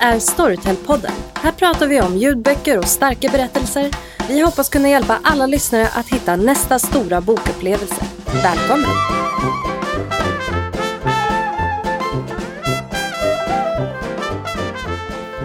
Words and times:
här 0.00 0.14
är 0.14 0.18
Storytel-podden. 0.18 1.12
Här 1.34 1.52
pratar 1.52 1.86
vi 1.86 2.00
om 2.00 2.16
ljudböcker 2.16 2.78
och 2.78 2.84
starka 2.84 3.28
berättelser. 3.28 3.90
Vi 4.28 4.40
hoppas 4.40 4.68
kunna 4.68 4.88
hjälpa 4.88 5.18
alla 5.22 5.46
lyssnare 5.46 5.88
att 5.94 6.08
hitta 6.08 6.36
nästa 6.36 6.78
stora 6.78 7.20
bokupplevelse. 7.20 8.04
Välkommen! 8.42 8.90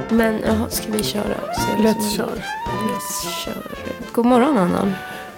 Men 0.09 0.39
jaha, 0.45 0.69
ska 0.69 0.91
vi 0.91 1.03
köra? 1.03 1.35
En- 1.77 2.09
kör. 2.11 2.45
God 4.13 4.25
morgon 4.25 4.57
Anna. 4.57 4.93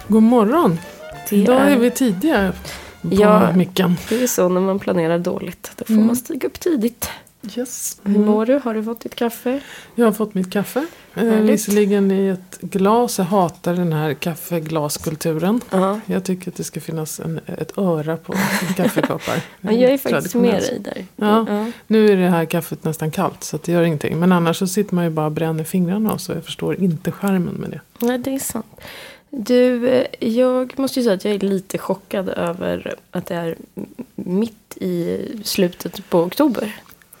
God 0.08 0.22
morgon. 0.22 0.78
Det 1.30 1.36
Idag 1.36 1.60
är 1.60 1.66
är- 1.70 1.76
vi 1.76 1.90
tidiga 1.90 2.52
på 3.02 3.08
Ja. 3.14 3.52
micken. 3.52 3.96
Det 4.08 4.22
är 4.22 4.26
så 4.26 4.48
när 4.48 4.60
man 4.60 4.78
planerar 4.78 5.18
dåligt. 5.18 5.70
Då 5.76 5.84
får 5.84 5.94
Mm. 5.94 6.06
man 6.06 6.16
stiga 6.16 6.48
upp 6.48 6.60
tidigt. 6.60 7.10
Yes. 7.54 8.00
Hur 8.04 8.18
mår 8.18 8.46
du? 8.46 8.60
Har 8.64 8.74
du 8.74 8.82
fått 8.84 9.00
ditt 9.00 9.14
kaffe? 9.14 9.60
Jag 9.94 10.06
har 10.06 10.12
fått 10.12 10.34
mitt 10.34 10.52
kaffe. 10.52 10.86
Eh, 11.14 11.24
visserligen 11.24 12.10
i 12.10 12.28
ett 12.28 12.58
glas. 12.60 13.18
Jag 13.18 13.24
hatar 13.24 13.74
den 13.74 13.92
här 13.92 14.14
kaffeglaskulturen. 14.14 15.60
Ja. 15.70 16.00
Jag 16.06 16.24
tycker 16.24 16.50
att 16.50 16.56
det 16.56 16.64
ska 16.64 16.80
finnas 16.80 17.20
en, 17.20 17.40
ett 17.46 17.78
öra 17.78 18.16
på 18.16 18.34
kaffekoppar. 18.76 19.40
Ja, 19.60 19.72
jag 19.72 19.92
är 19.92 19.98
faktiskt 19.98 20.34
med 20.34 20.60
dig 20.60 20.78
där. 20.80 21.04
Ja. 21.16 21.46
Ja. 21.48 21.70
Nu 21.86 22.08
är 22.08 22.16
det 22.16 22.28
här 22.28 22.44
kaffet 22.44 22.84
nästan 22.84 23.10
kallt 23.10 23.44
så 23.44 23.58
det 23.64 23.72
gör 23.72 23.82
ingenting. 23.82 24.18
Men 24.18 24.32
annars 24.32 24.56
så 24.56 24.66
sitter 24.66 24.94
man 24.94 25.04
ju 25.04 25.10
bara 25.10 25.26
och 25.26 25.32
bränner 25.32 25.64
fingrarna 25.64 26.12
och 26.12 26.20
så. 26.20 26.32
Jag 26.32 26.44
förstår 26.44 26.80
inte 26.82 27.12
skärmen 27.12 27.54
med 27.54 27.70
det. 27.70 27.80
Nej, 28.06 28.18
det 28.18 28.34
är 28.34 28.38
sant. 28.38 28.66
Du, 29.30 29.88
eh, 29.88 30.06
jag 30.20 30.78
måste 30.78 31.00
ju 31.00 31.04
säga 31.04 31.14
att 31.14 31.24
jag 31.24 31.34
är 31.34 31.38
lite 31.38 31.78
chockad 31.78 32.28
över 32.28 32.94
att 33.10 33.26
det 33.26 33.34
är 33.34 33.56
mitt 34.14 34.76
i 34.80 35.20
slutet 35.44 36.10
på 36.10 36.20
oktober. 36.20 36.76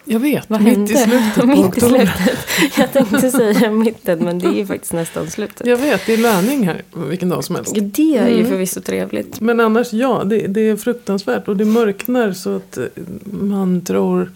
Jag 0.08 0.20
vet, 0.20 0.50
Vad 0.50 0.60
mitt 0.62 0.72
hände? 0.76 0.92
i 0.92 0.96
slutet 0.96 1.34
på 1.34 1.46
mitt 1.46 1.76
i 1.76 1.80
slutet. 1.80 2.38
Jag 2.78 2.92
tänkte 2.92 3.30
säga 3.30 3.70
mitten, 3.70 4.18
men 4.24 4.38
det 4.38 4.46
är 4.46 4.52
ju 4.52 4.66
faktiskt 4.72 4.92
nästan 4.92 5.30
slutet. 5.30 5.66
Jag 5.66 5.76
vet, 5.76 6.06
det 6.06 6.12
är 6.14 6.18
löning 6.18 6.66
här 6.66 6.82
vilken 7.08 7.28
dag 7.28 7.44
som 7.44 7.56
helst. 7.56 7.74
Det 7.74 8.18
är 8.18 8.28
ju 8.28 8.34
Mm. 8.34 8.46
förvisso 8.46 8.80
trevligt. 8.80 9.40
Men 9.40 9.60
annars 9.60 9.92
ja, 9.92 10.22
det, 10.24 10.46
det 10.46 10.60
är 10.60 10.76
fruktansvärt 10.76 11.48
och 11.48 11.56
det 11.56 11.64
mörknar 11.64 12.32
så 12.32 12.56
att 12.56 12.76
eh, 12.78 12.84
man 13.24 13.84
tror 13.84 14.32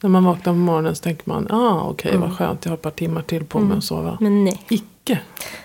när 0.00 0.10
man 0.10 0.24
vaknar 0.24 0.52
på 0.52 0.58
morgonen 0.58 0.94
så 0.96 1.02
tänker 1.02 1.28
man 1.28 1.46
ah 1.50 1.82
okej 1.90 2.10
Mm. 2.10 2.20
vad 2.28 2.38
skönt 2.38 2.64
jag 2.64 2.70
har 2.70 2.76
ett 2.76 2.82
par 2.82 2.90
timmar 2.90 3.22
till 3.22 3.44
på 3.44 3.58
mig 3.58 3.66
Mm. 3.66 3.78
att 3.78 3.84
sova. 3.84 4.18
Men 4.20 4.44
nej. 4.44 4.64
Icke. 4.68 5.18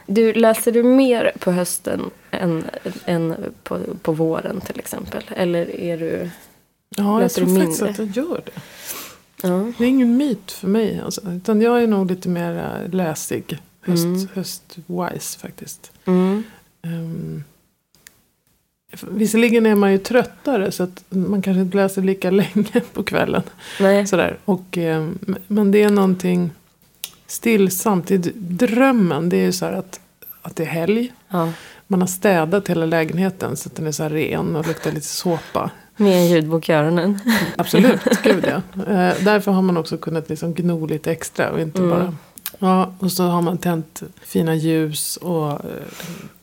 Du, 0.08 0.34
läser 0.34 0.72
du 0.72 0.84
mer 0.84 1.32
på 1.40 1.52
hösten 1.52 2.02
än, 2.32 2.64
än 3.06 3.36
på, 3.64 3.80
på 4.02 4.12
våren 4.12 4.62
till 4.62 4.80
exempel? 4.80 5.24
Eller 5.36 5.76
är 5.80 5.98
du... 5.98 6.30
Ja, 6.98 7.22
jag 7.22 7.32
tror 7.32 7.46
du 7.46 7.56
faktiskt 7.60 7.82
mindre? 7.82 8.04
att 8.04 8.16
jag 8.16 8.26
gör 8.26 8.42
det. 8.46 8.62
Ja. 9.44 9.72
Det 9.78 9.84
är 9.84 9.88
ingen 9.88 10.18
myt 10.18 10.52
för 10.52 10.68
mig. 10.68 11.02
Alltså, 11.06 11.22
utan 11.32 11.62
jag 11.62 11.84
är 11.84 11.88
nog 11.88 12.10
lite 12.12 12.30
mer 12.30 12.58
eh, 12.84 12.94
läsig. 12.94 13.58
Höst, 13.82 14.06
Mm. 14.06 14.28
Höst-wise 14.34 15.40
faktiskt. 15.40 15.92
Mm. 16.06 16.44
Um, 16.84 17.44
visserligen 19.08 19.66
är 19.66 19.76
man 19.76 19.92
ju 19.92 19.98
tröttare 19.98 20.72
så 20.72 20.84
att 20.84 21.04
man 21.10 21.42
kanske 21.42 21.62
inte 21.62 21.78
läser 21.78 22.02
lika 22.02 22.32
länge 22.42 22.82
på 22.94 23.04
kvällen. 23.04 23.44
Nej. 23.80 24.08
Sådär. 24.08 24.38
Och, 24.46 24.78
eh, 24.78 25.10
men 25.48 25.72
det 25.72 25.84
är 25.84 25.90
någonting 25.90 26.52
stillsamt. 27.28 28.08
Det 28.08 28.18
drömmen 28.36 29.30
det 29.30 29.38
är 29.38 29.46
ju 29.46 29.52
så 29.52 29.66
att, 29.66 30.00
att 30.42 30.56
det 30.56 30.64
är 30.64 30.68
helg. 30.68 31.14
Ja. 31.30 31.52
Man 31.88 32.02
har 32.02 32.08
städat 32.08 32.68
hela 32.68 32.86
lägenheten 32.86 33.58
så 33.58 33.70
att 33.70 33.76
den 33.76 33.88
är 33.88 33.92
så 33.92 34.10
ren 34.10 34.56
och 34.56 34.68
luktar 34.68 34.92
lite 34.92 35.08
såpa. 35.08 35.72
Med 36.00 36.18
en 36.22 36.28
ljudbok 36.28 36.70
i 36.70 36.72
öronen. 36.74 37.20
Absolut, 37.58 38.00
gud 38.24 38.46
ja. 38.48 38.84
Eh, 38.94 39.14
därför 39.24 39.52
har 39.52 39.62
man 39.62 39.78
också 39.78 39.98
kunnat 39.98 40.30
liksom 40.30 40.54
gno 40.54 40.86
lite 40.86 41.12
extra 41.12 41.52
och 41.52 41.60
inte 41.60 41.78
Mm. 41.82 41.90
bara... 41.90 42.14
Ja, 42.62 42.94
och 43.00 43.12
så 43.12 43.24
har 43.24 43.42
man 43.42 43.58
tänt 43.58 44.02
fina 44.22 44.56
ljus 44.56 45.18
och 45.18 45.52
eh, 45.52 45.58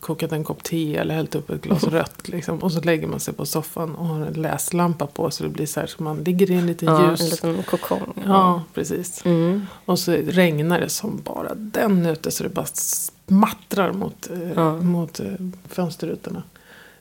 kokat 0.00 0.33
en 0.33 0.44
kopp 0.44 0.62
te 0.62 0.97
eller 0.97 1.15
hällt 1.15 1.34
upp 1.34 1.50
ett 1.50 1.62
glas 1.62 1.84
rött. 1.84 2.28
Liksom. 2.28 2.59
Och 2.59 2.72
så 2.72 2.81
lägger 2.81 3.06
man 3.06 3.21
sig 3.21 3.34
på 3.34 3.47
soffan 3.47 3.94
och 3.94 4.06
har 4.06 4.27
en 4.27 4.33
läslampa 4.33 5.06
på 5.06 5.31
så 5.31 5.43
det 5.43 5.49
blir 5.49 5.67
så 5.67 5.81
här 5.81 5.87
så 5.87 6.03
man 6.03 6.25
ligger 6.25 6.50
i 6.50 6.55
en 6.55 6.67
liten 6.67 6.88
Ja, 6.88 7.11
ljus. 7.11 7.21
en 7.21 7.28
liten 7.53 7.62
kokong. 7.62 8.12
Ja, 8.27 8.62
precis. 8.75 9.23
Mm. 9.25 9.67
Och 9.84 9.99
så 9.99 10.12
regnar 10.12 10.81
det 10.81 10.88
som 10.88 11.21
bara 11.25 11.55
den 11.55 12.06
ute 12.06 12.31
så 12.31 12.43
det 12.43 12.49
bara 12.49 12.67
smattrar 12.67 13.93
mot, 13.93 14.31
eh, 14.31 14.50
Ja. 14.55 14.77
mot 14.81 15.21
eh, 15.21 15.27
fönsterrutorna. 15.69 16.43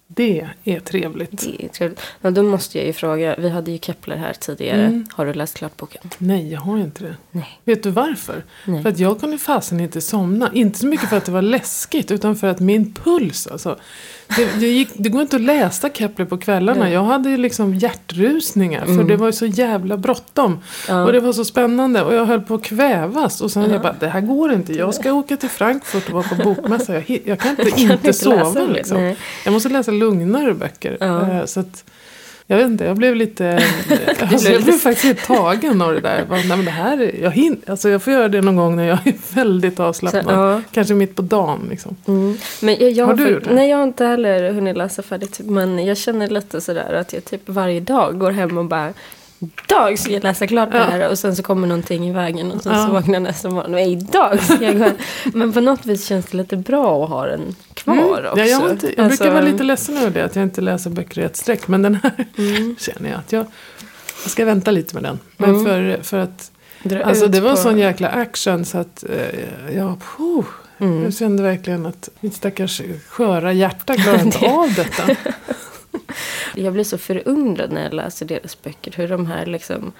Det 0.07 0.47
är 0.63 0.79
trevligt. 0.79 1.31
Det 1.43 1.65
är 1.65 1.67
trevligt. 1.67 2.01
Ja, 2.21 2.31
då 2.31 2.43
måste 2.43 2.77
jag 2.77 2.87
ju 2.87 2.93
fråga. 2.93 3.35
Vi 3.37 3.49
hade 3.49 3.71
ju 3.71 3.77
Kepler 3.77 4.15
här 4.17 4.33
tidigare. 4.33 4.81
Mm. 4.85 5.05
Har 5.11 5.25
du 5.25 5.33
läst 5.33 5.57
klart 5.57 5.77
boken? 5.77 6.01
Nej, 6.17 6.51
jag 6.51 6.59
har 6.61 6.77
inte 6.77 7.03
det. 7.03 7.15
Nej. 7.31 7.59
Vet 7.63 7.83
du 7.83 7.89
varför? 7.89 8.43
Nej. 8.65 8.83
För 8.83 8.89
att 8.89 8.99
jag 8.99 9.19
kunde 9.19 9.37
fasen 9.37 9.79
inte 9.79 10.01
somna. 10.01 10.49
Inte 10.53 10.79
så 10.79 10.87
mycket 10.87 11.09
för 11.09 11.17
att 11.17 11.25
det 11.25 11.31
var 11.31 11.41
läskigt 11.41 12.11
utan 12.11 12.35
för 12.35 12.47
att 12.47 12.59
min 12.59 12.93
puls 12.93 13.47
alltså. 13.47 13.77
Det, 14.59 14.67
gick, 14.67 14.89
det 14.93 15.09
går 15.09 15.21
inte 15.21 15.35
att 15.35 15.41
läsa 15.41 15.89
Kepler 15.89 16.25
på 16.25 16.37
kvällarna. 16.37 16.79
Nej. 16.83 16.93
Jag 16.93 17.03
hade 17.03 17.29
ju 17.29 17.37
liksom 17.37 17.75
hjärtrusningar. 17.75 18.85
För 18.85 18.91
Mm. 18.93 19.07
det 19.07 19.15
var 19.17 19.25
ju 19.27 19.33
så 19.33 19.45
jävla 19.45 19.97
bråttom. 19.97 20.59
Ja. 20.87 21.03
Och 21.05 21.11
det 21.13 21.19
var 21.19 21.33
så 21.33 21.45
spännande. 21.45 22.01
Och 22.03 22.13
jag 22.13 22.25
höll 22.25 22.41
på 22.41 22.55
att 22.55 22.63
kvävas. 22.63 23.41
Och 23.41 23.51
sen 23.51 23.63
Ja. 23.63 23.69
jag 23.69 23.81
bara, 23.81 23.95
det 23.99 24.07
här 24.07 24.21
går 24.21 24.53
inte. 24.53 24.73
Jag 24.73 24.93
ska 24.95 25.13
åka 25.13 25.37
till 25.37 25.49
Frankfurt 25.49 26.07
och 26.07 26.13
vara 26.13 26.23
på 26.23 26.35
bokmässa. 26.35 26.93
Jag, 26.93 27.21
jag 27.25 27.39
kan 27.39 27.51
inte 27.51 27.71
Kan 27.71 27.79
inte, 27.79 27.93
inte 27.93 28.13
sova 28.13 28.65
liksom. 28.73 28.97
Nej. 28.97 29.17
Jag 29.45 29.51
måste 29.53 29.69
läsa 29.69 29.91
lugnare 29.99 30.53
böcker. 30.53 30.97
Ja. 30.99 31.31
Eh, 31.31 31.45
Så 31.45 31.59
att, 31.59 31.83
jag 32.47 32.57
vet 32.57 32.65
inte, 32.65 32.85
jag 32.85 32.97
blev 32.97 33.15
lite... 33.15 33.63
alltså, 34.19 34.51
jag 34.51 34.63
blev 34.63 34.73
faktiskt 34.73 35.05
helt 35.05 35.23
tagen 35.23 35.81
av 35.81 35.93
det 35.93 35.99
där. 35.99 36.17
Jag, 36.17 36.27
bara, 36.27 36.39
Nej, 36.39 36.47
men 36.57 36.65
det 36.65 36.71
här 36.71 37.01
är, 37.01 37.23
jag, 37.23 37.31
hin, 37.31 37.61
alltså, 37.67 37.89
jag 37.89 38.03
får 38.03 38.13
göra 38.13 38.27
det 38.27 38.41
någon 38.41 38.55
gång 38.55 38.75
när 38.75 38.87
jag 38.87 39.07
är 39.07 39.35
väldigt 39.35 39.79
avslappnad. 39.79 40.23
Så, 40.23 40.31
ja. 40.31 40.61
Kanske 40.71 40.93
mitt 40.93 41.15
på 41.15 41.21
dagen. 41.21 41.67
Liksom. 41.69 41.95
Mm. 42.07 42.37
Men 42.61 42.75
jag, 42.79 42.91
jag 42.91 43.05
Har 43.05 43.13
du 43.13 43.29
gjort 43.29 43.43
det? 43.43 43.53
Nej, 43.53 43.69
jag 43.69 43.77
har 43.77 43.83
inte 43.83 44.05
heller 44.05 44.51
hunnit 44.51 44.77
läsa 44.77 45.01
färdigt. 45.01 45.39
Men 45.43 45.85
jag 45.85 45.97
känner 45.97 46.27
lite 46.27 46.61
sådär 46.61 46.93
att 46.93 47.13
jag 47.13 47.25
typ 47.25 47.41
varje 47.45 47.79
dag 47.79 48.19
går 48.19 48.31
hem 48.31 48.57
och 48.57 48.65
bara 48.65 48.93
Idag 49.39 49.99
ska 49.99 50.11
jag 50.11 50.23
läsa 50.23 50.47
klart 50.47 50.71
det 50.71 50.77
Ja. 50.77 50.83
här 50.83 51.09
och 51.09 51.19
sen 51.19 51.35
så 51.35 51.43
kommer 51.43 51.67
någonting 51.67 52.09
i 52.09 52.13
vägen 52.13 52.51
och 52.51 52.61
sen 52.63 52.73
Ja. 52.73 52.85
så 52.85 52.91
vaknar 52.91 53.13
jag 53.13 53.23
nästa 53.23 53.49
morgon 53.49 53.73
och 53.73 53.79
idag 53.81 54.43
ska 54.43 54.63
jag 54.63 54.79
gå. 54.79 54.89
Men 55.33 55.53
på 55.53 55.61
något 55.61 55.85
vis 55.85 56.05
känns 56.07 56.25
det 56.25 56.37
lite 56.37 56.57
bra 56.57 57.03
att 57.03 57.09
ha 57.09 57.25
den 57.25 57.55
kvar 57.73 57.93
Mm. 57.93 58.09
också. 58.31 58.39
Ja, 58.39 58.45
jag, 58.45 58.71
inte, 58.71 58.93
jag 58.97 59.05
Alltså, 59.05 59.23
brukar 59.23 59.33
vara 59.41 59.51
lite 59.51 59.63
ledsen 59.63 59.97
över 59.97 60.09
det, 60.09 60.25
att 60.25 60.35
jag 60.35 60.43
inte 60.43 60.61
läser 60.61 60.89
böcker 60.89 61.21
i 61.21 61.23
ett 61.25 61.35
streck. 61.37 61.67
Men 61.67 61.81
den 61.81 61.95
här 62.03 62.25
mm, 62.37 62.75
känner 62.79 63.09
jag 63.09 63.19
att 63.19 63.31
jag, 63.31 63.45
jag 64.23 64.31
ska 64.31 64.45
vänta 64.45 64.71
lite 64.71 64.93
med 64.95 65.03
den. 65.03 65.19
Men 65.37 65.49
Mm. 65.49 65.65
för, 65.65 66.03
för 66.03 66.17
att 66.19 66.51
dra 66.83 67.03
alltså, 67.03 67.27
det 67.27 67.41
var 67.41 67.51
på- 67.51 67.57
sån 67.57 67.77
jäkla 67.77 68.07
action 68.09 68.65
så 68.65 68.77
att 68.77 69.03
eh, 69.09 69.75
jag, 69.77 70.01
puh, 70.17 70.45
Mm. 70.79 71.03
jag 71.03 71.13
kände 71.13 71.43
verkligen 71.43 71.85
att 71.85 72.09
mitt 72.19 72.33
stackars 72.35 72.81
sköra 73.09 73.53
hjärta 73.53 73.95
klarar 74.03 74.21
inte 74.21 74.37
av 74.49 74.73
detta. 74.73 75.03
Jag 76.55 76.73
blir 76.73 76.83
så 76.83 76.97
förundrad 76.97 77.71
när 77.71 77.83
jag 77.83 77.93
läser 77.93 78.25
deras 78.25 78.61
böcker. 78.63 78.93
Hur 78.97 79.07
de 79.07 79.25
här 79.25 79.45
liksom 79.45 79.91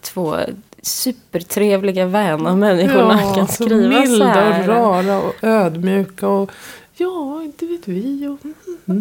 två 0.00 0.36
supertrevliga 0.82 2.06
väna 2.06 2.56
människorna 2.56 3.34
kan 3.34 3.48
så 3.48 3.64
skriva 3.64 4.06
så 4.06 4.10
milda 4.10 4.26
här. 4.26 4.60
och 4.60 4.66
rara 4.68 5.18
och 5.18 5.34
ödmjuka. 5.44 6.28
Och, 6.28 6.50
ja, 6.94 7.42
inte 7.42 7.66
vet 7.66 7.88
vi. 7.88 8.26
Och, 8.26 8.44
mm, 8.44 8.54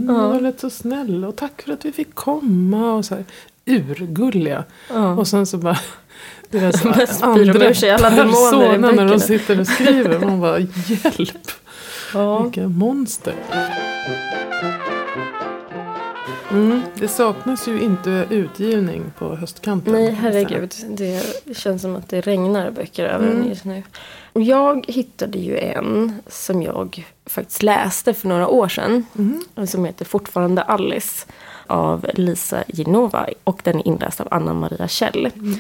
Ja. 0.08 0.14
ja. 0.14 0.28
var 0.28 0.40
rätt 0.40 0.60
så 0.60 0.70
snälla. 0.70 1.28
Och 1.28 1.36
tack 1.36 1.62
för 1.62 1.74
att 1.74 1.86
vi 1.86 1.92
fick 1.92 2.16
komma. 2.16 2.94
Och 2.94 3.06
så 3.06 3.16
här, 3.16 3.26
urgulliga. 3.66 4.64
Ja. 4.90 5.14
Och 5.16 5.28
sen 5.28 5.46
så 5.46 5.58
bara... 5.58 5.80
Deras 6.50 6.82
de 6.84 6.90
i 6.90 7.54
personer 7.54 8.92
när 8.92 9.08
de 9.08 9.20
sitter 9.20 9.60
och 9.60 9.68
skriver. 9.68 10.20
Man 10.20 10.42
bara 10.42 10.60
hjälp. 10.60 11.52
Ja. 12.14 12.44
Vilka 12.44 12.68
monster. 12.68 13.34
Mm, 16.52 16.82
det 16.96 17.08
saknas 17.08 17.68
ju 17.68 17.82
inte 17.82 18.26
utgivning 18.30 19.04
på 19.20 19.36
höstkanten. 19.36 19.94
Nej, 19.94 20.12
herregud. 20.12 20.74
Det 20.88 21.24
känns 21.58 21.82
som 21.82 21.96
att 21.96 22.10
det 22.10 22.22
regnar 22.22 22.72
böcker 22.72 23.06
över 23.06 23.28
Mm. 23.32 23.50
just 23.50 23.66
nu. 23.66 23.84
Jag 24.34 24.86
hittade 24.88 25.38
ju 25.38 25.58
en 25.58 26.22
som 26.28 26.62
jag 26.62 27.08
faktiskt 27.26 27.64
läste 27.64 28.14
för 28.14 28.28
några 28.28 28.48
år 28.48 28.68
sedan. 28.68 29.06
Mm. 29.18 29.68
Som 29.68 29.86
heter 29.86 30.06
Fortfarande 30.06 30.62
Alice. 30.62 31.26
Av 31.68 32.06
Lisa 32.14 32.64
Genova. 32.68 33.28
Och 33.44 33.62
den 33.64 33.80
är 33.80 33.88
inläst 33.88 34.22
av 34.22 34.28
Anna 34.32 34.54
Maria 34.54 34.88
Kjell. 34.88 35.26
Mm, 35.36 35.60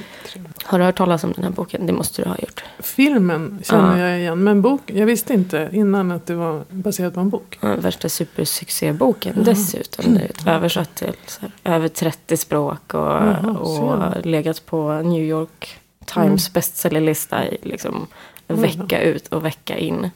Har 0.63 0.79
du 0.79 0.85
hört 0.85 0.97
talas 0.97 1.23
om 1.23 1.31
den 1.31 1.43
här 1.43 1.51
boken? 1.51 1.85
Det 1.87 1.93
måste 1.93 2.21
du 2.21 2.29
ha 2.29 2.35
gjort. 2.37 2.63
Filmen 2.79 3.59
känner 3.63 3.97
Ja. 3.97 4.07
jag 4.09 4.19
igen. 4.19 4.43
Men 4.43 4.61
bok, 4.61 4.81
jag 4.85 5.05
visste 5.05 5.33
inte 5.33 5.69
innan 5.71 6.11
att 6.11 6.25
det 6.25 6.35
var 6.35 6.63
baserat 6.69 7.13
på 7.13 7.19
en 7.19 7.29
bok. 7.29 7.57
Ja, 7.61 7.75
Värsta 7.75 8.09
supersuccéboken 8.09 9.33
Ja. 9.37 9.43
dessutom. 9.43 10.13
Det 10.13 10.49
är 10.49 10.55
översatt 10.55 10.95
till 10.95 11.13
här, 11.41 11.51
över 11.75 11.87
30 11.87 12.37
språk. 12.37 12.93
Och, 12.93 12.99
Jaha, 13.01 13.57
och 13.57 14.25
legat 14.25 14.65
på 14.65 14.91
New 14.93 15.23
York 15.23 15.79
Times 16.05 16.53
bestsellerlista 16.53 17.45
i 17.47 17.57
liksom 17.61 18.07
vecka 18.49 19.01
ut 19.01 19.27
och 19.27 19.45
vecka 19.45 19.77
in. 19.77 20.09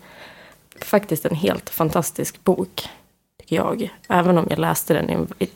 Faktiskt 0.81 1.25
en 1.25 1.35
helt 1.35 1.69
fantastisk 1.69 2.43
bok. 2.43 2.83
Tycker 3.39 3.55
jag. 3.55 3.89
Även 4.09 4.37
om 4.37 4.47
jag 4.49 4.59
läste 4.59 4.93
den 4.93 5.09
i, 5.09 5.43
i 5.45 5.49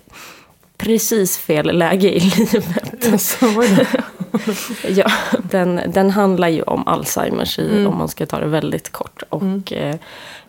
precis 0.78 1.38
fel 1.38 1.78
läge 1.78 2.16
i 2.16 2.20
livet. 2.38 3.22
Så 3.22 3.48
var 3.48 3.76
det. 3.76 4.04
ja, 4.88 5.12
den, 5.52 5.82
den 5.88 6.10
handlar 6.10 6.48
ju 6.48 6.62
om 6.62 6.88
Alzheimers 6.88 7.60
i, 7.60 7.70
Mm. 7.78 7.88
om 7.88 7.98
man 7.98 8.08
ska 8.08 8.26
ta 8.26 8.40
det 8.40 8.46
väldigt 8.48 8.92
kort. 8.92 9.24
Och 9.30 9.74
eh, 9.74 9.96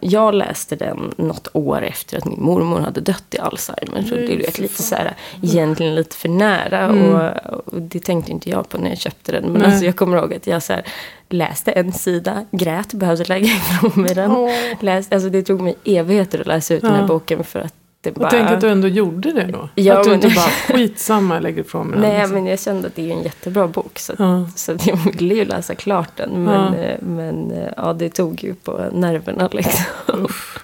jag 0.01 0.35
läste 0.35 0.77
den 0.77 1.15
något 1.17 1.49
år 1.53 1.83
efter 1.83 2.19
att 2.19 2.25
min 2.25 2.43
mormor 2.43 2.81
hade 2.81 3.01
dött 3.01 3.25
i 3.31 3.39
Alzheimer. 3.39 4.03
Så 4.03 4.15
det 4.15 4.33
är 4.35 4.61
lite 4.63 4.83
så 4.83 4.95
här, 4.95 5.15
egentligen 5.43 5.95
lite 5.95 6.17
för 6.17 6.29
nära. 6.29 6.79
Mm. 6.81 7.15
Och, 7.15 7.65
och 7.75 7.83
det 7.83 8.01
tänkte 8.01 8.33
inte 8.33 8.51
jag 8.51 8.69
på 8.69 8.79
när 8.79 8.89
jag 8.89 8.99
köpte 8.99 9.33
den. 9.33 9.43
Men 9.45 9.53
Nej. 9.63 9.71
alltså, 9.71 9.85
jag 9.85 9.97
kommer 9.97 10.17
ihåg 10.19 10.35
att 10.35 10.47
jag 10.47 10.63
så 10.63 10.73
här, 10.73 10.83
läste 11.29 11.73
en 11.73 11.93
sida, 11.93 12.45
grät, 12.51 12.93
behövde 12.95 13.25
lägga 13.25 13.47
ifrån 13.47 14.03
mig 14.03 14.15
den. 14.15 14.31
Åh. 14.31 14.51
Läste, 14.81 15.15
alltså, 15.15 15.31
det 15.31 15.43
tog 15.43 15.61
mig 15.61 15.75
evigheter 15.85 16.41
att 16.41 16.47
läsa 16.47 16.75
ut 16.75 16.83
den 16.83 16.91
här 16.93 17.01
Ja. 17.01 17.07
boken. 17.07 17.45
För 17.45 17.61
att 17.61 17.75
det 18.01 18.11
bara... 18.11 18.25
Och 18.25 18.31
tänk 18.31 18.51
att 18.51 18.61
du 18.61 18.69
ändå 18.69 18.89
gjorde 18.89 19.33
det 19.33 19.45
då. 19.53 19.69
Ja, 19.75 19.99
att 19.99 20.05
du 20.05 20.11
men- 20.11 20.25
inte 20.25 20.35
bara 20.37 20.77
skitsamma 20.77 21.35
jag 21.35 21.43
lägger 21.43 21.61
ifrån 21.63 21.87
mig 21.87 22.01
den. 22.01 22.11
Nej, 22.11 22.27
men 22.27 22.47
jag 22.47 22.61
kände 22.61 22.87
att 22.89 22.95
det 22.95 23.11
är 23.11 23.15
en 23.17 23.23
jättebra 23.23 23.67
bok. 23.69 23.99
Så, 23.99 24.13
Ja. 24.19 24.49
så 24.57 24.77
jag 24.87 24.97
ville 24.97 25.35
ju 25.35 25.45
läsa 25.45 25.75
klart 25.75 26.11
den. 26.17 26.45
Men, 26.45 26.73
Ja. 26.75 26.79
eh, 26.81 26.97
men 27.01 27.51
eh, 27.51 27.69
ja, 27.77 27.93
det 27.93 28.11
tog 28.11 28.45
ju 28.45 28.55
på 28.55 28.85
nerverna 28.93 29.49
liksom. 29.53 29.85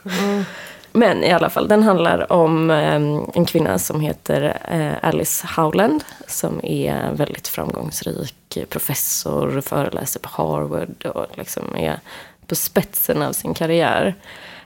Ja. 0.05 0.45
Men 0.93 1.25
i 1.25 1.33
alla 1.33 1.51
fall, 1.51 1.69
den 1.69 1.83
handlar 1.83 2.33
om 2.33 2.71
eh, 2.71 2.95
en 3.35 3.45
kvinna 3.47 3.79
som 3.79 4.01
heter 4.01 4.59
eh, 4.71 5.09
Alice 5.09 5.47
Howland. 5.57 6.05
Som 6.29 6.61
är 6.65 7.13
väldigt 7.13 7.49
framgångsrik 7.49 8.59
professor, 8.69 9.61
föreläser 9.61 10.21
på 10.21 10.29
Harvard 10.33 11.07
och 11.07 11.27
liksom 11.35 11.77
är 11.77 12.01
på 12.47 12.55
spetsen 12.55 13.23
av 13.23 13.33
sin 13.33 13.55
karriär. 13.55 14.15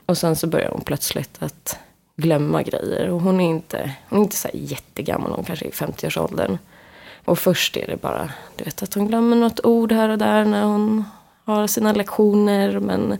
Och 0.05 0.17
sen 0.17 0.35
så 0.35 0.47
börjar 0.47 0.69
hon 0.71 0.81
plötsligt 0.81 1.37
att 1.39 1.77
glömma 2.19 2.63
grejer. 2.63 3.09
Och 3.09 3.21
hon 3.21 3.41
är 3.41 3.49
inte, 3.49 3.91
hon 4.09 4.19
är 4.19 4.23
inte 4.23 4.35
så 4.35 4.49
jättegammal, 4.53 5.31
hon 5.31 5.43
kanske 5.45 5.65
är 5.65 5.69
i 5.69 5.71
50-årsåldern. 5.71 6.57
Och 7.25 7.39
först 7.39 7.77
är 7.77 7.87
det 7.87 8.01
bara, 8.01 8.29
du 8.55 8.63
vet 8.63 8.83
att 8.83 8.93
hon 8.93 9.07
glömmer 9.07 9.35
något 9.35 9.65
ord 9.65 9.91
här 9.91 10.09
och 10.09 10.17
där 10.17 10.45
när 10.45 10.63
hon 10.63 11.03
har 11.45 11.67
sina 11.67 11.93
lektioner. 11.93 12.79
Men 12.79 13.17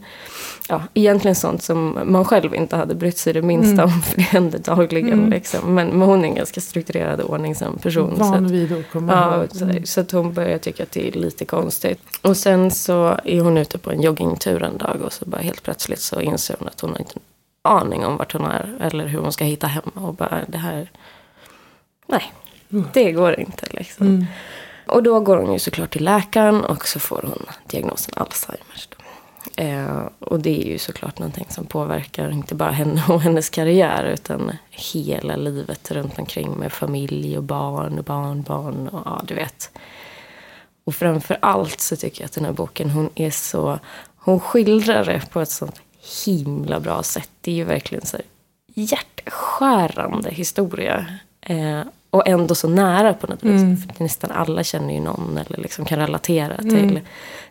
ja, 0.68 0.82
egentligen 0.94 1.34
sånt 1.34 1.62
som 1.62 1.98
man 2.04 2.24
själv 2.24 2.54
inte 2.54 2.76
hade 2.76 2.94
brytt 2.94 3.18
sig 3.18 3.32
det 3.32 3.42
minsta 3.42 3.84
om. 3.84 4.02
För 4.02 4.16
det 4.16 4.22
händer 4.22 4.58
dagligen. 4.58 5.12
Mm. 5.12 5.30
Liksom. 5.30 5.74
Men, 5.74 5.88
men 5.88 6.08
hon 6.08 6.20
är 6.24 6.28
en 6.28 6.34
ganska 6.34 6.60
strukturerad 6.60 7.20
och 7.20 7.30
ordningsam 7.30 7.78
person. 7.78 8.16
så 8.16 8.22
Van 8.24 8.48
vid 8.48 8.72
att 8.72 8.90
komma 8.92 9.12
Ja, 9.12 9.36
ihåg. 9.36 9.86
så, 9.86 10.04
så 10.06 10.16
hon 10.16 10.32
börjar 10.32 10.58
tycka 10.58 10.82
att 10.82 10.92
det 10.92 11.08
är 11.08 11.12
lite 11.12 11.44
konstigt. 11.44 12.00
Och 12.22 12.36
sen 12.36 12.70
så 12.70 13.16
är 13.24 13.40
hon 13.40 13.58
ute 13.58 13.78
på 13.78 13.90
en 13.90 14.02
joggingtur 14.02 14.62
en 14.62 14.78
dag 14.78 14.96
och 15.04 15.12
så 15.12 15.24
bara 15.24 15.40
helt 15.40 15.62
plötsligt 15.62 16.00
så 16.00 16.20
inser 16.20 16.56
hon 16.58 16.68
att 16.68 16.80
hon 16.80 16.90
har 16.90 16.98
inte 16.98 17.14
aning 17.62 18.04
om 18.04 18.16
vart 18.16 18.32
hon 18.32 18.46
är 18.46 18.76
eller 18.80 19.06
hur 19.06 19.18
hon 19.18 19.32
ska 19.32 19.44
hitta 19.44 19.66
hem. 19.66 19.90
Och 19.94 20.14
bara 20.14 20.44
det 20.48 20.58
här, 20.58 20.90
nej, 22.06 22.32
det 22.68 23.12
går 23.12 23.40
inte 23.40 23.66
liksom. 23.70 24.06
Mm. 24.06 24.26
Och 24.86 25.02
då 25.02 25.20
går 25.20 25.36
hon 25.36 25.52
ju 25.52 25.58
såklart 25.58 25.90
till 25.90 26.04
läkaren 26.04 26.64
och 26.64 26.88
så 26.88 27.00
får 27.00 27.22
hon 27.22 27.46
diagnosen 27.66 28.14
Alzheimers. 28.16 28.88
Eh, 29.56 30.08
och 30.18 30.40
det 30.40 30.62
är 30.62 30.66
ju 30.66 30.78
såklart 30.78 31.18
någonting 31.18 31.46
som 31.48 31.66
påverkar 31.66 32.30
inte 32.30 32.54
bara 32.54 32.70
henne 32.70 33.04
och 33.08 33.20
hennes 33.20 33.50
karriär 33.50 34.04
utan 34.04 34.52
hela 34.70 35.36
livet 35.36 35.90
runt 35.90 36.18
omkring 36.18 36.50
med 36.50 36.72
familj 36.72 37.36
och 37.36 37.42
barn 37.42 37.98
och 37.98 38.04
barnbarn 38.04 38.88
och 38.88 39.02
ja, 39.04 39.22
du 39.24 39.34
vet. 39.34 39.70
Och 40.84 40.94
framför 40.94 41.38
allt 41.42 41.80
så 41.80 41.96
tycker 41.96 42.22
jag 42.22 42.26
att 42.26 42.32
den 42.32 42.44
här 42.44 42.52
boken, 42.52 42.90
hon 42.90 43.10
är 43.14 43.30
så, 43.30 43.78
hon 44.16 44.40
skildrar 44.40 45.04
det 45.04 45.30
på 45.30 45.40
ett 45.40 45.50
sånt 45.50 45.80
himla 46.26 46.80
bra 46.80 47.02
sätt. 47.02 47.30
Det 47.40 47.50
är 47.50 47.54
ju 47.54 47.64
verkligen 47.64 48.06
så 48.06 48.16
här 48.16 48.26
hjärtskärande 48.74 50.30
historia. 50.30 51.06
Eh, 51.40 51.80
och 52.10 52.28
ändå 52.28 52.54
så 52.54 52.68
nära 52.68 53.14
på 53.14 53.26
något 53.26 53.42
vis. 53.42 53.62
Mm. 53.62 53.76
För 53.76 54.02
nästan 54.04 54.30
alla 54.30 54.64
känner 54.64 54.94
ju 54.94 55.00
någon 55.00 55.38
eller 55.46 55.58
liksom 55.58 55.84
kan 55.84 55.98
relatera 55.98 56.54
Mm. 56.54 56.88
till, 56.88 57.00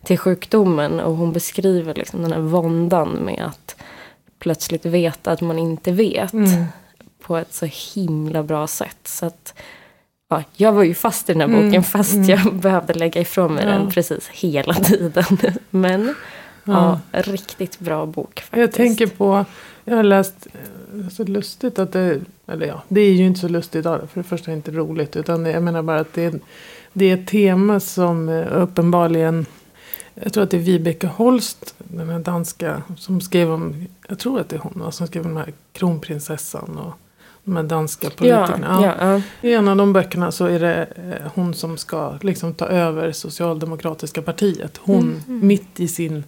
till 0.04 0.18
sjukdomen. 0.18 1.00
Och 1.00 1.16
hon 1.16 1.32
beskriver 1.34 1.94
liksom 1.96 2.22
den 2.22 2.32
här 2.32 2.40
våndan 2.40 3.10
med 3.10 3.44
att 3.46 3.76
plötsligt 4.40 4.86
veta 4.86 5.32
att 5.32 5.42
man 5.42 5.60
inte 5.60 5.92
vet. 5.92 6.34
Mm. 6.34 6.66
På 7.24 7.38
ett 7.38 7.54
så 7.54 7.66
himla 7.96 8.44
bra 8.44 8.68
sätt. 8.68 8.98
Så 9.04 9.26
att, 9.26 9.54
ja, 10.30 10.44
jag 10.56 10.72
var 10.72 10.84
ju 10.84 10.94
fast 10.94 11.30
i 11.30 11.34
den 11.34 11.42
här 11.42 11.48
Mm, 11.48 11.66
boken 11.68 11.84
fast 11.84 12.14
mm. 12.14 12.30
jag 12.30 12.54
behövde 12.62 12.94
läga 12.94 13.22
ifrån 13.22 13.54
mig 13.54 13.64
Ja. 13.66 13.72
den 13.72 13.90
precis 13.92 14.28
hela 14.28 14.74
tiden. 14.74 15.38
Men 15.70 16.16
ja. 16.64 17.00
Ja. 17.12 17.22
riktigt 17.22 17.80
bra 17.80 18.06
bok 18.06 18.40
faktiskt. 18.40 18.58
Jag 18.60 18.72
tänker 18.72 19.08
på, 19.08 19.46
jag 19.86 19.96
har 19.96 20.04
läst, 20.04 20.48
eh, 20.54 21.10
så 21.10 21.24
lustigt 21.24 21.80
att 21.80 21.92
det, 21.92 22.20
eller 22.48 22.66
ja, 22.68 22.84
det 22.88 23.02
är 23.02 23.12
ju 23.14 23.26
inte 23.26 23.40
så 23.40 23.48
lustigt. 23.48 23.84
För 23.84 24.08
det 24.14 24.24
första 24.24 24.46
är 24.52 24.56
det 24.56 24.58
inte 24.58 24.72
roligt. 24.72 25.16
Utan 25.16 25.46
jag 25.46 25.64
menar 25.64 25.82
bara 25.82 26.00
att 26.00 26.14
det, 26.14 26.24
är- 26.24 26.40
det 26.94 27.06
är 27.06 27.14
ett 27.14 27.28
tema 27.28 27.80
som 27.80 28.30
eh, 28.30 28.62
uppenbarligen, 28.62 29.46
jag 30.14 30.34
tror 30.34 30.44
att 30.44 30.52
det 30.52 30.58
är 30.58 30.62
Vibeke 30.62 31.08
Holst, 31.08 31.76
den 31.78 32.10
här 32.10 32.20
danska, 32.20 32.82
som 32.98 33.22
skrev 33.22 33.52
om, 33.52 33.86
jag 34.08 34.20
tror 34.20 34.40
att 34.40 34.50
det 34.50 34.56
är 34.56 34.60
hon, 34.60 34.92
som 34.92 35.08
skrev 35.08 35.24
om 35.26 35.30
den 35.34 35.38
här 35.38 35.54
kronprinsessan 35.74 36.78
och 36.78 36.94
de 37.44 37.56
här 37.56 37.64
danska 37.64 38.08
ja, 38.08 38.12
politikerna. 38.18 38.96
ja, 39.00 39.22
ja. 39.42 39.50
I 39.50 39.54
en 39.54 39.68
av 39.68 39.78
de 39.78 39.94
böckerna 39.94 40.32
så 40.32 40.46
är 40.46 40.60
det 40.60 40.88
eh, 40.96 41.32
hon 41.36 41.54
som 41.54 41.78
ska 41.78 42.14
liksom 42.22 42.54
ta 42.54 42.66
över 42.66 43.12
Socialdemokratiska 43.12 44.22
partiet. 44.22 44.78
Hon, 44.84 45.22
Mm. 45.28 45.48
mitt 45.48 45.80
i 45.80 45.88
sin 45.88 46.24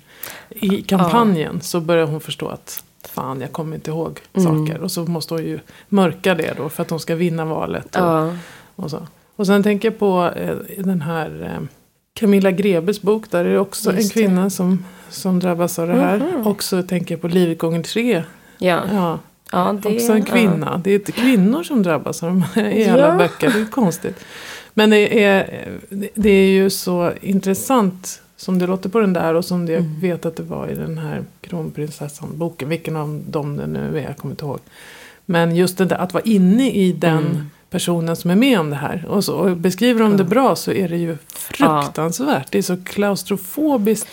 i 0.50 0.82
kampanjen 0.82 1.62
så 1.62 1.80
börjar 1.80 2.06
hon 2.06 2.22
förstå 2.22 2.48
att 2.48 2.84
fan 3.10 3.42
jag 3.42 3.52
kommer 3.52 3.76
inte 3.76 3.92
ihåg 3.92 4.20
Mm. 4.34 4.66
saker. 4.68 4.82
Och 4.82 4.92
så 4.92 5.06
måste 5.06 5.34
hon 5.34 5.44
ju 5.44 5.60
mörka 5.90 6.36
det 6.36 6.54
då 6.58 6.70
för 6.70 6.84
att 6.84 6.90
hon 6.90 7.00
ska 7.00 7.16
vinna 7.16 7.46
valet. 7.46 7.96
Och, 7.96 8.02
ja. 8.02 8.34
och, 8.76 8.90
så. 8.92 9.08
och 9.36 9.48
sen 9.48 9.64
tänker 9.64 9.88
jag 9.92 10.00
på 10.00 10.32
eh, 10.36 10.56
den 10.78 11.02
här 11.02 11.52
eh, 11.56 11.68
Camilla 12.14 12.52
Grebes 12.52 13.02
bok. 13.02 13.32
Där 13.32 13.46
är 13.46 13.50
det 13.54 13.60
också 13.60 13.94
Just 13.94 14.04
en 14.18 14.24
kvinna 14.24 14.50
som, 14.50 14.86
som 15.10 15.40
drabbas 15.40 15.80
av 15.80 15.88
det 15.88 15.94
här. 15.94 16.18
Mhm. 16.18 16.48
Och 16.48 16.64
så 16.64 16.84
tänker 16.84 17.16
jag 17.16 17.22
på 17.22 17.28
Livet 17.28 17.58
gånger 17.58 17.84
tre. 17.84 18.24
ja. 18.58 18.82
Ja, 18.92 19.20
ja 19.52 19.78
det, 19.84 19.96
också 19.96 20.14
en 20.14 20.26
kvinna. 20.26 20.78
Det 20.84 20.92
är 20.92 20.96
inte 20.96 21.12
kvinnor 21.12 21.64
som 21.64 21.84
drabbas 21.84 22.24
av 22.24 22.30
de 22.30 22.42
här 22.42 22.70
i 22.70 22.90
alla 22.90 23.08
Ja. 23.08 23.18
böcker. 23.18 23.52
Det 23.54 23.60
är 23.62 23.66
konstigt. 23.66 24.26
Men 24.74 24.90
det 24.90 25.24
är, 25.24 25.68
det 26.14 26.30
är 26.30 26.50
ju 26.50 26.70
så 26.70 27.12
intressant 27.22 28.22
som 28.42 28.60
det 28.60 28.68
låter 28.68 28.90
på 28.90 29.00
den 29.00 29.14
där 29.14 29.34
och 29.34 29.46
som 29.46 29.66
det 29.66 29.72
jag 29.72 29.82
Mm. 29.82 30.00
vet 30.00 30.26
att 30.26 30.36
det 30.36 30.44
var 30.44 30.68
i 30.68 30.76
den 30.76 30.98
här 30.98 31.24
kronprinsessan-boken. 31.42 32.70
Vilken 32.70 32.96
av 32.96 33.24
dem 33.28 33.58
det 33.58 33.68
nu 33.68 33.98
är, 34.00 34.04
jag 34.04 34.18
kommer 34.18 34.34
inte 34.34 34.46
ihåg. 34.46 34.60
Men 35.26 35.56
just 35.56 35.78
det 35.78 35.86
där 35.86 35.96
att 35.96 36.14
vara 36.14 36.24
inne 36.24 36.72
i 36.72 36.92
den 36.92 37.18
Mm. 37.18 37.50
personen 37.70 38.16
som 38.16 38.32
är 38.32 38.36
med 38.36 38.60
om 38.60 38.70
det 38.70 38.76
här. 38.76 39.06
Och, 39.10 39.24
så, 39.24 39.34
och 39.36 39.58
beskriver 39.58 40.00
de 40.04 40.18
det 40.18 40.24
Ja. 40.24 40.30
bra 40.30 40.56
så 40.56 40.72
är 40.72 40.90
det 40.90 40.98
ju 40.98 41.18
fruktansvärt. 41.28 42.52
Det 42.52 42.58
är 42.58 42.62
så 42.62 42.78
klaustrofobiskt. 42.84 44.08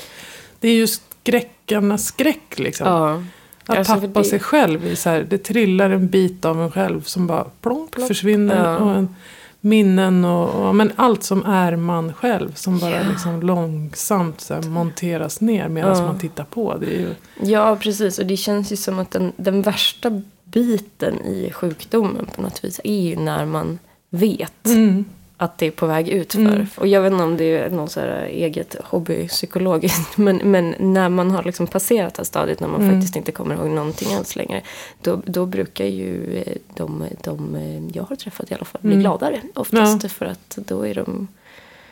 Det 0.60 0.68
är 0.68 0.74
ju 0.74 0.86
skräckarnas 0.86 2.04
skräck 2.06 2.58
liksom. 2.58 2.86
Ja. 2.86 3.22
Att 3.66 3.78
Alltså, 3.78 3.94
tappa 3.94 4.06
det- 4.20 4.24
sig 4.24 4.38
själv 4.40 4.86
i 4.86 4.96
så 4.96 5.10
här, 5.10 5.26
det 5.30 5.38
trillar 5.38 5.90
en 5.90 6.08
bit 6.08 6.44
av 6.44 6.62
en 6.62 6.70
själv 6.70 7.02
som 7.02 7.26
bara 7.26 7.44
plonk, 7.60 7.94
försvinner. 8.08 8.64
Ja. 8.72 8.76
Och 8.78 8.90
en, 8.90 9.14
minnen 9.60 10.24
och, 10.24 10.68
och 10.68 10.74
men 10.74 10.92
allt 10.96 11.22
som 11.22 11.44
är 11.46 11.76
man 11.76 12.12
själv 12.12 12.54
som 12.54 12.78
bara 12.78 12.90
Ja. 12.90 13.08
liksom 13.10 13.40
långsamt 13.42 14.40
så 14.40 14.54
här, 14.54 14.62
monteras 14.62 15.40
ner 15.40 15.68
medan 15.68 15.96
Ja. 15.98 16.02
man 16.06 16.18
tittar 16.18 16.44
på. 16.44 16.76
Det 16.76 16.86
är 16.86 17.00
ju, 17.00 17.14
ja, 17.52 17.76
precis. 17.80 18.18
Och 18.18 18.26
det 18.26 18.36
känns 18.36 18.72
ju 18.72 18.76
som 18.76 18.98
att 18.98 19.10
den, 19.10 19.32
den 19.36 19.62
värsta 19.62 20.22
biten 20.44 21.14
i 21.24 21.50
sjukdomen 21.54 22.26
på 22.36 22.42
något 22.42 22.64
vis 22.64 22.80
är 22.84 23.00
ju 23.00 23.16
när 23.16 23.46
man 23.46 23.78
vet 24.10 24.66
mm, 24.66 25.04
att 25.40 25.58
det 25.58 25.66
är 25.66 25.70
på 25.70 25.86
väg 25.86 26.08
ut 26.08 26.32
för. 26.32 26.40
Mm. 26.40 26.66
Och 26.76 26.86
jag 26.86 27.02
vet 27.02 27.12
inte 27.12 27.24
om 27.24 27.36
det 27.36 27.44
är 27.58 27.70
någon 27.70 27.88
så 27.88 28.00
här 28.00 28.24
eget 28.24 28.76
hobbypsykologiskt. 28.84 30.16
Men, 30.18 30.36
men 30.36 30.74
när 30.78 31.08
man 31.08 31.30
har 31.30 31.42
liksom 31.42 31.66
passerat 31.66 32.14
det 32.14 32.20
här 32.20 32.24
stadiet 32.24 32.60
när 32.60 32.68
man 32.68 32.80
Mm. 32.82 32.94
faktiskt 32.94 33.16
inte 33.16 33.32
kommer 33.32 33.54
ihåg 33.54 33.66
någonting 33.70 34.14
alls 34.14 34.36
längre. 34.36 34.62
Då, 35.02 35.22
då 35.26 35.46
brukar 35.46 35.84
ju 35.84 36.36
eh, 36.46 36.56
de, 36.74 37.04
de 37.24 37.54
eh, 37.54 37.96
jag 37.96 38.02
har 38.02 38.16
träffat 38.16 38.50
i 38.50 38.54
alla 38.54 38.64
fall 38.64 38.80
bli 38.82 38.90
Mm. 38.92 39.00
gladare 39.02 39.40
oftast. 39.54 40.12
För 40.12 40.26
att 40.26 40.58
då 40.66 40.86
är 40.86 40.94
de 40.94 41.28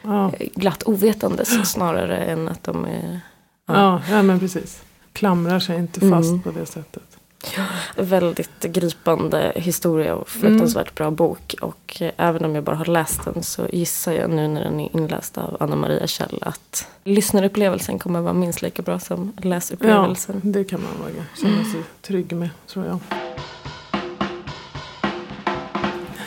ja, 0.03 0.33
eh, 0.38 0.49
glatt 0.55 0.83
ovetandes 0.83 1.71
snarare 1.73 2.17
än 2.17 2.49
att 2.49 2.62
de 2.62 2.85
är 2.85 3.21
ja. 3.67 4.03
Ja, 4.11 4.23
men 4.23 4.41
precis. 4.41 4.83
Klamrar 5.12 5.61
sig 5.61 5.76
inte 5.79 6.00
fast 6.00 6.29
Mm. 6.29 6.43
på 6.43 6.50
det 6.50 6.67
sättet. 6.67 7.15
Väldigt 7.97 8.61
gripande 8.62 9.52
historia 9.57 10.14
och 10.14 10.28
fruktansvärt 10.28 10.95
bra 10.95 11.11
bok. 11.11 11.55
Och 11.61 11.97
eh, 12.00 12.11
även 12.16 12.45
om 12.45 12.55
jag 12.55 12.64
bara 12.64 12.76
har 12.76 12.85
läst 12.85 13.25
den 13.25 13.43
så 13.43 13.66
gissar 13.73 14.12
jag 14.12 14.31
nu 14.31 14.49
när 14.49 14.64
den 14.64 14.81
är 14.81 14.97
inläst 14.97 15.38
av 15.38 15.57
Anna 15.61 15.76
Maria 15.76 16.07
Kjell 16.07 16.38
att 16.43 16.88
lyssnarupplevelsen 17.05 17.99
kommer 17.99 18.21
vara 18.21 18.33
minst 18.35 18.62
lika 18.62 18.83
bra 18.83 18.99
som 18.99 19.33
Ja, 19.43 19.49
läsupplevelsen. 19.49 20.40
det 20.45 20.64
kan 20.64 20.81
man 20.83 20.90
vara, 21.02 21.25
känna 21.43 21.64
sig 21.64 21.83
trygg 22.02 22.33
med 22.33 22.49
tror 22.66 22.87
jag. 22.87 22.99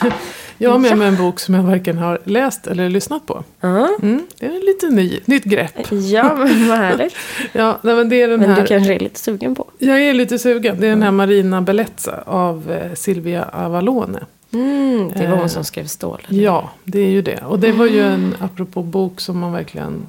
Jag 0.61 0.71
har 0.71 0.79
med 0.79 0.97
mig 0.97 1.07
en 1.07 1.15
bok 1.17 1.39
som 1.39 1.55
jag 1.55 1.63
varken 1.63 1.97
har 1.97 2.19
läst 2.23 2.67
eller 2.67 2.89
lyssnat 2.89 3.25
på. 3.25 3.43
Mm, 3.61 4.27
det 4.39 4.45
är 4.45 4.49
en 4.49 4.59
lite 4.65 4.89
ny, 4.89 5.19
nytt 5.25 5.43
grepp. 5.43 5.91
ja 5.91 6.35
men 6.35 6.67
vad 6.67 6.77
härligt. 6.77 7.13
Ja, 7.53 7.79
nej, 7.81 7.95
men 7.95 8.09
det 8.09 8.21
är 8.21 8.27
den 8.27 8.39
Men 8.39 8.49
här, 8.49 8.61
du 8.61 8.67
kanske 8.67 8.93
är 8.95 8.99
lite 8.99 9.19
sugen 9.19 9.55
på. 9.55 9.65
Jag 9.77 10.01
är 10.01 10.13
lite 10.13 10.39
sugen. 10.39 10.75
Det 10.79 10.85
är 10.85 10.89
den 10.89 11.03
här 11.03 11.11
Marina 11.11 11.61
Bellezza 11.61 12.23
av 12.25 12.71
eh, 12.71 12.93
Silvia 12.93 13.43
Avalone. 13.53 14.19
Mm, 14.53 15.11
det 15.15 15.27
var 15.27 15.33
Eh, 15.35 15.39
hon 15.39 15.49
som 15.49 15.63
skrev 15.63 15.85
Stål. 15.85 16.21
eller? 16.29 16.43
Ja, 16.43 16.69
det 16.83 16.99
är 16.99 17.09
ju 17.09 17.21
det. 17.21 17.43
Och 17.47 17.59
det 17.59 17.71
var 17.71 17.85
ju 17.85 17.99
en, 18.01 18.35
apropå 18.39 18.83
bok 18.83 19.19
som 19.21 19.39
man 19.39 19.51
verkligen 19.53 20.07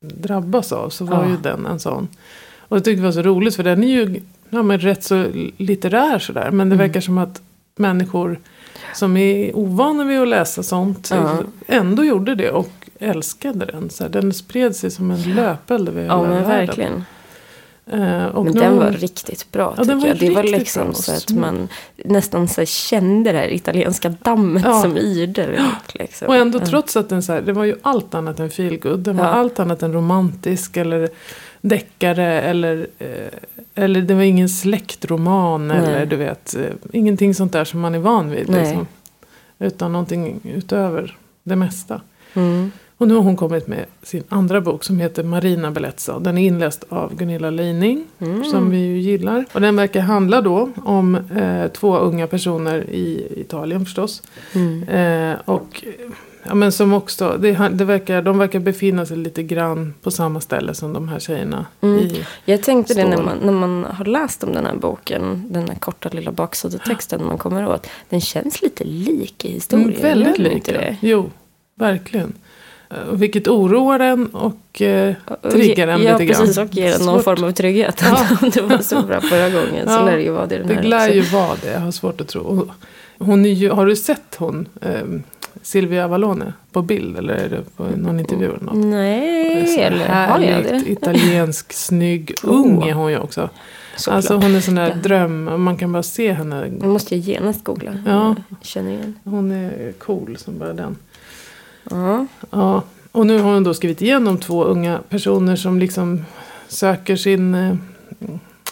drabbas 0.00 0.72
av, 0.72 0.88
så 0.90 1.04
var 1.04 1.24
Ja. 1.24 1.28
ju 1.30 1.36
den 1.36 1.66
en 1.66 1.80
sån. 1.80 2.08
Och 2.58 2.76
jag 2.76 2.84
tyckte 2.84 3.00
det 3.00 3.04
var 3.06 3.12
så 3.12 3.22
roligt, 3.22 3.56
för 3.56 3.62
den 3.62 3.84
är 3.84 3.88
ju 3.88 4.20
ja, 4.50 4.62
men 4.62 4.78
rätt 4.78 5.04
så 5.04 5.26
litterär 5.56 6.18
sådär. 6.18 6.50
Men 6.50 6.68
det 6.68 6.74
Mm. 6.74 6.78
verkar 6.86 7.00
som 7.00 7.18
att 7.18 7.42
människor 7.76 8.38
som 8.94 9.16
är 9.16 9.56
ovana 9.56 10.04
vid 10.04 10.20
att 10.20 10.28
läsa 10.28 10.62
sånt 10.62 11.08
Ja. 11.12 11.38
ändå 11.66 12.04
gjorde 12.04 12.34
det 12.34 12.50
och 12.50 12.70
älskade 12.98 13.66
den. 13.66 13.90
Så 13.90 14.02
här, 14.04 14.10
den 14.10 14.32
spred 14.32 14.76
sig 14.76 14.90
som 14.90 15.10
en 15.10 15.22
löpeld 15.34 15.88
över 15.88 16.02
hela 16.02 16.14
Ja, 16.14 16.22
men 16.22 16.30
världen. 16.30 16.48
verkligen. 16.66 17.04
Eh, 17.86 18.24
och 18.26 18.44
Men 18.44 18.54
nu- 18.54 18.60
den 18.60 18.76
var 18.78 18.90
riktigt 18.90 19.52
bra 19.52 19.74
Ja, 19.76 19.84
tycker 19.84 19.96
var 19.96 20.06
jag. 20.06 20.18
Det 20.18 20.30
var 20.30 20.42
liksom 20.42 20.84
bra. 20.84 20.92
så 20.94 21.12
att 21.12 21.30
man 21.30 21.68
nästan 21.96 22.48
så 22.48 22.64
kände 22.64 23.32
det 23.32 23.38
här 23.38 23.52
italienska 23.52 24.08
dammet 24.08 24.62
Ja. 24.66 24.82
som 24.82 24.96
yrde. 24.98 25.60
Liksom. 25.94 26.28
Och 26.28 26.36
ändå 26.36 26.58
trots 26.60 26.96
att 26.96 27.08
den 27.08 27.22
så 27.22 27.32
här, 27.32 27.40
det 27.40 27.52
var 27.52 27.64
ju 27.64 27.76
allt 27.82 28.14
annat 28.14 28.40
än 28.40 28.50
feelgood. 28.50 28.98
Den 29.00 29.16
var 29.16 29.24
Ja. 29.24 29.30
allt 29.30 29.60
annat 29.60 29.82
än 29.82 29.92
romantisk 29.92 30.76
eller 30.76 31.08
deckare 31.60 32.40
eller, 32.42 32.86
eh, 32.98 33.08
eller 33.74 34.02
det 34.02 34.14
var 34.14 34.22
ingen 34.22 34.48
släktroman 34.48 35.68
Nej. 35.68 35.76
eller 35.76 36.06
du 36.06 36.16
vet, 36.16 36.54
eh, 36.54 36.70
ingenting 36.92 37.34
sånt 37.34 37.52
där 37.52 37.64
som 37.64 37.80
man 37.80 37.94
är 37.94 37.98
van 37.98 38.30
vid. 38.30 38.50
Liksom. 38.50 38.86
Utan 39.58 39.92
någonting 39.92 40.40
utöver 40.44 41.16
det 41.42 41.56
mesta. 41.56 42.00
Mm. 42.34 42.70
Och 42.96 43.08
nu 43.08 43.14
har 43.14 43.22
hon 43.22 43.36
kommit 43.36 43.66
med 43.66 43.86
sin 44.02 44.22
andra 44.28 44.60
bok 44.60 44.84
som 44.84 44.98
heter 44.98 45.22
Marina 45.22 45.70
Bellezza. 45.70 46.18
Den 46.18 46.38
är 46.38 46.46
inläst 46.46 46.84
av 46.88 47.16
Gunilla 47.16 47.50
Leining. 47.50 48.04
Mm. 48.18 48.44
Som 48.44 48.70
vi 48.70 48.78
ju 48.78 48.98
gillar. 48.98 49.44
Och 49.52 49.60
den 49.60 49.76
verkar 49.76 50.00
handla 50.00 50.40
då 50.40 50.70
om 50.84 51.14
eh, 51.14 51.68
två 51.68 51.96
unga 51.96 52.26
personer 52.26 52.90
i 52.90 53.28
Italien 53.36 53.84
förstås. 53.84 54.22
Mm. 54.54 54.82
Eh, 54.88 55.38
och 55.44 55.84
ja, 56.44 56.54
men 56.54 56.72
som 56.72 56.92
också, 56.92 57.36
det, 57.40 57.68
det 57.72 57.84
verkar, 57.84 58.22
de 58.22 58.38
verkar 58.38 58.58
befinna 58.58 59.06
sig 59.06 59.16
lite 59.16 59.42
grann 59.42 59.94
på 60.02 60.10
samma 60.10 60.40
ställe 60.40 60.74
som 60.74 60.92
de 60.92 61.08
här 61.08 61.18
tjejerna. 61.18 61.66
Mm. 61.80 61.98
I, 61.98 62.24
Jag 62.44 62.62
tänkte 62.62 62.94
det 62.94 63.04
när 63.04 63.12
Stål. 63.12 63.24
man, 63.24 63.38
när 63.42 63.52
man 63.52 63.84
har 63.84 64.04
läst 64.04 64.44
om 64.44 64.52
den 64.52 64.66
här 64.66 64.74
boken, 64.76 65.44
den 65.50 65.68
här 65.68 65.74
korta 65.74 66.08
lilla 66.12 66.32
baksidetexten 66.32 67.24
man 67.26 67.38
kommer 67.38 67.68
åt. 67.68 67.86
Den 68.08 68.20
känns 68.20 68.62
lite 68.62 68.84
lik 68.84 69.44
i 69.44 69.52
historien. 69.52 69.88
mm, 69.90 70.02
väldigt 70.02 70.64
den 70.64 70.74
det? 70.74 70.96
Jo, 71.00 71.30
verkligen. 71.78 72.32
Eh, 72.90 72.96
vilket 73.12 73.48
oroar 73.48 74.00
en 74.00 74.26
och 74.26 74.82
eh, 74.82 75.14
triggar 75.52 75.88
en 75.88 76.02
ja, 76.02 76.12
lite 76.12 76.24
grann. 76.24 76.40
precis. 76.40 76.58
Och 76.58 76.74
ger 76.74 76.94
en 77.00 77.06
någon 77.06 77.22
form 77.22 77.44
av 77.44 77.52
trygghet. 77.52 78.00
Ja. 78.02 78.26
Om 78.42 78.50
det 78.50 78.60
var 78.62 78.78
så 78.78 79.02
bra 79.02 79.20
förra 79.20 79.50
gången 79.50 79.86
så 79.86 79.92
Ja, 79.92 80.04
lär 80.04 80.16
det 80.16 80.22
ju 80.22 80.30
vara 80.30 80.46
det 80.46 80.58
den 80.58 80.66
det 80.68 80.74
här 80.74 80.82
lär 80.82 80.98
också. 81.08 81.14
ju 81.14 81.20
vara 81.22 81.56
det. 81.62 81.70
Jag 81.72 81.80
har 81.80 81.90
svårt 81.90 82.20
att 82.20 82.28
tro. 82.28 82.70
Hon 83.18 83.44
ju, 83.44 83.70
har 83.70 83.86
du 83.86 83.96
sett 83.96 84.34
hon, 84.38 84.68
eh, 84.80 84.90
Silvia 85.62 86.04
Avalone, 86.04 86.52
på 86.72 86.82
bild? 86.82 87.16
Eller 87.18 87.34
är 87.34 87.48
det 87.48 87.76
på 87.76 87.84
någon 87.96 88.20
intervju 88.20 88.46
eller 88.48 88.60
något? 88.60 88.84
Nej, 88.84 89.80
eller 89.80 90.08
har 90.08 90.38
jag 90.40 90.62
det? 90.64 90.82
italiensk, 90.90 91.72
snygg, 91.72 92.34
Oh. 92.44 92.50
ung 92.60 92.82
är 92.82 92.92
hon 92.94 93.10
ju 93.10 93.18
också. 93.18 93.48
Såklart. 93.96 94.16
Alltså 94.16 94.34
hon 94.34 94.54
är 94.54 94.60
sån 94.60 94.74
där 94.74 94.88
Ja. 94.88 94.94
dröm, 94.94 95.62
man 95.64 95.76
kan 95.76 95.92
bara 95.92 96.02
se 96.02 96.32
henne. 96.32 96.66
Nu 96.80 96.86
måste 96.86 97.14
jag 97.16 97.24
genast 97.24 97.64
googla. 97.64 97.92
Ja. 98.06 98.36
Jag 98.48 98.58
känner 98.62 98.90
igen. 98.90 99.14
Hon 99.24 99.52
är 99.52 99.92
cool 99.92 100.36
som 100.38 100.58
bara 100.58 100.72
den. 100.72 100.96
Ja. 101.90 102.26
Ja, 102.50 102.82
och 103.12 103.26
nu 103.26 103.38
har 103.38 103.52
hon 103.54 103.64
då 103.64 103.74
skrivit 103.74 104.02
igenom 104.02 104.38
två 104.38 104.64
unga 104.64 104.98
personer 105.08 105.56
som 105.56 105.78
liksom 105.78 106.24
söker 106.68 107.16
sin 107.16 107.54
eh, 107.54 107.74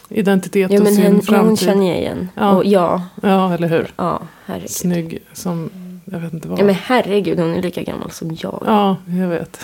identitet 0.09 0.71
Ja, 0.71 0.81
och 0.81 0.87
sin 0.89 1.03
hon, 1.05 1.13
hon 1.13 1.23
framtid. 1.23 1.59
känner 1.67 1.89
jag 1.89 1.97
igen. 1.99 2.29
Ja. 2.35 2.51
Och 2.57 2.65
ja, 2.65 3.03
Ja, 3.23 3.55
eller 3.55 3.69
hur? 3.69 3.87
ja, 3.97 4.23
herregud. 4.47 4.71
Snygg 4.71 5.19
som, 5.33 5.71
jag 6.13 6.19
vet 6.19 6.33
inte 6.33 6.49
vad. 6.49 6.59
Ja, 6.61 6.65
men 6.65 6.75
herregud, 6.75 7.39
hon 7.41 7.55
är 7.55 7.63
lika 7.63 7.83
gammal 7.83 8.11
som 8.11 8.37
jag. 8.41 8.63
Ja, 8.67 8.97
jag 9.21 9.29
vet. 9.29 9.59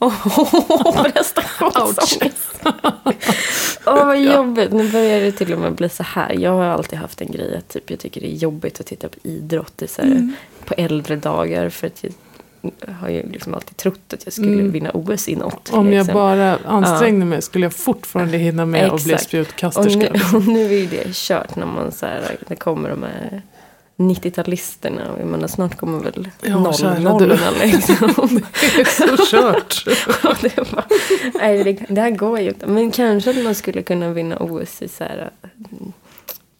Prestationsångest. 1.14 2.60
Åh, 3.86 4.06
vad 4.06 4.20
jobbigt. 4.22 4.72
Nu 4.72 4.90
börjar 4.92 5.20
det 5.20 5.32
till 5.32 5.52
och 5.52 5.58
med 5.60 5.72
bli 5.72 5.88
så 5.88 6.02
här. 6.02 6.32
Jag 6.32 6.50
har 6.50 6.64
alltid 6.64 6.98
haft 6.98 7.20
en 7.20 7.32
grej 7.32 7.56
att 7.56 7.68
typ, 7.68 7.90
jag 7.90 7.98
tycker 8.00 8.20
det 8.20 8.32
är 8.32 8.36
jobbigt 8.36 8.80
att 8.80 8.86
titta 8.86 9.08
på 9.08 9.16
idrott 9.22 9.82
så 9.88 10.02
här, 10.02 10.08
Mm. 10.10 10.32
på 10.64 10.74
äldre 10.76 11.16
dagar. 11.16 11.68
För 11.68 11.86
att 11.86 12.04
jag 12.04 12.12
har 13.00 13.08
ju 13.08 13.28
liksom 13.32 13.54
alltid 13.54 13.76
trott 13.76 14.12
att 14.12 14.24
jag 14.24 14.32
skulle 14.32 14.52
Mm. 14.52 14.70
vinna 14.70 14.90
OS 14.94 15.28
i 15.28 15.36
något. 15.36 15.70
Om 15.72 15.92
jag 15.92 15.98
liksom. 15.98 16.14
bara 16.14 16.56
ansträngde 16.66 17.26
mig 17.26 17.42
skulle 17.42 17.64
jag 17.66 17.72
fortfarande 17.72 18.38
hinna 18.38 18.66
med 18.66 18.84
att 18.92 19.04
bli 19.04 19.12
Exakt. 19.12 19.22
Och 19.22 19.28
spjutkasterska. 19.28 19.98
nu, 20.12 20.20
och 20.38 20.46
nu 20.46 20.74
är 20.82 20.86
det 20.86 21.14
kört 21.14 21.56
när 21.56 21.66
man 21.66 21.92
så 21.92 22.06
här, 22.06 22.36
det 22.48 22.56
kommer 22.56 22.88
de 22.90 23.02
här 23.02 23.42
90-talisterna. 24.00 25.00
Jag 25.18 25.26
menar, 25.26 25.48
snart 25.48 25.76
kommer 25.76 26.00
väl 26.00 26.28
Ja, 26.40 26.58
noll, 26.58 26.74
kära 26.74 26.94
du. 26.94 27.00
nollorna 27.00 27.50
liksom. 27.64 28.40
Det 28.60 28.80
är 28.80 29.16
så 29.16 29.24
kört. 29.30 29.84
Det, 30.40 30.58
är 30.58 30.74
bara, 30.74 30.84
nej, 31.34 31.64
det, 31.64 31.72
det 31.88 32.00
här 32.00 32.10
går 32.10 32.40
ju 32.40 32.48
inte. 32.48 32.66
Men 32.66 32.90
kanske 32.90 33.30
att 33.30 33.44
man 33.44 33.54
skulle 33.54 33.82
kunna 33.82 34.12
vinna 34.12 34.36
OS 34.36 34.82
i 34.82 34.88
så 34.88 35.04
här 35.04 35.30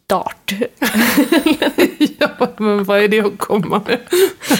dart. 0.07 0.53
ja, 2.19 2.49
men 2.59 2.85
vad 2.85 3.03
är 3.03 3.09
det 3.09 3.21
att 3.21 3.39
komma 3.39 3.83
med? 3.87 3.99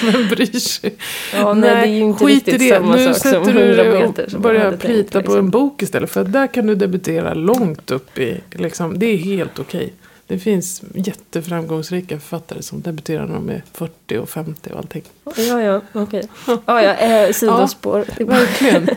Vem 0.03 0.29
bryr 0.29 0.59
sig? 0.59 0.95
Ja, 1.35 1.55
nej, 1.55 1.71
det 1.71 1.77
är 1.77 1.87
ju 1.87 2.01
inte 2.01 2.25
skit 2.25 2.49
i 2.49 2.59
det. 2.59 2.69
samma 2.69 2.97
nu 2.97 3.05
sak 3.05 3.17
som 3.17 3.31
sätter 3.31 3.53
du 3.53 3.61
100 3.61 3.83
dig 3.85 4.07
meter. 4.07 4.35
och 4.35 4.41
börjar 4.41 4.65
hade 4.65 4.77
tänkt, 4.77 4.95
plita 4.95 5.13
på 5.13 5.19
liksom. 5.19 5.39
en 5.39 5.51
bok 5.51 5.83
istället. 5.83 6.11
För 6.11 6.25
där 6.25 6.47
kan 6.47 6.67
du 6.67 6.75
debutera 6.75 7.35
långt 7.35 7.91
upp 7.91 8.19
i, 8.19 8.41
liksom, 8.53 8.99
det 8.99 9.07
är 9.07 9.17
helt 9.17 9.59
okej. 9.59 9.93
Det 10.31 10.39
finns 10.39 10.83
jätteframgångsrika 10.95 12.19
författare 12.21 12.63
som 12.63 12.81
debuterar 12.81 13.27
när 13.27 13.35
de 13.35 13.49
är 13.49 13.63
40 13.73 14.19
och 14.19 14.29
50 14.29 14.71
och 14.71 14.79
allting. 14.79 15.03
Ja, 15.25 15.61
ja, 15.63 15.81
okej. 15.93 16.23
Ja, 16.47 16.63
ja, 16.67 16.95
eh, 16.95 17.33
sidospår. 17.33 18.05
Verkligen. 18.25 18.89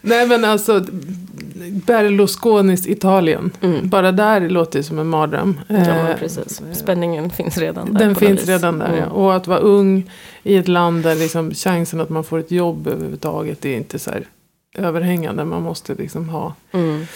Nej 0.00 0.26
men 0.26 0.44
alltså 0.44 0.84
Berlusconis 1.86 2.86
Italien. 2.86 3.50
Mm. 3.60 3.88
Bara 3.88 4.12
där 4.12 4.48
låter 4.48 4.78
det 4.78 4.82
som 4.82 4.98
en 4.98 5.06
mardröm. 5.06 5.60
Ja, 5.68 5.76
Eh, 5.76 6.16
precis. 6.18 6.62
Spänningen 6.72 7.30
finns 7.30 7.58
redan 7.58 7.92
där. 7.92 7.98
Den 8.00 8.14
finns 8.14 8.40
vis. 8.40 8.48
redan 8.48 8.78
där 8.78 8.88
ja. 8.96 9.02
Mm. 9.02 9.08
Och 9.12 9.34
att 9.34 9.46
vara 9.46 9.58
ung 9.58 10.10
i 10.42 10.56
ett 10.56 10.68
land 10.68 11.02
där 11.02 11.14
liksom 11.14 11.54
chansen 11.54 12.00
att 12.00 12.08
man 12.10 12.24
får 12.24 12.38
ett 12.38 12.50
jobb 12.50 12.86
överhuvudtaget 12.86 13.64
är 13.64 13.76
inte 13.76 13.98
så 13.98 14.10
överhängande. 14.76 15.44
Man 15.44 15.62
måste 15.62 15.94
liksom 15.94 16.28
ha 16.28 16.54
Mm. 16.72 17.06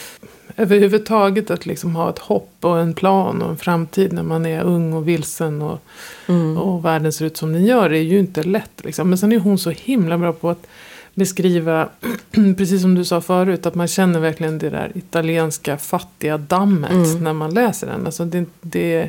Överhuvudtaget 0.57 1.50
att 1.50 1.66
liksom 1.66 1.97
ha 1.97 2.11
ett 2.11 2.19
hopp 2.19 2.52
och 2.61 2.80
en 2.80 2.95
plan 2.95 3.42
och 3.42 3.50
en 3.50 3.57
framtid 3.57 4.12
när 4.12 4.23
man 4.23 4.47
är 4.47 4.62
ung 4.62 4.92
och 4.92 5.09
vilsen 5.09 5.62
och, 5.62 5.83
Mm. 6.26 6.57
och 6.59 6.85
världen 6.85 7.12
ser 7.12 7.25
ut 7.25 7.37
som 7.37 7.52
den 7.52 7.64
gör. 7.64 7.88
Det 7.88 7.99
är 7.99 8.02
ju 8.02 8.19
inte 8.19 8.42
lätt. 8.42 8.85
Liksom. 8.85 9.09
Men 9.09 9.19
sen 9.19 9.33
är 9.33 9.38
hon 9.38 9.59
så 9.59 9.71
himla 9.71 10.19
bra 10.19 10.33
på 10.33 10.50
att 10.50 10.66
beskriva, 11.14 11.88
precis 12.57 12.83
som 12.83 12.95
du 12.95 13.04
sa 13.04 13.21
förut, 13.21 13.66
att 13.66 13.75
man 13.75 13.88
känner 13.88 14.21
verkligen 14.21 14.59
det 14.59 14.71
där 14.71 14.92
italienska 14.95 15.76
fattiga 15.76 16.38
dammet 16.38 16.90
Mm. 16.90 17.25
när 17.25 17.33
man 17.33 17.54
läser 17.54 17.87
den. 17.87 18.07
Alltså 18.07 18.25
det, 18.25 18.45
det, 18.61 19.09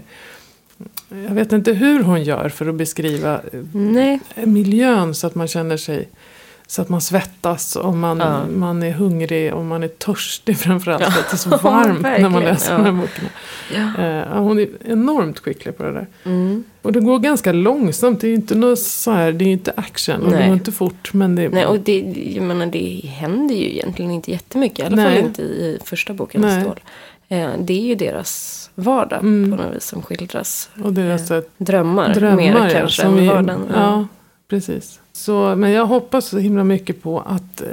jag 1.10 1.36
vet 1.36 1.52
inte 1.52 1.74
hur 1.74 2.04
hon 2.04 2.24
gör 2.24 2.50
för 2.50 2.68
att 2.70 2.76
beskriva 2.76 3.34
eh, 3.54 3.60
Nej. 3.74 4.20
miljön 4.36 5.14
så 5.16 5.28
att 5.28 5.36
man 5.36 5.48
känner 5.48 5.78
sig 5.78 6.08
så 6.72 6.82
att 6.82 6.90
man 6.90 7.02
svettas 7.02 7.76
och 7.76 7.94
man, 7.98 8.18
Ja. 8.20 8.46
man 8.56 8.84
är 8.84 8.92
hungrig 8.92 9.54
och 9.54 9.66
man 9.66 9.84
är 9.84 9.88
törstig 9.88 10.58
framförallt. 10.58 11.04
Ja, 11.04 11.12
För 11.12 11.20
att 11.20 11.30
det 11.30 11.36
är 11.36 11.38
så 11.38 11.50
varmt 11.50 12.02
när 12.02 12.30
man 12.30 12.44
läser 12.52 12.72
ja. 12.72 12.78
de 12.78 12.86
här 12.86 13.02
böckerna. 13.02 13.30
Ja. 13.76 14.04
Eh, 14.38 14.44
hon 14.44 14.60
är 14.60 14.68
enormt 14.86 15.40
skicklig 15.40 15.78
på 15.78 15.84
det 15.84 15.92
där. 15.92 16.08
Mm. 16.24 16.64
Och 16.82 16.92
det 16.92 17.00
går 17.00 17.20
ganska 17.20 17.52
långsamt. 17.52 18.22
Det 18.22 18.28
är 18.28 18.30
ju 18.30 18.36
inte 18.36 18.56
något 18.56 18.80
så 18.80 19.12
här, 19.12 19.32
det 19.32 19.44
är 19.44 19.48
ju 19.48 19.52
inte 19.54 19.74
action. 19.78 20.22
Och 20.24 20.32
det 20.32 20.38
Nej. 20.38 20.46
går 20.48 20.54
inte 20.54 20.72
fort. 20.72 21.14
Men 21.14 21.36
det, 21.36 21.50
Nej, 21.50 21.66
och 21.66 21.80
det, 21.80 22.00
jag 22.36 22.44
menar, 22.44 22.66
det 22.66 23.02
händer 23.08 23.56
ju 23.56 23.72
egentligen 23.72 24.12
inte 24.12 24.32
jättemycket. 24.32 24.80
I 24.80 24.84
alla 24.84 24.96
Nej. 24.96 25.16
fall 25.18 25.26
inte 25.26 25.42
i 25.42 25.80
första 25.86 26.14
boken. 26.14 26.42
Nej. 26.42 26.62
Stål. 26.62 26.80
Eh, 27.30 27.50
det 27.60 27.74
är 27.74 27.86
ju 27.88 27.96
deras 27.96 28.70
vardag 28.76 29.20
Mm. 29.20 29.52
på 29.58 29.64
något 29.64 29.76
vis 29.76 29.86
som 29.86 30.02
skildras. 30.02 30.70
och 30.84 30.94
deras 30.94 31.28
så 31.28 31.34
här, 31.34 31.44
Drömmar, 31.58 32.14
drömmar 32.14 32.36
mer 32.36 32.54
ja, 32.56 32.70
kanske 32.72 33.02
som 33.02 33.18
än 33.18 33.28
vardagen. 33.28 33.62
Ja, 33.76 34.08
precis. 34.50 35.01
Så, 35.14 35.56
men 35.56 35.72
jag 35.72 35.86
hoppas 35.86 36.26
så 36.26 36.38
himla 36.38 36.64
mycket 36.64 37.04
på 37.04 37.20
att 37.20 37.62
eh, 37.62 37.68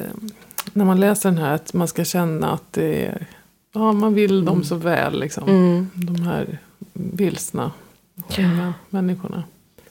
när 0.73 0.85
man 0.85 1.00
läser 1.00 1.30
den 1.30 1.38
här 1.38 1.54
att 1.54 1.75
man 1.75 1.88
ska 1.88 2.04
känna 2.04 2.52
att 2.52 2.73
det 2.73 3.07
är, 3.07 3.26
ja, 3.73 3.92
man 3.92 4.14
vill 4.14 4.45
dem 4.45 4.64
så 4.64 4.75
väl. 4.75 5.21
Liksom. 5.21 5.49
Mm. 5.49 5.90
De 5.95 6.23
här 6.23 6.59
vilsna 6.92 7.73
unga 8.38 8.75
människorna. 8.90 9.42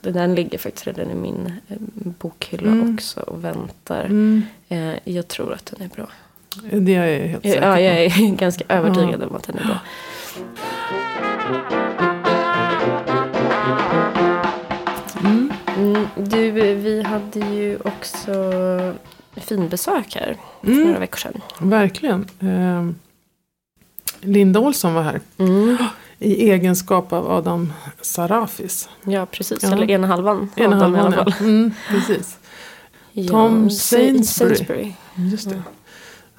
Där 0.02 0.28
ligger 0.28 0.58
faktiskt 0.58 0.88
redan 0.88 1.12
i 1.12 1.16
min 1.16 1.54
eh, 1.68 1.78
bokhylla 1.94 2.72
Mm. 2.72 2.94
också 2.94 3.20
och 3.20 3.44
väntar. 3.44 4.04
Mm. 4.06 4.44
Eh, 4.70 4.94
jag 5.04 5.28
tror 5.28 5.54
att 5.54 5.66
den 5.66 5.82
är 5.86 5.96
bra. 5.96 6.08
Det 6.72 6.96
är 6.96 7.08
jag 7.20 7.28
helt 7.28 7.44
säker 7.44 7.62
på. 7.62 7.66
Ja, 7.68 7.80
jag 7.80 8.06
är 8.06 8.36
ganska 8.38 8.64
övertygad 8.70 9.24
om 9.24 9.36
att 9.36 9.44
den 9.48 9.58
är 9.58 9.66
bra. 9.66 9.80
Finbesök 19.48 20.16
här 20.16 20.38
för 20.62 20.68
Mm. 20.72 20.84
några 20.88 21.00
veckor 21.00 21.18
sedan. 21.18 21.42
Verkligen. 21.60 22.26
Eh, 22.40 22.90
Linda 24.22 24.60
Olsson 24.60 24.94
var 24.94 25.02
här. 25.04 25.22
Mm. 25.38 25.78
I 26.20 26.50
egenskap 26.52 27.14
av 27.14 27.32
Adam 27.32 27.74
Sarafis. 28.02 28.90
Ja, 29.04 29.26
precis. 29.26 29.64
Ja. 29.64 29.72
Eller 29.72 29.92
ena 29.92 30.08
halvan 30.08 30.50
Ena 30.56 30.76
av 30.76 30.82
dem 30.82 30.96
i 30.96 31.00
alla 31.00 31.10
halvan, 31.10 31.26
fall. 31.26 31.34
ja. 31.40 31.46
Mm, 31.46 31.72
precis. 31.90 32.38
Ja, 33.12 33.28
Tom 33.32 33.70
Sa- 33.70 33.96
Sainsbury. 33.98 34.94
Just 35.16 35.50
det. 35.50 35.62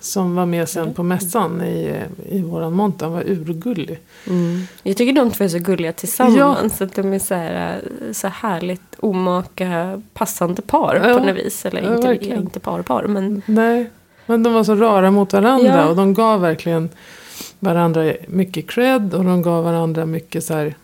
Som 0.00 0.34
var 0.36 0.46
med 0.46 0.68
sen 0.68 0.94
på 0.94 1.02
mässan 1.02 1.62
i, 1.62 1.94
i 2.28 2.42
våran 2.42 2.72
monter. 2.72 3.06
Han 3.06 3.14
var 3.14 3.22
urgullig. 3.30 3.98
Mm. 4.26 4.62
Jag 4.82 4.96
tycker 4.96 5.12
de 5.12 5.30
två 5.30 5.44
är 5.44 5.48
så 5.48 5.58
gulliga 5.58 5.92
tillsammans. 5.92 6.80
Att 6.82 6.94
de 6.94 7.12
är 7.12 7.18
så, 7.18 7.34
här, 7.34 7.80
så 8.12 8.28
härligt 8.28 8.94
omaka 8.98 10.02
passande 10.14 10.62
par 10.62 10.94
Ja. 11.08 11.18
på 11.18 11.24
något 11.24 11.36
vis. 11.36 11.66
Eller 11.66 11.82
Ja, 11.82 11.94
inte, 11.96 12.08
verkligen. 12.08 12.38
inte 12.40 12.60
par 12.60 12.82
par 12.82 13.02
men 13.06 13.42
Nej, 13.46 13.90
men 14.26 14.42
de 14.42 14.52
var 14.52 14.64
så 14.64 14.74
rara 14.74 15.10
mot 15.10 15.32
varandra. 15.32 15.68
Ja. 15.76 15.88
Och 15.88 15.96
de 15.96 16.14
gav 16.14 16.40
verkligen 16.40 16.88
varandra 17.58 18.12
mycket 18.28 18.70
cred. 18.70 19.14
Och 19.14 19.24
de 19.24 19.42
gav 19.42 19.64
varandra 19.64 20.06
mycket 20.06 20.44
så 20.44 20.54
här. 20.54 20.74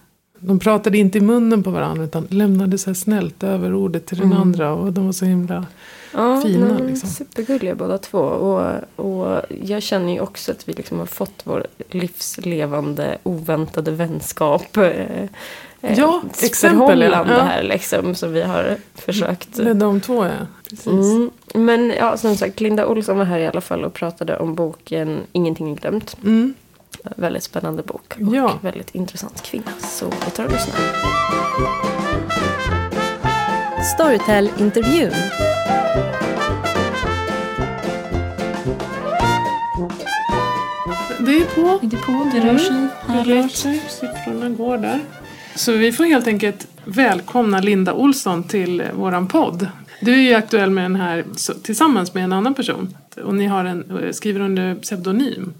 De 0.47 0.59
pratade 0.59 0.99
inte 0.99 1.19
i 1.19 1.21
munnen 1.21 1.63
på 1.63 1.71
varandra. 1.71 2.05
Utan 2.05 2.27
lämnade 2.31 2.79
så 2.79 2.91
här 2.91 2.95
snällt 2.95 3.43
över 3.43 3.75
ordet 3.75 4.07
till 4.07 4.19
den 4.19 4.27
Mm. 4.27 4.41
andra. 4.41 4.73
Och 4.75 4.93
de 4.93 5.05
var 5.07 5.13
så 5.13 5.25
himla... 5.25 5.67
ja, 6.13 6.41
Fina, 6.43 6.67
men 6.67 6.87
liksom. 6.87 7.09
supergulliga 7.09 7.75
båda 7.75 7.99
två. 7.99 8.19
Och, 8.19 8.73
och 8.97 9.41
jag 9.63 9.83
känner 9.83 10.13
ju 10.13 10.21
också 10.21 10.53
att 10.53 10.69
vi 10.69 10.73
liksom 10.73 10.99
har 10.99 11.07
fått 11.07 11.43
vår 11.45 11.67
livslevande 11.91 13.19
oväntade 13.23 13.91
vänskap. 13.91 14.77
Eh, 14.77 14.85
eh, 14.85 15.29
Ja, 15.97 16.23
exempel, 16.43 17.01
ja. 17.03 17.25
här 17.25 17.63
liksom 17.63 18.15
som 18.15 18.33
vi 18.33 18.43
har 18.43 18.77
försökt. 18.95 19.59
Med 19.59 19.77
de 19.77 20.01
två, 20.01 20.25
ja. 20.25 20.31
Precis. 20.71 20.87
Mm. 20.87 21.31
Men 21.55 21.93
ja, 21.99 22.17
som 22.17 22.37
sagt, 22.37 22.61
Linda 22.61 22.87
Olsson 22.87 23.19
var 23.19 23.25
här 23.25 23.39
i 23.39 23.47
alla 23.47 23.61
fall 23.61 23.85
och 23.85 23.95
pratade 23.95 24.37
om 24.39 24.55
boken 24.55 25.21
Ingenting 25.33 25.71
är 25.73 25.77
glömt. 25.77 26.17
Mm. 26.23 26.55
Väldigt 27.17 27.43
spännande 27.43 27.83
bok 27.83 28.15
och 28.27 28.37
Ja. 28.37 28.59
väldigt 28.63 28.95
intressant 28.95 29.43
kvinna. 29.43 29.71
Så 29.81 30.07
vi 30.25 30.31
tar 30.31 30.45
och 30.45 30.53
lyssnar. 30.53 30.77
Storytel-intervjun. 33.95 35.13
Det 41.19 41.37
är 41.37 41.45
på. 41.55 41.87
Det 41.87 41.97
är 41.97 42.01
på, 42.01 42.31
det 42.35 42.41
rör 42.53 42.59
sig. 42.59 42.89
Det 43.07 43.35
rör 43.35 43.49
sig. 43.49 43.83
Siffrorna 43.89 44.49
går 44.49 44.79
där. 44.79 45.01
Så 45.55 45.73
vi 45.73 45.93
får 45.93 46.05
helt 46.05 46.27
enkelt 46.27 46.67
välkomna 46.85 47.61
Linda 47.61 47.93
Olsson 47.93 48.43
till 48.45 48.83
våran 48.95 49.29
podd. 49.29 49.69
Du 50.01 50.13
är 50.13 50.19
ju 50.19 50.35
aktuell 50.35 50.71
med 50.71 50.85
den 50.85 50.97
här 50.97 51.25
tillsammans 51.63 52.15
med 52.15 52.25
en 52.25 52.33
annan 52.33 52.55
person. 52.55 52.97
Och 53.25 53.35
ni 53.35 53.47
har 53.47 53.65
en, 53.65 53.99
eh, 54.05 54.11
skriver 54.13 54.41
under 54.41 54.75
pseudonym. 54.75 55.53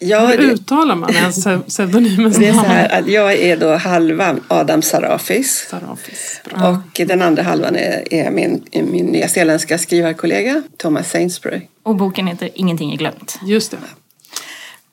Ja, 0.00 0.26
Hur 0.26 0.36
det, 0.36 0.42
uttalar 0.44 0.94
man 0.94 1.14
ens 1.14 1.36
pse- 1.46 1.62
pseudonymens 1.68 2.36
det 2.36 2.46
är 2.48 2.50
så 2.52 2.56
namn? 2.56 2.68
här 2.68 3.00
att 3.00 3.08
jag 3.08 3.32
är 3.34 3.56
då 3.56 3.74
halva 3.76 4.36
Adam 4.48 4.82
Sarafis 4.82 5.66
Sarafis. 5.70 6.40
Bra. 6.44 6.68
och 6.94 7.06
den 7.06 7.22
andra 7.22 7.42
halvan 7.42 7.76
är, 7.76 8.14
är 8.14 8.30
min, 8.30 8.64
min 8.72 9.06
nyzeeländska 9.06 9.78
skrivarkollega 9.78 10.62
Thomas 10.76 11.10
Sainsbury. 11.10 11.60
Och 11.82 11.96
boken 11.96 12.26
heter 12.26 12.50
Ingenting 12.54 12.92
är 12.92 12.96
glömt. 12.96 13.38
Just 13.46 13.70
det. 13.70 13.76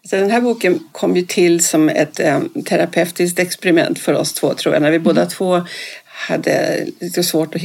Så 0.09 0.15
den 0.15 0.31
här 0.31 0.41
boken 0.41 0.79
kom 0.91 1.15
ju 1.15 1.21
till 1.21 1.63
som 1.63 1.89
ett 1.89 2.19
eh, 2.19 2.39
terapeutiskt 2.65 3.39
experiment 3.39 3.99
för 3.99 4.13
oss 4.13 4.33
två 4.33 4.53
tror 4.53 4.75
jag. 4.75 4.81
När 4.81 4.91
vi 4.91 4.99
båda 4.99 5.25
två 5.25 5.61
hade 6.05 6.85
lite 6.99 7.23
svårt 7.23 7.55
att 7.55 7.61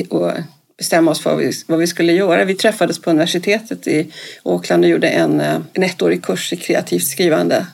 bestämma 0.81 1.11
oss 1.11 1.21
för 1.21 1.31
vad 1.31 1.39
vi, 1.39 1.53
vad 1.67 1.79
vi 1.79 1.87
skulle 1.87 2.13
göra. 2.13 2.45
Vi 2.45 2.55
träffades 2.55 2.99
på 2.99 3.11
universitetet 3.11 3.87
i 3.87 4.07
Auckland 4.43 4.85
och 4.85 4.91
gjorde 4.91 5.09
en, 5.09 5.41
eh, 5.41 5.59
en 5.73 5.83
ettårig 5.83 6.23
kurs 6.23 6.53
i 6.53 6.57
kreativt 6.57 7.07
skrivande. 7.07 7.67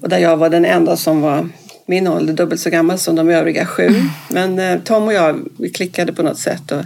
Och 0.00 0.08
där 0.08 0.18
jag 0.18 0.36
var 0.36 0.50
den 0.50 0.64
enda 0.64 0.96
som 0.96 1.20
var 1.20 1.48
min 1.86 2.08
ålder, 2.08 2.34
dubbelt 2.34 2.60
så 2.60 2.70
gammal 2.70 2.98
som 2.98 3.16
de 3.16 3.28
övriga 3.28 3.66
sju. 3.66 3.90
Men 4.28 4.58
eh, 4.58 4.78
Tom 4.84 5.02
och 5.02 5.12
jag, 5.12 5.48
vi 5.58 5.70
klickade 5.70 6.12
på 6.12 6.22
något 6.22 6.38
sätt. 6.38 6.72
Och 6.72 6.82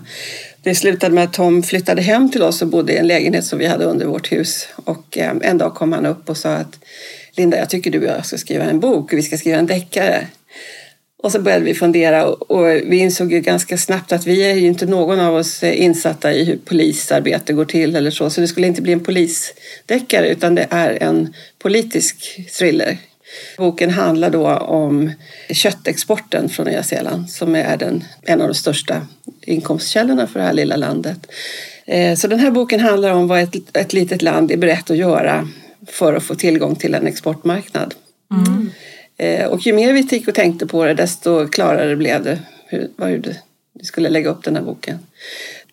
det 0.63 0.75
slutade 0.75 1.15
med 1.15 1.25
att 1.25 1.33
Tom 1.33 1.63
flyttade 1.63 2.03
hem 2.03 2.31
till 2.31 2.43
oss 2.43 2.63
och 2.63 2.69
bodde 2.69 2.93
i 2.93 2.97
en 2.97 3.07
lägenhet 3.07 3.45
som 3.45 3.59
vi 3.59 3.67
hade 3.67 3.85
under 3.85 4.07
vårt 4.07 4.33
hus. 4.33 4.69
Och 4.85 5.19
eh, 5.19 5.33
en 5.41 5.59
dag 5.59 5.75
kom 5.75 5.93
han 5.93 6.07
upp 6.07 6.31
och 6.31 6.37
sa 6.37 6.55
att 6.55 6.79
Linda, 7.37 7.59
jag 7.59 7.71
tycker 7.71 7.91
du 7.91 7.99
och 7.99 8.05
jag 8.05 8.27
ska 8.27 8.39
skriva 8.39 8.65
en 8.65 8.81
bok 8.81 9.13
och 9.13 9.19
vi 9.19 9.23
ska 9.23 9.37
skriva 9.37 9.59
en 9.59 9.67
deckare. 9.67 10.27
Och 11.23 11.33
så 11.33 11.41
började 11.41 11.65
vi 11.65 11.75
fundera 11.75 12.27
och, 12.27 12.67
vi 12.67 12.97
insåg 12.97 13.33
ju 13.33 13.41
ganska 13.41 13.79
snabbt 13.79 14.13
att 14.13 14.27
vi 14.27 14.51
är 14.51 14.55
ju 14.55 14.67
inte 14.67 14.87
någon 14.87 15.21
av 15.21 15.35
oss 15.35 15.63
insatta 15.63 16.33
i 16.33 16.45
hur 16.45 16.57
polisarbete 16.57 17.53
går 17.53 17.65
till 17.65 17.97
eller 17.97 18.11
så. 18.11 18.31
Så 18.31 18.41
det 18.41 18.49
skulle 18.49 18.67
inte 18.67 18.83
bli 18.83 18.93
en 18.93 19.05
polisdeckare 19.05 20.29
utan 20.29 20.55
det 20.55 20.67
är 20.71 21.03
en 21.03 21.35
politisk 21.59 22.41
thriller. 22.59 22.99
Boken 23.57 23.91
handlar 23.91 24.31
då 24.31 24.49
om 24.57 25.13
köttexporten 25.51 26.49
från 26.49 26.67
Nya 26.67 26.83
Zeeland 26.83 27.31
som 27.31 27.55
är 27.55 27.77
den, 27.77 28.05
en 28.23 28.41
av 28.41 28.49
de 28.49 28.55
största 28.55 29.07
inkomstkällorna 29.43 30.27
för 30.27 30.41
det 30.41 30.47
här 30.47 30.53
lilla 30.53 30.77
landet. 30.77 31.27
Eh, 31.87 32.17
så 32.17 32.29
den 32.29 32.39
här 32.39 32.51
boken 32.51 32.81
handlar 32.81 33.11
om 33.11 33.29
vad 33.29 33.41
ett, 33.41 33.77
ett 33.77 33.93
litet 33.93 34.23
land 34.23 34.51
är 34.51 34.57
berett 34.57 34.91
att 34.91 34.97
göra 34.97 35.49
för 35.87 36.15
att 36.15 36.23
få 36.23 36.35
tillgång 36.35 36.77
till 36.77 36.95
en 36.95 37.07
exportmarknad. 37.07 37.95
Mm. 38.31 38.71
Och 39.51 39.61
ju 39.67 39.73
mer 39.73 39.93
vi 39.93 40.01
gick 40.01 40.29
och 40.29 40.35
tänkte 40.35 40.67
på 40.67 40.85
det 40.85 40.95
desto 40.95 41.49
klarare 41.49 41.97
blev 41.97 42.23
det 42.25 42.39
hur, 42.67 42.89
vad 42.97 43.09
hur 43.09 43.35
vi 43.75 43.85
skulle 43.85 44.09
lägga 44.09 44.31
upp 44.31 44.45
den 44.45 44.57
här 44.57 44.63
boken. 44.63 44.99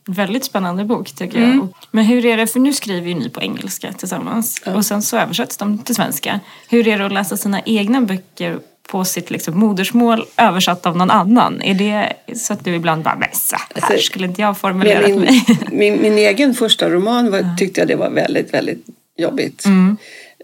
Väldigt 0.08 0.46
spännande 0.46 0.86
bok 0.86 1.12
tycker 1.16 1.40
jag. 1.42 1.64
Och- 1.64 1.74
Men 1.92 2.06
hur 2.06 2.26
är 2.26 2.38
det, 2.38 2.48
för 2.48 2.60
nu 2.60 2.74
skriver 2.74 3.08
ju 3.08 3.14
ni 3.14 3.30
på 3.30 3.42
engelska 3.42 3.92
tillsammans 3.94 4.62
och 4.76 4.86
sen 4.86 5.02
så 5.02 5.18
översätts 5.18 5.58
de 5.58 5.78
till 5.78 5.96
svenska. 5.96 6.40
Hur 6.70 6.88
är 6.88 6.98
det 7.00 7.06
att 7.06 7.14
läsa 7.14 7.38
sina 7.38 7.62
egna 7.66 8.02
böcker 8.02 8.60
på 8.92 9.06
sitt 9.06 9.32
liksom, 9.32 9.60
modersmål 9.60 10.26
översatt 10.38 10.86
av 10.86 10.98
någon 10.98 11.12
annan? 11.12 11.62
Är 11.62 11.74
det 11.74 12.14
så 12.38 12.54
att 12.54 12.66
du 12.66 12.76
ibland 12.76 13.04
bara, 13.04 13.16
men 13.16 13.30
så 13.34 13.56
här 13.56 13.66
Alltså, 13.76 13.98
skulle 13.98 14.28
inte 14.28 14.42
jag 14.42 14.58
formulerat 14.58 15.10
min, 15.10 15.20
mig? 15.20 15.42
min, 15.72 16.02
min 16.02 16.18
egen 16.18 16.54
första 16.54 16.90
roman 16.90 17.32
var, 17.32 17.58
tyckte 17.58 17.82
jag 17.82 17.88
det 17.88 17.96
var 17.96 18.10
väldigt, 18.10 18.54
väldigt 18.54 18.86
jobbigt. 19.18 19.64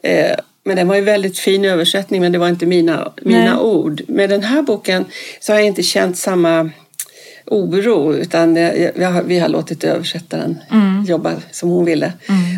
Eh, 0.03 0.35
men 0.63 0.75
den 0.75 0.87
var 0.87 0.95
ju 0.95 1.01
väldigt 1.01 1.39
fin 1.39 1.65
översättning 1.65 2.21
men 2.21 2.31
det 2.31 2.37
var 2.37 2.49
inte 2.49 2.65
mina, 2.65 3.11
mina 3.21 3.39
Nej. 3.55 3.63
ord. 3.63 4.01
Med 4.07 4.29
den 4.29 4.43
här 4.43 4.61
boken 4.61 5.05
så 5.39 5.51
har 5.53 5.59
jag 5.59 5.67
inte 5.67 5.83
känt 5.83 6.17
samma 6.17 6.69
oro 7.45 8.13
utan 8.15 8.53
det- 8.53 8.91
vi 8.95 9.03
har, 9.03 9.23
vi 9.23 9.39
har 9.39 9.49
låtit 9.49 9.83
översättaren 9.83 10.57
jobba 11.07 11.33
som 11.51 11.69
hon 11.69 11.85
ville. 11.85 12.13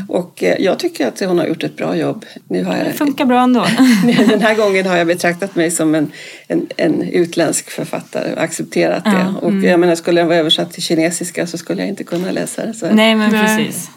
Och 0.09 0.43
eh, 0.43 0.55
jag 0.59 0.79
tycker 0.79 1.07
att 1.07 1.19
hon 1.19 1.39
har 1.39 1.45
gjort 1.45 1.63
ett 1.63 1.77
bra 1.77 1.95
jobb. 1.95 2.25
Nu 2.47 2.63
har 2.63 2.73
Det 2.77 2.85
jag, 2.85 2.95
funkar 2.95 3.25
bra 3.25 3.41
ändå. 3.43 3.65
den 4.29 4.41
här 4.41 4.55
gången 4.55 4.85
har 4.85 4.97
jag 4.97 5.07
betraktat 5.07 5.55
mig 5.55 5.71
som 5.71 5.95
en, 5.95 6.11
en, 6.47 6.67
en 6.77 7.01
utländsk 7.01 7.69
författare 7.69 8.33
och 8.33 8.41
accepterat 8.41 9.03
det. 9.05 9.33
Och 9.41 9.53
jag 9.53 9.79
menar, 9.79 9.95
skulle 9.95 10.21
den 10.21 10.27
vara 10.27 10.37
översatt 10.37 10.71
till 10.73 10.83
kinesiska 10.83 11.47
så 11.47 11.57
skulle 11.57 11.81
jag 11.81 11.89
inte 11.89 12.03
kunna 12.03 12.31
läsa 12.31 12.65
det. 12.65 12.73
Så. 12.73 12.87
Nej 12.91 13.15
men 13.15 13.31
precis. 13.31 13.89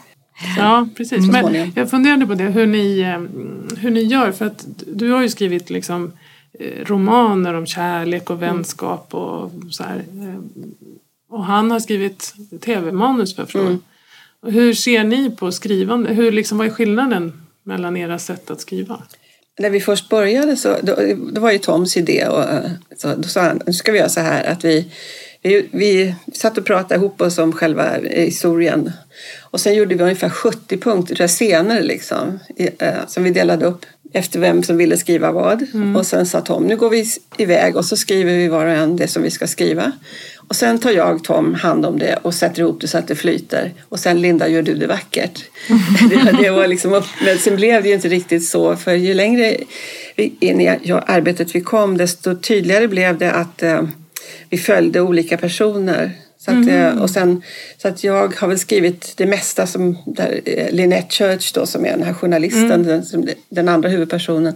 Ja, 0.57 0.87
precis. 0.97 1.27
Men 1.27 1.71
jag 1.75 1.89
funderade 1.89 2.27
på 2.27 2.33
det, 2.33 2.43
hur 2.43 2.65
ni, 2.65 2.99
eh, 2.99 3.77
hur 3.77 3.89
ni 3.91 4.01
gör. 4.03 4.31
För 4.31 4.45
att 4.45 4.65
du 4.93 5.11
har 5.11 5.21
ju 5.21 5.29
skrivit 5.29 5.69
liksom 5.69 6.11
eh, 6.59 6.85
romaner 6.85 7.53
om 7.53 7.65
kärlek 7.65 8.29
och 8.29 8.41
vänskap 8.41 9.13
och 9.13 9.51
så 9.71 9.83
här. 9.83 9.97
eh, 9.97 10.39
Och 11.29 11.45
han 11.45 11.71
har 11.71 11.79
skrivit 11.79 12.33
tv-manus 12.61 13.35
för 13.35 13.45
frågan. 13.45 13.83
Och 14.41 14.51
Hur 14.51 14.73
ser 14.73 15.03
ni 15.03 15.29
på 15.31 15.51
skrivande? 15.51 16.13
Hur, 16.13 16.31
liksom, 16.31 16.57
vad 16.57 16.67
är 16.67 16.71
skillnaden 16.71 17.41
mellan 17.63 17.97
era 17.97 18.19
sätt 18.19 18.51
att 18.51 18.61
skriva? 18.61 19.01
När 19.59 19.69
vi 19.69 19.79
först 19.79 20.09
började 20.09 20.55
så 20.57 20.75
då, 20.83 20.95
det 21.33 21.39
var 21.39 21.51
ju 21.51 21.57
Toms 21.57 21.97
idé 21.97 22.27
och 22.27 22.43
så, 22.97 23.15
då 23.15 23.23
sa 23.27 23.41
han 23.41 23.61
nu 23.65 23.73
ska 23.73 23.91
vi 23.91 23.97
göra 23.97 24.09
så 24.09 24.19
här 24.19 24.43
att 24.43 24.65
vi, 24.65 24.91
vi, 25.41 25.69
vi 25.71 26.15
satt 26.33 26.57
och 26.57 26.65
pratade 26.65 26.95
ihop 26.95 27.21
oss 27.21 27.37
om 27.37 27.53
själva 27.53 27.89
historien 28.03 28.91
och 29.57 29.61
sen 29.61 29.75
gjorde 29.75 29.95
vi 29.95 30.03
ungefär 30.03 30.29
70 30.29 30.77
punkter, 30.77 31.15
tror 31.15 31.23
jag, 31.23 31.29
scener 31.29 31.81
liksom, 31.81 32.39
i, 32.55 32.69
eh, 32.79 33.07
som 33.07 33.23
vi 33.23 33.31
delade 33.31 33.65
upp 33.65 33.85
efter 34.13 34.39
vem 34.39 34.63
som 34.63 34.77
ville 34.77 34.97
skriva 34.97 35.31
vad. 35.31 35.65
Och 35.95 36.05
sen 36.05 36.25
sa 36.25 36.41
Tom, 36.41 36.63
nu 36.63 36.77
går 36.77 36.89
vi 36.89 37.05
iväg 37.37 37.75
och 37.75 37.85
så 37.85 37.97
skriver 37.97 38.37
vi 38.37 38.47
var 38.47 38.65
och 38.65 38.71
en 38.71 38.95
det 38.95 39.07
som 39.07 39.23
vi 39.23 39.31
ska 39.31 39.47
skriva. 39.47 39.91
Och 40.37 40.55
sen 40.55 40.79
tar 40.79 40.91
jag, 40.91 41.23
Tom, 41.23 41.53
hand 41.53 41.85
om 41.85 41.99
det 41.99 42.19
och 42.21 42.33
sätter 42.33 42.59
ihop 42.59 42.81
det 42.81 42.87
så 42.87 42.97
att 42.97 43.07
det 43.07 43.15
flyter. 43.15 43.73
Och 43.89 43.99
sen 43.99 44.21
Linda, 44.21 44.47
gör 44.47 44.61
du 44.61 44.75
det 44.75 44.87
vackert. 44.87 45.43
det, 46.09 46.37
det 46.41 46.49
var 46.49 46.67
liksom 46.67 46.93
upp, 46.93 47.05
men 47.25 47.37
sen 47.37 47.55
blev 47.55 47.83
det 47.83 47.89
ju 47.89 47.95
inte 47.95 48.09
riktigt 48.09 48.45
så, 48.45 48.75
för 48.75 48.93
ju 48.93 49.13
längre 49.13 49.57
in 50.15 50.61
i 50.61 50.67
arbetet 51.05 51.55
vi 51.55 51.61
kom, 51.61 51.97
desto 51.97 52.35
tydligare 52.35 52.87
blev 52.87 53.17
det 53.17 53.31
att 53.31 53.63
eh, 53.63 53.83
vi 54.49 54.57
följde 54.57 55.01
olika 55.01 55.37
personer. 55.37 56.11
Så 56.47 56.51
att, 56.59 56.67
eh, 56.67 57.01
och 57.01 57.09
sen, 57.09 57.41
så 57.77 57.87
att 57.87 58.03
jag 58.03 58.35
har 58.39 58.47
väl 58.47 58.59
skrivit 58.59 59.13
det 59.17 59.25
mesta 59.25 59.67
som 59.67 59.97
där, 60.05 60.41
eh, 60.45 60.71
Lynette 60.71 61.15
Church 61.15 61.51
då, 61.53 61.65
som 61.65 61.85
är 61.85 61.89
den 61.91 62.03
här 62.03 62.13
journalisten, 62.13 62.83
den, 62.83 63.05
som, 63.05 63.29
den 63.49 63.69
andra 63.69 63.89
huvudpersonen. 63.89 64.55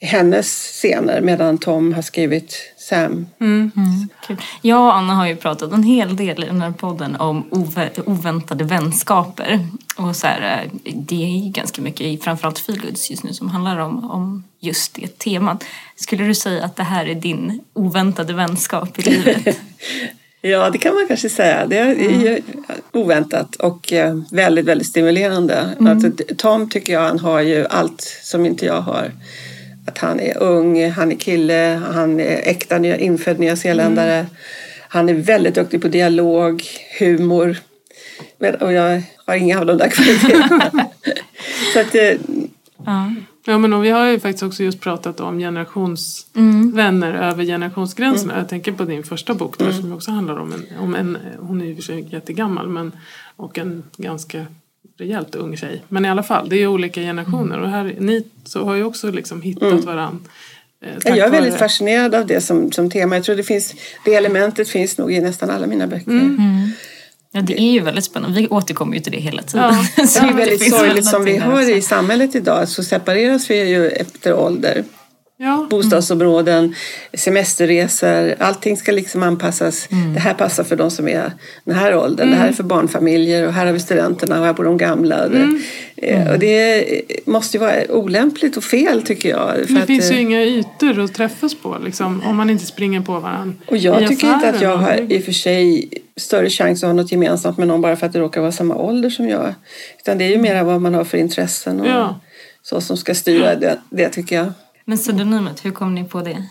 hennes 0.00 0.46
scener 0.66 1.20
medan 1.20 1.58
Tom 1.58 1.92
har 1.94 2.02
skrivit 2.02 2.56
Sam. 2.78 3.26
Kul. 4.26 4.36
Jag 4.62 4.80
och 4.86 4.96
Anna 4.96 5.14
har 5.14 5.26
ju 5.26 5.36
pratat 5.36 5.72
en 5.72 5.82
hel 5.82 6.16
del 6.16 6.44
i 6.44 6.46
den 6.46 6.60
här 6.62 6.70
podden 6.70 7.16
om 7.16 7.44
ove- 7.50 8.02
oväntade 8.06 8.64
vänskaper. 8.64 9.66
Och 9.96 10.16
så 10.16 10.26
här, 10.26 10.62
eh, 10.84 10.92
det 10.94 11.24
är 11.24 11.44
ju 11.44 11.50
ganska 11.50 11.82
mycket 11.82 12.00
i 12.00 12.18
framförallt 12.18 12.58
feelgoods 12.58 13.10
just 13.10 13.22
nu 13.24 13.32
som 13.32 13.48
handlar 13.48 13.78
om, 13.78 14.10
om 14.10 14.44
just 14.60 14.94
det 14.94 15.18
temat. 15.18 15.64
Skulle 15.96 16.24
du 16.24 16.34
säga 16.34 16.64
att 16.64 16.76
det 16.76 16.82
här 16.82 17.06
är 17.06 17.14
din 17.14 17.60
oväntade 17.72 18.32
vänskap 18.32 18.98
i 18.98 19.02
livet? 19.02 19.58
Ja, 20.46 20.70
det 20.70 20.78
kan 20.78 20.94
man 20.94 21.06
kanske 21.08 21.28
säga. 21.28 21.66
Det 21.66 21.78
är 21.78 21.94
ju 21.94 22.42
oväntat 22.92 23.56
och 23.56 23.92
eh, 23.92 24.18
väldigt, 24.30 24.64
väldigt 24.64 24.86
stimulerande. 24.86 25.68
Alltså, 25.80 26.10
Tom 26.36 26.70
tycker 26.70 26.92
jag 26.92 27.00
han 27.00 27.18
har 27.18 27.40
ju 27.40 27.66
allt 27.66 28.00
som 28.22 28.46
inte 28.46 28.66
jag 28.66 28.80
har. 28.80 29.12
Att 29.86 29.98
han 29.98 30.20
är 30.20 30.42
ung, 30.42 30.90
han 30.90 31.12
är 31.12 31.16
kille, 31.16 31.82
han 31.92 32.20
är 32.20 32.48
äkta 32.48 32.86
infödd 32.86 33.38
nyzeeländare. 33.38 34.26
Han 34.88 35.08
är 35.08 35.14
väldigt 35.14 35.54
duktig 35.54 35.82
på 35.82 35.88
dialog, 35.88 36.62
humor. 36.98 37.56
Och 38.60 38.72
jag 38.72 39.02
har 39.26 39.34
inga 39.34 39.60
av 39.60 39.66
de 39.66 39.78
där 39.78 39.88
kvaliteterna. 39.88 40.70
Så 41.74 41.80
att, 41.80 41.94
eh, 41.94 42.16
ja. 42.86 43.12
Ja, 43.46 43.58
men 43.58 43.72
och 43.72 43.84
vi 43.84 43.90
har 43.90 44.06
ju 44.06 44.20
faktiskt 44.20 44.42
också 44.42 44.62
just 44.62 44.80
pratat 44.80 45.20
om 45.20 45.38
generationsvänner 45.38 47.14
över 47.14 47.44
generationsgränserna. 47.44 48.38
Jag 48.38 48.48
tänker 48.48 48.72
på 48.72 48.84
din 48.84 49.02
första 49.02 49.34
bok 49.34 49.58
där 49.58 49.72
som 49.72 49.92
också 49.92 50.10
handlar 50.10 50.36
om 50.36 50.52
en, 50.52 50.78
om 50.78 50.94
en 50.94 51.18
hon 51.40 51.60
är 51.60 51.64
ju 51.64 51.74
för 51.74 51.82
sig 51.82 52.08
jättegammal, 52.10 52.68
men, 52.68 52.92
och 53.36 53.58
en 53.58 53.82
ganska 53.96 54.46
rejält 54.98 55.34
ung 55.34 55.56
tjej. 55.56 55.82
Men 55.88 56.04
i 56.04 56.08
alla 56.08 56.22
fall, 56.22 56.48
det 56.48 56.56
är 56.56 56.60
ju 56.60 56.66
olika 56.66 57.00
generationer 57.00 57.60
och 57.60 57.68
här, 57.68 57.96
ni 57.98 58.24
så 58.44 58.64
har 58.64 58.74
ju 58.74 58.84
också 58.84 59.10
liksom 59.10 59.42
hittat 59.42 59.84
varandra. 59.84 60.18
Eh, 60.84 61.16
jag 61.16 61.18
är 61.18 61.30
väldigt 61.30 61.58
fascinerad 61.58 62.14
av 62.14 62.26
det 62.26 62.40
som, 62.40 62.72
som 62.72 62.90
tema. 62.90 63.16
Jag 63.16 63.24
tror 63.24 63.36
det, 63.36 63.42
finns, 63.42 63.74
det 64.04 64.14
elementet 64.14 64.68
finns 64.68 64.98
nog 64.98 65.12
i 65.12 65.20
nästan 65.20 65.50
alla 65.50 65.66
mina 65.66 65.86
böcker. 65.86 66.10
Ja, 67.34 67.42
det 67.42 67.60
är 67.60 67.72
ju 67.72 67.80
väldigt 67.80 68.04
spännande. 68.04 68.40
Vi 68.40 68.48
återkommer 68.48 68.94
ju 68.94 69.00
till 69.00 69.12
det 69.12 69.18
hela 69.20 69.42
tiden. 69.42 69.74
Ja. 69.96 70.06
Så 70.06 70.20
Det 70.20 70.28
är 70.28 70.32
väldigt 70.32 70.70
sorgligt 70.74 71.06
som 71.06 71.24
vi 71.24 71.40
också. 71.40 71.60
i 71.60 71.82
samhället 71.82 72.34
idag 72.34 72.68
så 72.68 72.82
separeras 72.84 73.50
vi 73.50 73.68
ju 73.68 73.88
efter 73.88 74.34
ålder. 74.34 74.84
Ja, 75.44 75.66
Bostadsområden, 75.70 76.74
semesterresor, 77.14 78.34
allting 78.38 78.76
ska 78.76 78.92
liksom 78.92 79.22
anpassas. 79.22 79.88
Det 80.14 80.20
här 80.20 80.34
passar 80.34 80.64
för 80.64 80.76
de 80.76 80.90
som 80.90 81.08
är 81.08 81.32
den 81.64 81.74
här 81.74 81.96
åldern, 81.96 82.30
det 82.30 82.36
här 82.36 82.48
är 82.48 82.52
för 82.52 82.62
barnfamiljer 82.62 83.46
och 83.46 83.52
här 83.52 83.66
har 83.66 83.72
vi 83.72 83.80
studenterna 83.80 84.38
och 84.40 84.46
här 84.46 84.52
bor 84.52 84.64
de 84.64 84.76
gamla. 84.76 85.28
Det, 85.28 85.60
eh, 85.96 86.30
Och 86.32 86.38
det 86.38 86.84
måste 87.24 87.56
ju 87.56 87.60
vara 87.60 87.74
olämpligt 87.88 88.56
och 88.56 88.64
fel 88.64 89.02
tycker 89.02 89.28
jag. 89.28 89.50
för 89.66 89.74
det 89.74 89.80
att, 89.80 89.86
finns 89.86 90.10
ju 90.10 90.14
eh, 90.14 90.22
inga 90.22 90.42
ytor 90.42 91.00
att 91.04 91.14
träffas 91.14 91.54
på 91.54 91.76
liksom, 91.84 92.22
om 92.26 92.36
man 92.36 92.50
inte 92.50 92.66
springer 92.66 93.00
på 93.00 93.12
varandra 93.20 93.54
Och 93.66 93.76
jag 93.76 94.08
tycker 94.08 94.34
inte 94.34 94.48
att 94.50 94.60
jag 94.60 94.76
har 94.76 95.12
i 95.12 95.18
och 95.20 95.24
för 95.24 95.32
sig 95.32 95.88
större 96.16 96.50
chans 96.50 96.82
att 96.84 96.88
ha 96.88 96.94
något 96.94 97.12
gemensamt 97.12 97.58
med 97.58 97.68
någon 97.68 97.80
bara 97.80 97.96
för 97.96 98.06
att 98.06 98.12
det 98.12 98.18
råkar 98.18 98.40
vara 98.40 98.52
samma 98.52 98.74
ålder 98.76 99.10
som 99.10 99.28
jag. 99.28 99.54
Utan 99.98 100.18
det 100.18 100.24
är 100.24 100.28
ju 100.30 100.38
mera 100.38 100.62
vad 100.64 100.80
man 100.80 100.94
har 100.94 101.04
för 101.04 101.18
intressen 101.18 101.80
och 101.80 101.86
Ja. 101.86 102.20
så 102.62 102.80
som 102.80 102.96
ska 102.96 103.14
styra 103.14 103.54
det, 103.60 103.78
det 103.90 104.08
tycker 104.08 104.36
jag. 104.36 104.52
Men 104.84 104.98
pseudonymet, 104.98 105.64
hur 105.64 105.70
kom 105.70 105.94
ni 105.94 106.04
på 106.04 106.20
det? 106.22 106.44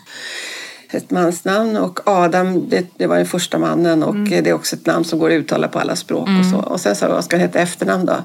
Ett 0.90 1.10
mansnamn 1.10 1.76
och 1.76 2.00
Adam, 2.08 2.68
det, 2.68 2.86
det 2.96 3.06
var 3.06 3.16
den 3.16 3.26
första 3.26 3.58
mannen 3.58 4.02
och 4.02 4.14
Mm. 4.14 4.42
det 4.44 4.50
är 4.50 4.54
också 4.54 4.76
ett 4.76 4.86
namn 4.86 5.04
som 5.04 5.18
går 5.18 5.30
att 5.30 5.34
uttala 5.34 5.68
på 5.68 5.78
alla 5.78 5.96
språk 5.96 6.28
och 6.40 6.46
så. 6.46 6.56
Och 6.56 6.80
sen 6.80 6.96
sa 6.96 7.06
jag, 7.06 7.12
vad 7.14 7.24
ska 7.24 7.36
han 7.36 7.40
heta 7.40 7.58
efternamn 7.58 8.06
då? 8.06 8.16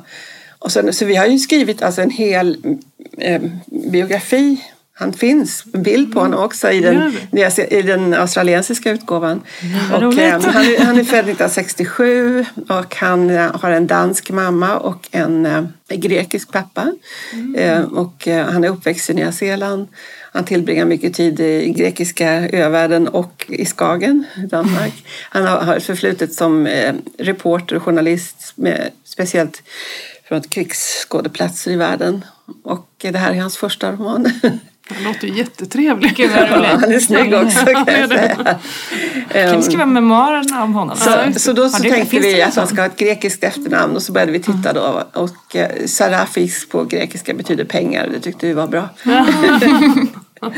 Och 0.59 0.71
sen, 0.71 0.93
så 0.93 1.05
vi 1.05 1.15
har 1.15 1.25
ju 1.25 1.39
skrivit 1.39 1.81
alltså 1.81 2.01
en 2.01 2.09
hel 2.09 2.57
eh, 3.17 3.41
biografi. 3.91 4.63
Han 4.99 5.13
finns 5.13 5.63
bild 5.65 6.13
på 6.13 6.19
honom 6.19 6.39
också 6.43 6.71
i 6.71 6.79
den, 6.79 7.17
i 7.69 7.81
den 7.81 8.13
australiensiska 8.13 8.91
utgåvan. 8.91 9.41
Och, 9.93 10.17
eh, 10.19 10.41
han, 10.41 10.65
är- 10.65 10.79
han 10.85 10.99
är 10.99 11.03
född 11.03 11.19
1967 11.19 12.45
och 12.69 12.95
han 12.95 13.29
eh, 13.29 13.55
har 13.55 13.71
en 13.71 13.87
dansk 13.87 14.29
mamma 14.31 14.77
och 14.77 15.07
en 15.11 15.45
eh, 15.45 15.63
grekisk 15.97 16.51
pappa. 16.51 16.91
Eh, 17.57 17.81
och 17.81 18.27
han 18.27 18.63
är 18.63 18.69
uppväxt 18.69 19.09
i 19.09 19.13
Nya 19.13 19.31
Zeeland. 19.31 19.87
Han 20.31 20.45
tillbringar 20.45 20.85
mycket 20.85 21.13
tid 21.13 21.39
i 21.39 21.69
grekiska 21.77 22.31
övärlden 22.49 23.07
och 23.07 23.45
i 23.49 23.65
Skagen, 23.65 24.25
Danmark. 24.49 24.93
Han 25.29 25.45
har, 25.45 25.75
ett 25.75 25.83
förflutet 25.83 26.33
som 26.33 26.67
reporter 27.17 27.75
och 27.75 27.83
journalist, 27.83 28.53
med, 28.55 28.89
speciellt 29.03 29.61
från 30.27 30.41
krigsskådeplatser 30.41 31.71
i 31.71 31.75
världen. 31.75 32.25
Och 32.63 32.87
det 32.97 33.17
här 33.17 33.31
är 33.31 33.39
hans 33.41 33.57
första 33.57 33.91
roman. 33.91 34.31
Det 34.89 35.03
låter 35.03 35.27
ju 35.27 35.37
jättetrevligt. 35.37 36.15
Gud 36.17 36.31
vad 36.31 36.49
roligt. 36.51 36.69
Han 36.69 36.91
är 36.93 36.99
snygg 36.99 37.33
också 37.33 37.65
kan 37.65 37.83
Ja, 37.87 37.97
jag 37.97 38.09
säga. 38.09 38.35
Kan 39.49 39.57
vi 39.57 39.63
skriva 39.63 39.85
memoarerna 39.85 40.63
om 40.63 40.73
honom? 40.73 40.97
Så, 40.97 41.39
så 41.39 41.53
då 41.53 41.69
så 41.69 41.83
det- 41.83 41.89
tänkte 41.89 42.19
vi 42.19 42.41
att 42.41 42.55
han 42.55 42.67
ska 42.67 42.75
ha 42.81 42.85
ett 42.85 42.97
grekiskt 42.97 43.43
efternamn 43.43 43.95
och 43.95 44.01
så 44.01 44.11
började 44.11 44.31
vi 44.31 44.39
titta 44.39 44.73
då 44.73 45.03
och 45.13 45.55
eh, 45.55 45.85
Sarafis 45.85 46.69
på 46.69 46.83
grekiska 46.83 47.33
betyder 47.33 47.63
pengar 47.65 48.07
det 48.13 48.19
tyckte 48.19 48.47
vi 48.47 48.53
var 48.53 48.67
bra. 48.67 48.89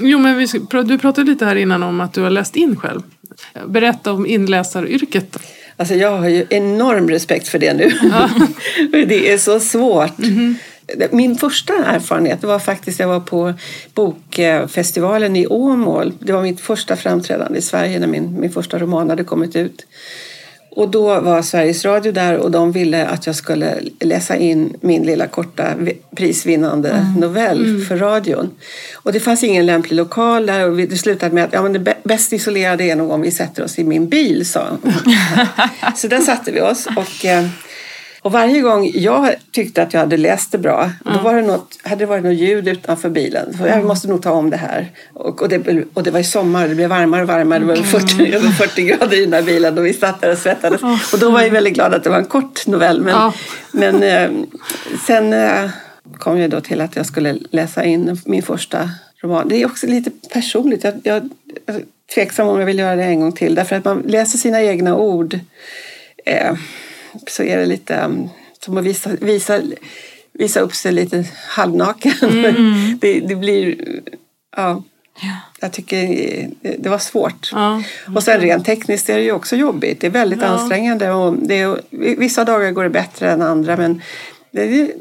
Jo, 0.00 0.18
men 0.18 0.38
vi, 0.38 0.46
du 0.84 0.98
pratade 0.98 1.30
lite 1.30 1.44
här 1.44 1.56
innan 1.56 1.82
om 1.82 2.00
att 2.00 2.12
du 2.12 2.22
har 2.22 2.30
läst 2.30 2.56
in 2.56 2.76
själv. 2.76 3.02
Berätta 3.66 4.12
om 4.12 4.26
inläsaryrket. 4.26 5.36
Alltså 5.76 5.94
jag 5.94 6.18
har 6.18 6.28
ju 6.28 6.46
enorm 6.50 7.08
respekt 7.10 7.48
för 7.48 7.58
det 7.58 7.74
nu. 7.74 7.90
För 8.90 9.06
det 9.06 9.32
är 9.32 9.38
så 9.38 9.60
svårt. 9.60 10.12
Min 11.10 11.36
första 11.36 11.72
erfarenhet 11.84 12.42
var 12.44 12.58
faktiskt 12.58 13.00
jag 13.00 13.08
var 13.08 13.20
på 13.20 13.54
bokfestivalen 13.94 15.36
i 15.36 15.46
Åmål. 15.46 16.12
Det 16.20 16.32
var 16.32 16.42
mitt 16.42 16.60
första 16.60 16.96
framträdande 16.96 17.58
i 17.58 17.62
Sverige 17.62 17.98
när 17.98 18.06
min, 18.06 18.40
min 18.40 18.52
första 18.52 18.78
roman 18.78 19.10
hade 19.10 19.24
kommit 19.24 19.56
ut. 19.56 19.86
Och 20.70 20.88
då 20.88 21.20
var 21.20 21.42
Sveriges 21.42 21.84
Radio 21.84 22.12
där 22.12 22.36
och 22.36 22.50
de 22.50 22.72
ville 22.72 23.06
att 23.06 23.26
jag 23.26 23.36
skulle 23.36 23.74
läsa 24.00 24.36
in 24.36 24.76
min 24.80 25.02
lilla 25.02 25.26
korta 25.26 25.74
vi- 25.78 25.98
prisvinnande 26.16 27.06
novell 27.18 27.84
för 27.88 27.96
radion. 27.96 28.50
Och 28.94 29.12
det 29.12 29.20
fanns 29.20 29.44
ingen 29.44 29.66
lämplig 29.66 29.96
lokal 29.96 30.46
där 30.46 30.70
och 30.70 30.76
det 30.76 30.96
slutade 30.96 31.34
med 31.34 31.44
att 31.44 31.52
ja, 31.52 31.62
men 31.62 31.72
det 31.72 31.78
bä- 31.78 31.94
bäst 32.04 32.32
isolerade 32.32 32.84
är 32.84 32.96
nog 32.96 33.10
om 33.10 33.20
vi 33.20 33.30
sätter 33.30 33.64
oss 33.64 33.78
i 33.78 33.84
min 33.84 34.08
bil, 34.08 34.46
sa. 34.46 34.66
Så 35.96 36.08
där 36.08 36.20
satte 36.20 36.52
vi 36.52 36.60
oss. 36.60 36.86
Och, 36.96 37.24
eh, 37.24 37.46
och 38.26 38.32
varje 38.32 38.60
gång 38.60 38.90
jag 38.94 39.34
tyckte 39.50 39.82
att 39.82 39.92
jag 39.92 40.00
hade 40.00 40.16
läst 40.16 40.52
det 40.52 40.58
bra, 40.58 40.90
då 41.04 41.18
var 41.18 41.34
det 41.34 41.42
något, 41.42 41.78
hade 41.82 41.96
det 41.96 42.06
varit 42.06 42.24
något 42.24 42.34
ljud 42.34 42.68
utanför 42.68 43.08
bilen. 43.08 43.56
Så 43.58 43.66
jag 43.66 43.84
måste 43.84 44.08
nog 44.08 44.22
ta 44.22 44.30
om 44.30 44.50
det 44.50 44.56
här. 44.56 44.90
Och, 45.12 45.42
och, 45.42 45.48
det, 45.48 45.84
och 45.94 46.02
det 46.02 46.10
var 46.10 46.20
i 46.20 46.24
sommar, 46.24 46.68
det 46.68 46.74
blev 46.74 46.88
varmare 46.88 47.22
och 47.22 47.28
varmare. 47.28 47.58
Det 47.58 47.64
var 47.64 47.76
40, 47.76 48.34
över 48.34 48.48
40 48.48 48.82
grader 48.82 49.16
i 49.16 49.20
den 49.24 49.32
här 49.32 49.42
bilen 49.42 49.78
och 49.78 49.86
vi 49.86 49.94
satt 49.94 50.20
där 50.20 50.32
och 50.32 50.38
svettades. 50.38 50.80
Och 51.12 51.18
då 51.18 51.30
var 51.30 51.42
jag 51.42 51.50
väldigt 51.50 51.74
glad 51.74 51.94
att 51.94 52.04
det 52.04 52.10
var 52.10 52.18
en 52.18 52.24
kort 52.24 52.66
novell. 52.66 53.00
Men, 53.00 53.14
Ja. 53.14 53.32
men 53.72 54.02
eh, 54.02 54.30
sen 55.06 55.32
eh, 55.32 55.70
kom 56.18 56.38
jag 56.38 56.50
då 56.50 56.60
till 56.60 56.80
att 56.80 56.96
jag 56.96 57.06
skulle 57.06 57.38
läsa 57.50 57.84
in 57.84 58.20
min 58.24 58.42
första 58.42 58.90
roman. 59.22 59.48
Det 59.48 59.62
är 59.62 59.66
också 59.66 59.86
lite 59.86 60.10
personligt. 60.32 60.84
Jag, 60.84 60.94
jag, 61.02 61.30
jag 61.66 61.82
tveksam 62.14 62.48
om 62.48 62.58
jag 62.58 62.66
vill 62.66 62.78
göra 62.78 62.96
det 62.96 63.04
en 63.04 63.20
gång 63.20 63.32
till. 63.32 63.54
Därför 63.54 63.76
att 63.76 63.84
man 63.84 64.02
läser 64.06 64.38
sina 64.38 64.62
egna 64.62 64.96
ord 64.96 65.38
eh, 66.26 66.52
så 67.26 67.42
är 67.42 67.56
det 67.56 67.66
lite 67.66 68.00
um, 68.04 68.28
som 68.60 68.76
att 68.76 68.84
visa, 68.84 69.10
visa, 69.20 69.60
visa 70.32 70.60
upp 70.60 70.74
sig 70.74 70.92
lite 70.92 71.24
halvnaken. 71.48 72.12
det, 73.00 73.20
det 73.20 73.36
blir... 73.36 73.76
Ja, 74.56 74.82
jag 75.60 75.72
tycker 75.72 75.96
det, 76.60 76.76
det 76.78 76.88
var 76.88 76.98
svårt. 76.98 77.50
Ja. 77.52 77.82
Och 78.14 78.22
sen 78.22 78.40
rent 78.40 78.66
tekniskt 78.66 79.08
är 79.08 79.16
det 79.16 79.22
ju 79.22 79.32
också 79.32 79.56
jobbigt. 79.56 80.00
Det 80.00 80.06
är 80.06 80.10
väldigt 80.10 80.40
Ja. 80.42 80.46
ansträngande. 80.46 81.10
Och 81.10 81.34
det 81.38 81.60
är, 81.60 81.80
vissa 81.90 82.44
dagar 82.44 82.70
går 82.70 82.82
det 82.82 82.90
bättre 82.90 83.30
än 83.30 83.42
andra 83.42 83.76
men 83.76 84.02
det 84.50 84.92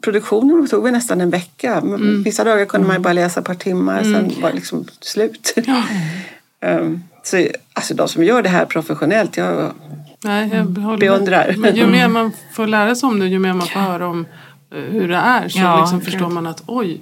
produktionen 0.00 0.68
tog 0.68 0.84
väl 0.84 0.92
nästan 0.92 1.20
en 1.20 1.30
vecka. 1.30 1.74
Mm. 1.74 2.22
Vissa 2.22 2.44
dagar 2.44 2.64
kunde 2.64 2.86
man 2.86 2.96
ju 2.96 3.02
bara 3.02 3.12
läsa 3.12 3.40
ett 3.40 3.46
par 3.46 3.54
timmar 3.54 4.02
sen 4.02 4.32
var 4.42 4.48
det 4.48 4.54
liksom 4.54 4.84
slut. 5.00 5.54
um, 6.60 7.02
så, 7.22 7.46
alltså 7.72 7.94
de 7.94 8.08
som 8.08 8.24
gör 8.24 8.42
det 8.42 8.48
här 8.48 8.64
professionellt, 8.64 9.36
jag 9.36 9.72
Nej, 10.24 10.50
jag 10.52 10.64
håller 10.64 10.88
med. 10.88 10.98
beundrar. 10.98 11.54
Men 11.56 11.76
ju 11.76 11.86
mer 11.86 12.08
man 12.08 12.32
får 12.52 12.66
lära 12.66 12.94
sig 12.94 13.06
om 13.06 13.20
det, 13.20 13.26
ju 13.26 13.38
mer 13.38 13.52
man 13.52 13.66
får 13.66 13.80
höra 13.80 14.06
om 14.06 14.26
eh, 14.74 14.80
hur 14.80 15.08
det 15.08 15.16
är 15.16 15.48
så 15.48 15.58
Ja, 15.58 15.80
liksom 15.80 16.00
förstår 16.00 16.28
man 16.28 16.46
att 16.46 16.62
oj, 16.66 17.00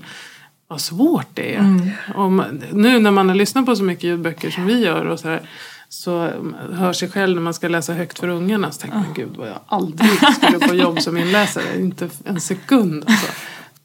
vad 0.68 0.80
svårt 0.80 1.26
det 1.34 1.54
är. 1.54 1.90
Och 2.14 2.32
man, 2.32 2.62
nu 2.72 2.98
när 3.00 3.10
man 3.10 3.28
har 3.28 3.36
lyssnat 3.36 3.66
på 3.66 3.76
så 3.76 3.84
mycket 3.84 4.04
ljudböcker 4.04 4.50
som 4.50 4.66
vi 4.66 4.84
gör 4.84 5.04
och 5.04 5.20
så 5.20 5.28
här, 5.28 5.40
så 5.88 6.20
mm, 6.20 6.54
hör 6.72 6.92
sig 6.92 7.10
själv 7.10 7.34
när 7.34 7.42
man 7.42 7.54
ska 7.54 7.68
läsa 7.68 7.92
högt 7.92 8.18
för 8.18 8.28
ungarna 8.28 8.70
så 8.70 8.80
tänker 8.80 8.96
man 8.96 9.14
gud 9.14 9.36
vad 9.36 9.48
jag 9.48 9.60
aldrig 9.66 10.10
skulle 10.32 10.68
få 10.68 10.74
jobb 10.74 11.00
som 11.00 11.16
inläsare. 11.16 11.64
Inte 11.78 12.10
en 12.24 12.40
sekund. 12.40 13.04
Alltså. 13.06 13.26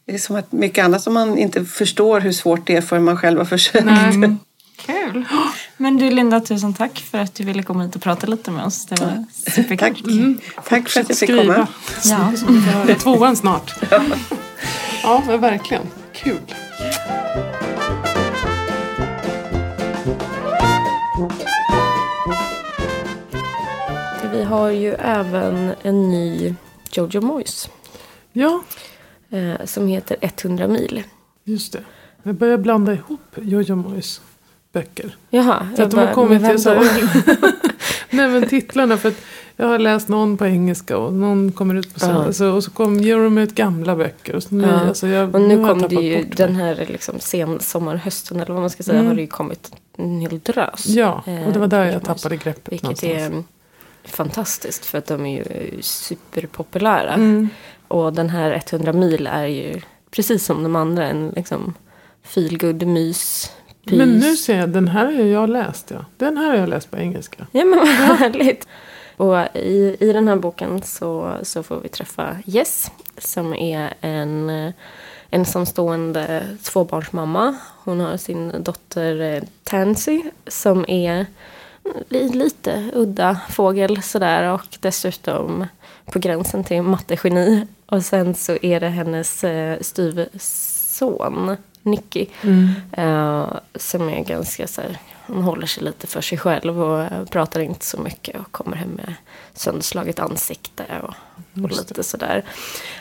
Det 0.06 0.14
är 0.14 0.18
som 0.18 0.36
att 0.36 0.52
mycket 0.52 0.86
annat 0.86 1.02
som 1.02 1.14
man 1.14 1.38
inte 1.38 1.66
förstår 1.66 2.20
hur 2.20 2.32
svårt 2.32 2.68
det 2.68 2.76
är 2.76 2.82
förrän 2.82 3.04
man 3.04 3.18
själv 3.18 3.38
har 3.38 3.46
försökt. 3.46 3.86
Nej. 3.86 4.36
Kul! 4.86 5.26
Men 5.80 5.98
du 5.98 6.10
Linda, 6.10 6.40
tusen 6.42 6.74
tack 6.74 7.00
för 7.00 7.18
att 7.18 7.36
du 7.36 7.44
ville 7.44 7.64
komma 7.64 7.84
hit 7.84 7.96
och 7.96 8.02
prata 8.02 8.28
lite 8.28 8.52
med 8.52 8.66
oss. 8.66 8.86
Det 8.86 9.00
var 9.00 9.26
superkul. 9.32 9.78
Tack. 9.78 10.02
Mm. 10.02 10.40
tack 10.66 10.90
för 10.90 11.00
att 11.00 11.10
jag 11.10 11.18
fick 11.18 11.30
komma. 11.30 11.68
Ja. 12.04 12.34
Det 12.86 12.92
är 12.92 13.00
tvåan 13.00 13.36
snart. 13.36 13.74
Ja, 13.92 14.02
ja 15.04 15.24
men 15.28 15.42
verkligen. 15.42 15.84
Kul. 16.14 16.56
Vi 24.32 24.44
har 24.44 24.70
ju 24.70 24.94
även 24.94 25.74
en 25.82 26.10
ny 26.10 26.56
Jojo 26.92 27.22
Moyes. 27.22 27.70
Ja. 28.34 28.64
Eh, 29.30 29.66
som 29.66 29.88
heter 29.88 30.18
100 30.22 30.68
mil. 30.68 31.04
Just 31.44 31.74
det. 31.74 31.84
Jag 32.24 32.36
börjar 32.36 32.58
blanda 32.58 32.94
ihop 32.94 33.36
Jojo 33.36 33.76
Moyes 33.76 34.22
böcker. 34.80 35.16
Jaha, 35.30 35.68
Så 35.76 35.84
att 35.84 35.92
de 35.92 35.98
har 35.98 36.06
bara, 36.06 36.14
kommit 36.14 36.46
till 36.46 36.62
så 36.64 36.74
Nej 38.10 38.28
men 38.30 38.48
titlarna 38.50 38.98
för 38.98 39.10
att 39.10 39.22
jag 39.56 39.68
har 39.68 39.80
läst 39.80 40.08
någon 40.08 40.38
på 40.38 40.46
engelska 40.46 40.98
och 40.98 41.14
någon 41.14 41.52
kommer 41.52 41.76
ut 41.76 41.94
på 41.94 42.00
svenska. 42.00 42.26
Ja. 42.26 42.34
Så, 42.34 42.52
och 42.52 42.64
så 42.64 42.72
kom, 42.72 43.00
ger 43.00 43.18
de 43.18 43.38
ut 43.38 43.56
gamla 43.56 43.96
böcker. 43.96 44.36
Och 44.36 44.44
så 44.44 44.56
nya. 44.56 44.82
Ja. 44.88 44.94
Så 44.94 45.08
jag, 45.08 45.36
Och 45.36 45.42
nu 45.42 45.56
jag 45.60 45.68
kom 45.70 45.82
det 45.82 45.96
ju 45.96 46.24
den 46.24 46.56
här 46.56 46.86
liksom 46.90 47.16
sen 47.20 47.60
sommar, 47.60 47.96
hösten 47.96 48.38
eller 48.40 48.54
vad 48.54 48.62
man 48.62 48.70
ska 48.70 48.84
säga 48.84 48.96
Mm. 48.98 49.08
har 49.08 49.16
det 49.16 49.22
ju 49.22 49.28
kommit 49.28 49.72
en 49.98 50.20
hel 50.20 50.40
drös. 50.40 50.86
Ja, 50.86 51.24
och 51.48 51.54
det 51.54 51.60
var 51.60 51.68
där 51.68 51.86
Eh, 51.86 51.94
jag 51.94 52.04
tappade 52.04 52.36
greppet 52.38 52.72
Vilket 52.72 52.84
någonstans. 52.84 53.14
är 53.14 53.44
fantastiskt 54.10 54.86
för 54.86 54.98
att 54.98 55.06
de 55.06 55.26
är 55.26 55.38
ju 55.38 55.82
superpopulära. 55.82 57.14
Mm. 57.14 57.50
Och 57.88 58.14
den 58.14 58.30
här 58.30 58.64
100 58.72 58.94
mil 58.94 59.28
är 59.32 59.46
ju 59.46 59.82
precis 60.12 60.46
som 60.46 60.64
de 60.64 60.76
andra 60.76 61.08
en 61.08 61.34
liksom 61.36 61.74
feelgood 62.24 62.88
mys. 62.88 63.52
Pys. 63.88 63.98
Men 63.98 64.18
nu 64.20 64.36
ser 64.36 64.60
jag, 64.60 64.70
den 64.70 64.88
här 64.88 65.06
har 65.06 65.12
jag 65.12 65.50
läst. 65.50 65.92
Ja. 65.92 66.06
Den 66.18 66.38
här 66.38 66.48
har 66.50 66.56
jag 66.56 66.70
läst 66.70 66.92
på 66.92 66.98
engelska. 66.98 67.48
Ja 67.52 67.66
men 67.66 67.80
vad 67.80 68.18
härligt. 68.18 68.68
Och 69.18 69.56
i, 69.56 69.98
i 70.00 70.14
den 70.14 70.28
här 70.28 70.36
boken 70.36 70.82
så, 70.82 71.34
så 71.44 71.64
får 71.64 71.80
vi 71.80 71.90
träffa 71.90 72.38
Jess 72.46 72.92
som 73.18 73.54
är 73.54 73.94
en 74.02 74.52
ensamstående 75.30 76.44
tvåbarnsmamma. 76.64 77.56
Hon 77.84 78.00
har 78.00 78.18
sin 78.18 78.64
dotter 78.64 79.22
eh, 79.22 79.44
Tansy 79.64 80.22
som 80.48 80.86
är 80.88 81.26
li- 82.10 82.30
lite 82.30 82.90
udda 82.94 83.40
fågel 83.50 84.02
sådär 84.02 84.54
och 84.54 84.78
dessutom 84.80 85.66
på 86.06 86.20
gränsen 86.20 86.64
till 86.64 86.82
mattegeni. 86.82 87.68
Och 87.86 88.06
sen 88.06 88.36
så 88.36 88.58
är 88.62 88.80
det 88.80 88.90
hennes 88.90 89.44
eh, 89.44 89.78
styvson 89.82 91.58
Nicky 91.88 92.26
eh, 92.92 93.48
som 93.76 94.10
är 94.10 94.24
ganska 94.24 94.68
så 94.68 94.82
här, 94.82 94.98
hon 95.28 95.44
håller 95.44 95.68
sig 95.68 95.84
lite 95.84 96.08
för 96.08 96.22
sig 96.22 96.38
själv 96.38 96.84
och 96.84 97.02
eh, 97.02 97.26
pratar 97.26 97.60
inte 97.60 97.86
så 97.86 97.98
mycket 97.98 98.36
och 98.40 98.52
kommer 98.52 98.78
hem 98.78 98.90
med 98.90 99.14
sönderslaget 99.54 100.20
ansikte 100.20 100.84
och, 101.04 101.14
och 101.64 101.72
lite 101.72 102.04
sådär. 102.04 102.44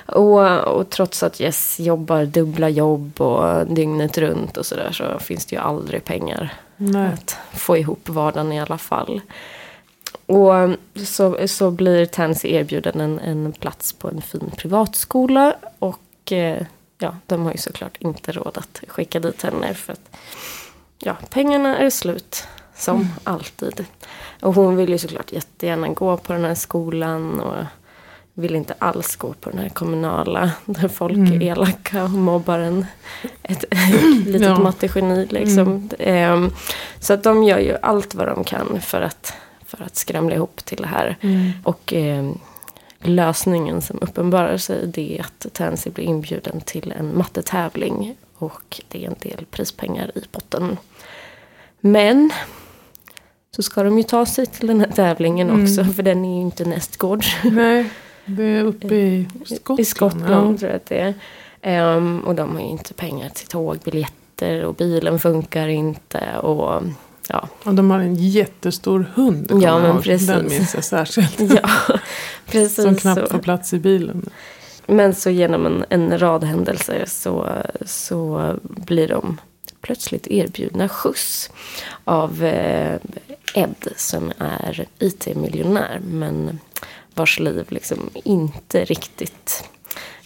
Och, 0.07 0.59
och 0.59 0.91
trots 0.91 1.23
att 1.23 1.41
Jess 1.41 1.81
jobbar 1.81 2.25
dubbla 2.25 2.69
jobb 2.69 3.21
och 3.21 3.67
dygnet 3.67 4.19
runt 4.19 4.57
och 4.57 4.67
sådär 4.67 4.93
så 4.93 5.19
finns 5.19 5.47
det 5.47 5.57
ju 5.57 5.63
aldrig 5.63 6.05
pengar 6.05 6.55
Nej. 6.77 7.13
att 7.13 7.37
få 7.53 7.77
ihop 7.77 8.09
vardagen 8.09 8.53
i 8.53 8.61
alla 8.61 8.79
fall. 8.79 9.21
Och 10.27 10.77
så, 11.05 11.49
så 11.49 11.71
blir 11.71 12.07
Tansy 12.07 12.49
erbjuden 12.49 13.01
en, 13.01 13.19
en 13.19 13.53
plats 13.53 13.93
på 13.93 14.09
en 14.09 14.23
fin 14.23 14.51
privatskola. 14.57 15.55
Och 15.79 16.33
eh, 16.33 16.67
ja, 16.99 17.17
de 17.27 17.45
har 17.45 17.53
ju 17.53 17.59
såklart 17.59 17.97
inte 17.99 18.33
råd 18.33 18.59
att 18.59 18.83
skicka 18.89 19.21
dit 19.21 19.43
henne 19.43 19.75
för 19.75 19.93
att 19.93 20.17
ja, 20.99 21.17
pengarna 21.31 21.79
är 21.79 21.91
slut. 21.91 22.47
Som 22.79 23.09
alltid. 23.25 23.85
Och 24.43 24.55
hon 24.55 24.77
vill 24.77 24.91
ju 24.91 24.99
såklart 24.99 25.33
jättegärna 25.33 25.89
gå 25.89 26.17
på 26.17 26.33
den 26.33 26.45
här 26.45 26.55
skolan. 26.55 27.41
Och 27.41 27.65
vill 28.35 28.55
inte 28.57 28.75
alls 28.79 29.17
gå 29.17 29.33
på 29.33 29.51
den 29.51 29.59
här 29.59 29.69
kommunala. 29.69 30.51
Där 30.65 30.89
folk 30.89 31.17
är 31.17 31.43
elaka 31.43 32.05
och 32.05 32.11
mobbar 32.11 32.59
en. 32.59 32.87
Ett 33.43 33.65
litet 34.27 34.43
Ja. 34.43 34.59
mattegeni 34.59 35.27
liksom. 35.31 35.91
Ehm, 35.99 36.51
så 37.01 37.13
att 37.13 37.23
de 37.23 37.45
gör 37.45 37.59
ju 37.59 37.77
allt 37.83 38.15
vad 38.15 38.27
de 38.29 38.45
kan 38.45 38.81
för 38.81 39.01
att, 39.03 39.33
för 39.67 39.83
att 39.83 39.97
skramla 39.97 40.35
ihop 40.35 40.65
till 40.65 40.79
det 40.83 40.89
här. 40.89 41.17
Och 41.65 41.93
ehm, 41.93 42.39
lösningen 42.99 43.83
som 43.83 43.99
uppenbarar 44.01 44.57
sig 44.57 44.87
det 44.87 45.19
är 45.19 45.21
att 45.21 45.47
Tansy 45.53 45.91
blir 45.91 46.05
inbjuden 46.05 46.61
till 46.61 46.93
en 46.97 47.19
mattetävling. 47.19 48.17
Och 48.35 48.81
det 48.89 49.05
är 49.05 49.09
en 49.09 49.17
del 49.19 49.47
prispengar 49.51 50.11
i 50.15 50.21
potten. 50.33 50.77
Men 51.81 52.31
så 53.57 53.63
ska 53.63 53.83
de 53.83 53.99
ju 53.99 54.03
ta 54.03 54.27
sig 54.27 54.47
till 54.47 54.67
den 54.67 54.81
här 54.81 54.91
tävlingen 54.91 55.63
också. 55.63 55.85
För 55.85 56.03
den 56.03 56.25
är 56.25 56.35
ju 56.35 56.41
inte 56.41 56.65
nästgårds. 56.65 57.37
Nej, 57.45 57.91
det 58.25 58.43
är 58.43 58.65
uppe 58.65 58.95
i 58.95 59.29
Skottland. 59.45 59.81
I 59.81 59.85
Skottland 59.85 60.59
tror 60.59 60.71
jag 60.71 60.77
att 60.77 60.87
det 60.87 60.99
är. 60.99 61.15
Ehm, 61.63 62.21
och 62.21 62.35
de 62.35 62.55
har 62.55 62.61
ju 62.61 62.69
inte 62.69 62.95
pengar 62.95 63.29
till 63.29 63.47
tågbiljetter 63.47 64.65
och 64.65 64.75
bilen 64.75 65.19
funkar 65.19 65.69
inte. 65.69 66.39
Och 66.39 66.83
ja. 67.29 67.49
Och 67.65 67.75
de 67.75 67.91
har 67.91 67.99
en 67.99 68.15
jättestor 68.15 69.13
hund. 69.15 69.53
Ja, 69.63 69.79
men 69.79 70.03
precis. 70.03 70.27
Den 70.27 70.49
minns 70.49 70.75
jag 70.75 70.85
särskilt. 70.85 71.41
ja 71.63 71.71
precis 72.47 72.85
Som 72.85 72.97
knappt 72.97 73.21
så. 73.21 73.27
får 73.27 73.39
plats 73.39 73.75
i 73.75 73.79
bilen. 73.79 74.31
Men 74.87 75.15
så 75.15 75.31
genom 75.31 75.67
en, 75.67 75.85
en 75.89 76.19
rad 76.19 76.45
händelser 76.45 77.05
så, 77.07 77.49
så 77.87 78.55
blir 78.63 79.09
de 79.09 79.41
plötsligt 79.81 80.27
erbjudna 80.27 80.89
skjuts 80.89 81.51
av 82.05 82.45
eh, 82.45 82.97
Ed 83.55 83.89
som 83.97 84.33
är 84.39 84.87
IT-miljonär 84.99 86.01
men 86.05 86.61
vars 87.15 87.39
liv 87.41 87.67
liksom 87.69 88.11
inte 88.25 88.85
riktigt 88.85 89.65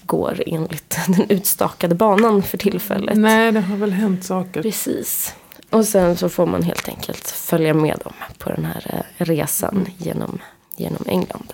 går 0.03 0.43
enligt 0.47 0.97
den 1.07 1.31
utstakade 1.31 1.95
banan 1.95 2.43
för 2.43 2.59
tillfället. 2.59 3.19
Nej, 3.19 3.53
det 3.53 3.61
har 3.61 3.77
väl 3.77 3.93
hänt 3.93 4.25
saker. 4.25 4.63
Precis. 4.63 5.35
Och 5.71 5.85
sen 5.85 6.17
så 6.17 6.29
får 6.29 6.47
man 6.47 6.63
helt 6.63 6.89
enkelt 6.89 7.31
följa 7.31 7.75
med 7.75 7.99
dem 8.05 8.13
på 8.39 8.51
den 8.51 8.65
här 8.65 9.05
eh, 9.19 9.25
resan 9.25 9.87
genom, 9.99 10.39
genom 10.77 11.05
England. 11.07 11.53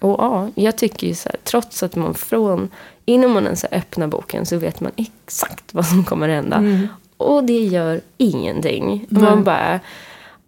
Och 0.00 0.16
ja, 0.18 0.48
jag 0.54 0.76
tycker 0.78 1.06
ju 1.06 1.14
så 1.14 1.28
här, 1.28 1.38
trots 1.44 1.82
att 1.82 1.96
man 1.96 2.14
från, 2.14 2.68
innan 3.04 3.30
man 3.30 3.44
ens 3.44 3.64
öppnar 3.70 4.06
boken 4.06 4.46
så 4.46 4.56
vet 4.56 4.80
man 4.80 4.92
exakt 4.96 5.74
vad 5.74 5.86
som 5.86 6.04
kommer 6.04 6.28
hända. 6.28 6.64
Och 7.16 7.44
det 7.44 7.60
gör 7.64 8.00
ingenting. 8.16 9.06
Nej. 9.08 9.22
Man 9.22 9.44
bara, 9.44 9.80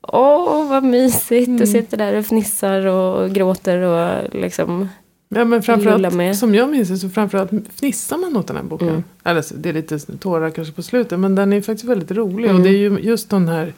åh 0.03 0.69
vad 0.69 0.85
mysigt 0.85 1.63
och 1.63 1.69
sitter 1.69 1.97
där 1.97 2.15
och 2.15 2.27
fnissar 2.27 2.87
och 2.87 3.31
gråter 3.31 3.79
och 3.79 4.35
liksom, 4.35 4.89
Ja, 5.35 5.45
men 5.45 5.63
framförallt, 5.63 6.15
med. 6.15 6.37
som 6.37 6.55
jag 6.55 6.71
minns 6.71 6.89
det, 6.89 6.97
så 6.97 7.09
framförallt 7.09 7.51
fnissar 7.77 8.17
man 8.17 8.37
åt 8.37 8.47
den 8.47 8.57
här 8.57 8.63
boken. 8.63 8.89
Mm. 8.89 9.03
Eller, 9.25 9.43
så, 9.43 9.55
det 9.55 9.69
är 9.69 9.73
lite 9.73 9.99
tårar 9.99 10.51
kanske 10.51 10.75
på 10.75 10.83
slutet, 10.83 11.19
men 11.19 11.35
den 11.35 11.53
är 11.53 11.61
faktiskt 11.61 11.85
väldigt 11.85 12.11
rolig. 12.11 12.45
Mm. 12.45 12.57
Och 12.57 12.63
det 12.63 12.69
är 12.69 12.79
ju 12.79 12.99
just 12.99 13.31
den 13.31 13.49
här 13.49 13.73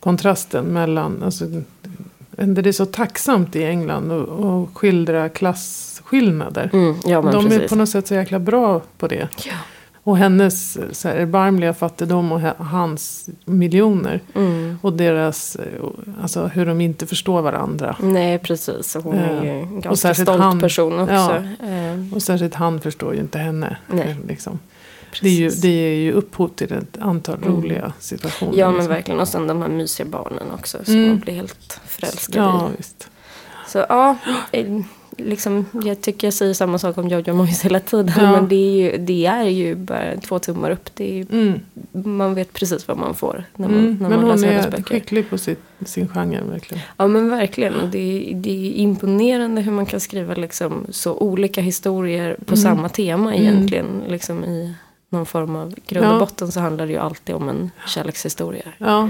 kontrasten 0.00 0.64
mellan, 0.64 1.22
alltså, 1.22 1.44
det 2.30 2.66
är 2.66 2.72
så 2.72 2.86
tacksamt 2.86 3.56
i 3.56 3.64
England 3.64 4.12
att 4.12 4.74
skildra 4.74 5.28
klasskillnader. 5.28 6.70
mm, 6.72 6.94
ja 7.04 7.22
De 7.22 7.46
är 7.46 7.50
precis. 7.50 7.70
på 7.70 7.76
något 7.76 7.88
sätt 7.88 8.06
så 8.06 8.14
jäkla 8.14 8.38
bra 8.38 8.82
på 8.98 9.08
det. 9.08 9.28
Ja. 9.44 9.52
Och 10.06 10.16
hennes 10.18 10.78
så 10.98 11.08
här, 11.08 11.16
erbarmliga 11.16 11.74
fattigdom 11.74 12.32
och 12.32 12.40
hans 12.58 13.28
miljoner. 13.44 14.20
Mm. 14.34 14.78
Och 14.82 14.92
deras, 14.92 15.56
eh, 15.56 15.64
alltså 16.22 16.46
hur 16.46 16.66
de 16.66 16.80
inte 16.80 17.06
förstår 17.06 17.42
varandra. 17.42 17.96
Nej, 18.00 18.38
precis. 18.38 18.96
Hon 19.02 19.14
är 19.14 19.42
ju 19.44 19.50
en 19.50 19.76
Och 19.76 19.82
ganska 19.82 20.14
stolt 20.14 20.40
han- 20.40 20.60
person 20.60 20.98
också. 21.00 21.14
ja. 21.14 21.36
Eh, 21.68 22.14
Och 22.14 22.22
särskilt 22.22 22.54
han 22.54 22.80
förstår 22.80 23.14
ju 23.14 23.20
inte 23.20 23.38
henne. 23.38 23.76
Nej. 23.86 24.16
Liksom. 24.28 24.58
Det, 25.22 25.28
är 25.28 25.32
ju, 25.32 25.50
det 25.50 25.68
är 25.68 25.94
ju 25.96 26.12
upphov 26.12 26.48
till 26.48 26.72
ett 26.72 26.98
antal 27.00 27.34
Mm. 27.42 27.48
roliga 27.56 27.92
situationer. 27.98 28.52
Ja, 28.58 28.66
men 28.66 28.74
liksom. 28.76 28.92
verkligen. 28.94 29.20
Och 29.20 29.28
sen 29.28 29.46
de 29.46 29.62
här 29.62 29.68
mysiga 29.68 30.06
barnen 30.06 30.50
också. 30.54 30.78
Som 30.84 30.94
Mm. 30.94 31.08
man 31.08 31.18
blir 31.18 31.34
helt 31.34 31.80
förälskad 31.86 32.44
Ja, 32.44 32.68
i. 32.72 32.76
visst. 32.76 33.08
Så 33.68 33.78
ja, 33.88 34.16
eh, 34.52 34.66
liksom, 35.18 35.66
jag 35.84 36.00
tycker 36.00 36.26
jag 36.26 36.34
säger 36.34 36.54
samma 36.54 36.78
sak 36.78 36.98
om 36.98 37.08
Jojo 37.08 37.34
Moyes 37.34 37.62
hela 37.64 37.80
tiden. 37.80 38.12
Ja. 38.18 38.32
Men 38.32 38.48
det 38.48 38.54
är, 38.56 38.72
ju, 38.92 38.98
det 38.98 39.26
är 39.26 39.44
ju 39.44 39.74
bara 39.74 40.16
två 40.16 40.38
tummar 40.38 40.70
upp. 40.70 40.90
Det 40.94 41.04
är, 41.04 41.14
ju- 41.14 41.26
Mm. 41.32 41.60
man 42.18 42.34
vet 42.34 42.52
precis 42.52 42.88
vad 42.88 42.96
man 42.98 43.14
får 43.14 43.44
när 43.56 43.68
man, 43.68 43.78
Mm. 43.78 43.90
när 44.00 44.08
Men 44.08 44.10
man 44.10 44.18
hon 44.20 44.28
läser 44.36 44.46
hennes 44.48 44.66
är 44.66 44.70
böcker. 44.70 44.84
skicklig 44.84 45.30
på 45.30 45.38
sitt, 45.38 45.60
sin 45.84 46.08
genre 46.08 46.40
verkligen. 46.50 46.82
Ja 46.96 47.06
men 47.06 47.30
verkligen. 47.30 47.74
Och 47.74 47.88
Det 47.88 47.98
är, 47.98 48.34
det 48.34 48.50
är 48.68 48.72
imponerande 48.72 49.60
hur 49.60 49.72
man 49.72 49.86
kan 49.86 50.00
skriva 50.00 50.34
liksom 50.34 50.86
så 50.90 51.14
olika 51.18 51.60
historier 51.60 52.36
på 52.46 52.54
Mm. 52.54 52.62
samma 52.62 52.88
tema 52.88 53.34
Mm. 53.34 53.42
egentligen. 53.46 53.86
Liksom 54.08 54.44
I 54.44 54.74
någon 55.08 55.26
form 55.26 55.56
av 55.56 55.74
grund 55.86 56.06
och 56.06 56.14
Ja. 56.14 56.18
botten 56.18 56.52
så 56.52 56.60
handlar 56.60 56.86
det 56.86 56.92
ju 56.92 56.98
alltid 56.98 57.34
om 57.34 57.48
en 57.48 57.70
kärlekshistoria. 57.86 58.62
Ja. 58.78 59.08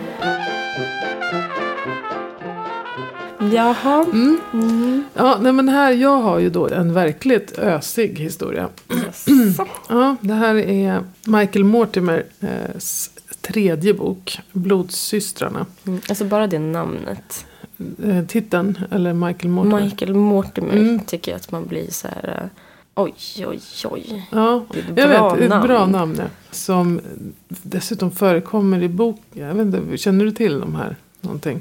Jaha. 3.53 4.05
Mm. 4.13 4.41
Mm. 4.53 5.05
Ja, 5.15 5.39
nej, 5.41 5.53
men 5.53 5.69
här, 5.69 5.93
jag 5.93 6.17
har 6.23 6.39
ju 6.39 6.51
då 6.51 6.69
en 6.69 6.93
verkligt 6.95 7.59
ösig 7.59 8.19
historia. 8.19 8.69
Jaså. 8.89 9.67
Ja, 9.89 10.17
det 10.21 10.35
här 10.35 10.55
är 10.55 11.03
Michael 11.25 11.65
Mortimers 11.65 13.11
tredje 13.41 13.95
bok, 13.95 14.39
Blodsystrarna. 14.53 15.67
Mm. 15.87 16.01
Alltså 16.09 16.25
bara 16.25 16.47
det 16.47 16.59
namnet. 16.59 17.47
Eh, 18.05 18.25
titeln, 18.27 18.79
eller 18.91 19.13
Michael 19.13 19.49
Mortimer. 19.49 19.81
Michael 19.85 20.15
Mortimer 20.15 20.73
Mm. 20.77 21.01
tycker 21.01 21.33
jag 21.33 21.37
att 21.37 21.53
man 21.53 21.67
blir 21.67 21.91
så 21.91 22.09
här. 22.09 22.41
äh, 22.43 22.49
Oj, 22.97 23.15
oj, 23.47 23.61
oj. 23.85 24.29
Ja, 24.33 24.65
Det 24.73 24.79
är 24.79 24.83
ett 24.93 24.99
jag 24.99 25.09
bra 25.11 25.35
vet, 25.35 25.43
ett 25.43 25.51
namn. 25.51 25.67
bra 25.69 25.87
namn. 25.87 26.15
ja. 26.19 26.25
Som 26.51 27.01
dessutom 27.47 28.11
förekommer 28.11 28.83
i 28.83 28.89
bok. 28.89 29.21
Jag 29.33 29.55
vet 29.55 29.67
inte, 29.75 29.97
känner 29.97 30.25
du 30.25 30.31
till 30.31 30.61
de 30.61 30.75
här? 30.75 30.97
någonting. 31.21 31.61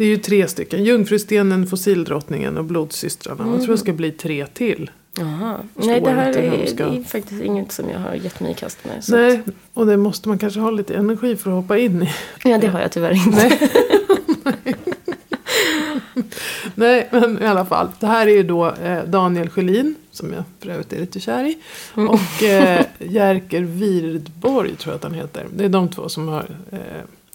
Det 0.00 0.04
är 0.04 0.08
ju 0.08 0.16
tre 0.16 0.48
stycken. 0.48 0.84
Jungfrustenen, 0.84 1.66
Fossildrottningen 1.66 2.58
och 2.58 2.64
Blodsystrarna. 2.64 3.46
Jag 3.52 3.62
tror 3.62 3.72
det 3.74 3.78
ska 3.78 3.92
bli 3.92 4.10
tre 4.10 4.46
till. 4.46 4.90
Förstår 5.14 5.62
Nej, 5.86 6.00
det 6.00 6.10
här 6.10 6.36
är, 6.36 6.66
ska- 6.66 6.86
det 6.90 6.96
är 6.98 7.02
faktiskt 7.04 7.42
inget 7.42 7.72
som 7.72 7.90
jag 7.90 7.98
har 7.98 8.14
gett 8.14 8.40
mig 8.40 8.50
i 8.50 8.54
kast 8.54 8.78
med. 8.84 9.04
Nej, 9.08 9.40
och 9.74 9.86
det 9.86 9.96
måste 9.96 10.28
man 10.28 10.38
kanske 10.38 10.60
ha 10.60 10.70
lite 10.70 10.94
energi 10.94 11.36
för 11.36 11.50
att 11.50 11.56
hoppa 11.56 11.78
in 11.78 12.02
i. 12.02 12.06
att, 12.06 12.44
ja, 12.44 12.58
det 12.58 12.66
har 12.66 12.80
jag 12.80 12.92
tyvärr 12.92 13.12
inte. 13.26 13.68
Nej, 16.74 17.08
men 17.12 17.42
i 17.42 17.46
alla 17.46 17.64
fall. 17.64 17.88
Det 18.00 18.06
här 18.06 18.26
är 18.26 18.30
ju 18.32 18.42
då 18.42 18.70
eh, 18.70 19.04
Daniel 19.04 19.48
Sjölin, 19.50 19.94
som 20.12 20.32
jag 20.32 20.44
för 20.60 20.68
övrigt 20.70 20.92
är 20.92 21.00
lite 21.00 21.20
kär 21.20 21.44
i. 21.44 21.58
Och 21.94 22.42
eh, 22.42 22.84
Jerker 22.98 23.60
Wirdborg 23.62 24.76
tror 24.76 24.92
jag 24.92 24.96
att 24.96 25.02
han 25.04 25.14
heter. 25.14 25.46
Det 25.56 25.64
är 25.64 25.68
de 25.68 25.88
två 25.88 26.08
som 26.08 26.28
har... 26.28 26.46
Eh, 26.72 26.78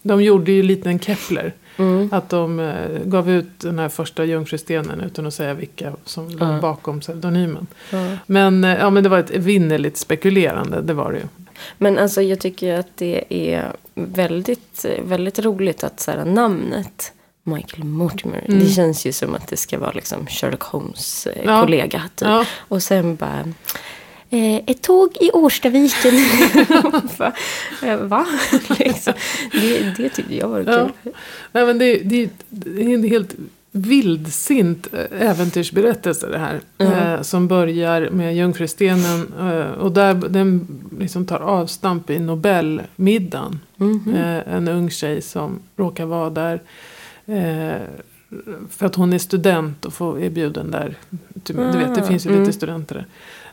de 0.02 0.22
gjorde 0.22 0.52
ju 0.52 0.62
liten 0.62 0.98
Kepler. 0.98 1.52
Mm. 1.76 2.08
Att 2.12 2.28
de 2.28 2.60
eh, 2.60 2.98
gav 3.04 3.30
ut 3.30 3.60
den 3.60 3.78
här 3.78 3.88
första 3.88 4.24
jungfrustenen 4.24 5.00
utan 5.00 5.26
att 5.26 5.34
säga 5.34 5.54
vilka 5.54 5.92
som 6.04 6.28
låg 6.28 6.40
Ja. 6.48 6.58
bakom 6.60 7.00
pseudonymen. 7.00 7.66
Ja. 7.90 8.08
Men, 8.26 8.64
eh, 8.64 8.74
ja, 8.78 8.90
men 8.90 9.02
det 9.02 9.08
var 9.08 9.18
ett 9.18 9.30
vinnerligt 9.30 9.96
spekulerande, 9.96 10.80
det 10.82 10.94
var 10.94 11.12
det 11.12 11.18
ju. 11.18 11.24
Men 11.78 11.98
alltså 11.98 12.22
jag 12.22 12.40
tycker 12.40 12.78
att 12.78 12.88
det 12.96 13.24
är 13.50 13.72
väldigt, 13.94 14.84
väldigt 15.04 15.38
roligt 15.38 15.84
att 15.84 16.00
så 16.00 16.10
här, 16.10 16.24
namnet 16.24 17.12
Michael 17.42 17.84
Mortimer. 17.84 18.44
Mm. 18.48 18.60
Det 18.60 18.66
känns 18.66 19.06
ju 19.06 19.12
som 19.12 19.34
att 19.34 19.48
det 19.48 19.56
ska 19.56 19.78
vara 19.78 19.92
liksom 19.92 20.26
Sherlock 20.26 20.62
Holmes 20.62 21.26
eh, 21.26 21.42
Ja. 21.44 21.60
kollega. 21.60 22.02
Typ. 22.14 22.28
Ja. 22.28 22.44
Och 22.58 22.82
sen 22.82 23.16
bara 23.16 23.44
ett 24.30 24.82
tåg 24.82 25.16
i 25.20 25.30
Årstaviken. 25.32 26.14
Va? 27.18 27.32
Eh, 27.82 27.96
Va? 27.96 28.26
liksom. 28.78 29.12
det, 29.52 29.96
det 29.96 30.08
tyckte 30.08 30.36
jag 30.36 30.48
var 30.48 30.58
Ja. 30.66 30.88
kul. 31.02 31.12
Nej, 31.52 31.66
men 31.66 31.78
det, 31.78 31.98
det, 31.98 32.30
det 32.48 32.82
är 32.82 32.94
en 32.94 33.04
helt 33.04 33.34
vildsint 33.70 34.86
eh, 34.92 35.28
äventyrsberättelse 35.30 36.26
det 36.26 36.38
här. 36.38 36.60
Eh, 36.78 37.22
som 37.22 37.48
börjar 37.48 38.10
med 38.10 38.36
Jungfrustenen. 38.36 39.32
Eh, 39.40 39.70
och 39.70 39.92
där 39.92 40.14
den 40.14 40.66
liksom 40.98 41.26
tar 41.26 41.40
avstamp 41.40 42.10
i 42.10 42.18
Nobelmiddagen. 42.18 43.60
Mhm. 43.76 44.14
Eh, 44.14 44.54
en 44.54 44.68
ung 44.68 44.90
tjej 44.90 45.22
som 45.22 45.58
råkar 45.76 46.06
vara 46.06 46.30
där. 46.30 46.62
Eh, 47.26 47.80
för 48.70 48.86
att 48.86 48.94
hon 48.94 49.12
är 49.12 49.18
student 49.18 49.84
och 49.84 49.94
får 49.94 50.22
är 50.22 50.30
bjuden 50.30 50.70
där. 50.70 50.94
Du, 51.34 51.52
du 51.52 51.78
vet, 51.78 51.94
det 51.94 52.02
Ah, 52.02 52.06
finns 52.06 52.26
ju 52.26 52.30
mm. 52.30 52.40
lite 52.40 52.52
studenter 52.52 52.94
där. 52.94 53.06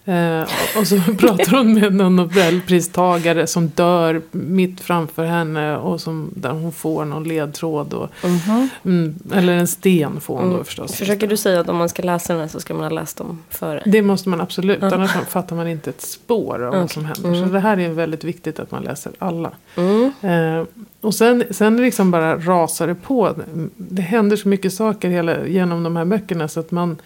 Eh, 0.06 0.42
och 0.80 0.88
så 0.88 1.00
pratar 1.20 1.58
hon 1.58 1.74
med 1.74 1.94
någon 1.96 2.16
nobelpristagare 2.16 3.48
som 3.48 3.68
dör 3.68 4.22
mitt 4.32 4.82
framför 4.82 5.26
henne. 5.26 5.78
Och 5.78 6.02
som, 6.02 6.30
där 6.36 6.52
hon 6.52 6.72
får 6.72 7.06
någon 7.06 7.24
ledtråd. 7.24 7.94
Och, 7.94 8.10
Mhm. 8.24 8.70
mm, 8.86 9.16
eller 9.34 9.54
en 9.54 9.68
sten 9.68 10.20
får 10.22 10.36
hon 10.38 10.48
då 10.48 10.54
Mm. 10.54 10.66
förstås. 10.66 10.96
Försöker 10.96 11.28
du 11.28 11.38
säga 11.38 11.60
att 11.60 11.70
om 11.70 11.78
man 11.78 11.90
ska 11.90 12.04
läsa 12.04 12.34
den 12.34 12.42
här 12.42 12.48
så 12.48 12.60
ska 12.60 12.74
man 12.74 12.84
ha 12.84 12.90
läst 12.90 13.18
dem 13.18 13.40
före? 13.50 13.84
Det 13.86 14.02
måste 14.02 14.30
man 14.30 14.42
absolut, 14.42 14.78
Ja. 14.82 14.94
annars 14.96 15.12
fattar 15.12 15.56
man 15.56 15.68
inte 15.68 15.90
ett 15.90 16.02
spår 16.02 16.64
av 16.64 16.74
vad 16.74 16.84
Okej. 16.84 16.94
som 16.94 17.06
händer. 17.06 17.30
Mm. 17.30 17.44
Så 17.48 17.54
det 17.54 17.60
här 17.60 17.80
är 17.80 17.90
väldigt 17.90 18.24
viktigt 18.24 18.60
att 18.60 18.72
man 18.72 18.84
läser 18.84 19.12
alla. 19.20 19.52
Mm. 19.76 20.12
Eh, 20.22 20.66
och 21.02 21.16
sen, 21.16 21.44
sen 21.52 21.78
liksom 21.78 22.12
bara 22.12 22.38
rasar 22.38 22.88
det 22.88 22.96
på. 22.96 23.34
Det 23.78 24.02
händer 24.02 24.36
så 24.38 24.48
mycket 24.48 24.74
saker 24.74 25.10
hela, 25.10 25.46
genom 25.48 25.84
de 25.84 25.96
här 25.96 26.06
böckerna 26.06 26.48
så 26.48 26.60
att 26.60 26.72
man, 26.72 26.98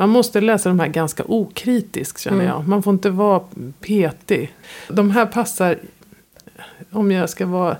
man 0.00 0.08
måste 0.08 0.40
läsa 0.40 0.68
de 0.68 0.80
här 0.80 0.88
ganska 0.88 1.22
okritiskt 1.26 2.20
känner 2.20 2.36
Mm. 2.44 2.46
jag. 2.46 2.68
Man 2.68 2.82
får 2.82 2.92
inte 2.92 3.10
vara 3.10 3.40
petig. 3.80 4.52
De 4.88 5.10
här 5.10 5.26
passar, 5.26 5.78
om 6.90 7.10
jag 7.12 7.30
ska 7.30 7.46
vara 7.46 7.76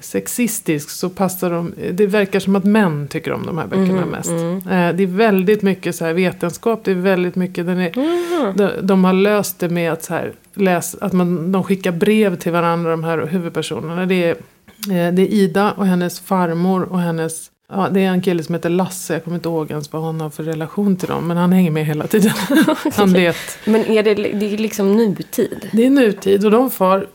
sexistisk 0.00 0.90
så 0.90 1.08
passar 1.10 1.50
de, 1.50 1.74
det 1.92 2.06
verkar 2.06 2.40
som 2.40 2.56
att 2.56 2.64
män 2.64 3.08
tycker 3.08 3.32
om 3.32 3.46
de 3.46 3.58
här 3.58 3.66
böckerna 3.66 4.00
Mhm, 4.00 4.08
mest. 4.08 4.30
mm. 4.30 4.56
Eh, 4.56 4.94
det 4.96 5.02
är 5.02 5.06
väldigt 5.06 5.62
mycket 5.62 5.96
så 5.96 6.04
här 6.04 6.12
vetenskap, 6.12 6.84
det 6.84 6.90
är 6.90 6.94
väldigt 6.94 7.36
mycket, 7.36 7.66
den 7.66 7.78
är, 7.78 7.92
Mhm. 7.96 8.56
de, 8.56 8.70
de 8.86 9.04
har 9.04 9.12
löst 9.12 9.58
det 9.58 9.68
med 9.68 9.92
att, 9.92 10.02
så 10.04 10.14
här, 10.14 10.32
läs, 10.54 10.94
att 10.94 11.12
man, 11.12 11.52
de 11.52 11.64
skickar 11.64 11.92
brev 11.92 12.36
till 12.36 12.52
varandra, 12.52 12.90
de 12.90 13.04
här 13.04 13.26
huvudpersonerna. 13.26 14.06
Det 14.06 14.24
är, 14.24 14.30
eh, 14.30 15.12
det 15.14 15.22
är 15.22 15.28
Ida 15.32 15.72
och 15.72 15.86
hennes 15.86 16.20
farmor 16.20 16.82
och 16.82 17.00
hennes... 17.00 17.50
Ja, 17.68 17.88
det 17.88 18.00
är 18.00 18.08
en 18.10 18.22
kille 18.22 18.42
som 18.42 18.54
heter 18.54 18.70
Lasse, 18.70 19.12
jag 19.12 19.24
kommer 19.24 19.36
inte 19.36 19.48
ihåg 19.48 19.70
ens 19.70 19.92
vad 19.92 20.02
han 20.02 20.20
har 20.20 20.30
för 20.30 20.42
relation 20.42 20.96
till 20.96 21.08
dem. 21.08 21.28
Men 21.28 21.36
han 21.36 21.52
hänger 21.52 21.70
med 21.70 21.86
hela 21.86 22.06
tiden. 22.06 22.32
han 22.94 23.12
vet. 23.12 23.36
Men 23.64 23.84
är 23.84 24.02
det, 24.02 24.14
det 24.14 24.54
är 24.54 24.58
liksom 24.58 24.96
nutid? 24.96 25.68
Det 25.72 25.86
är 25.86 25.90
nutid 25.90 26.44
och 26.44 26.50
de 26.50 26.70
far 26.70 27.06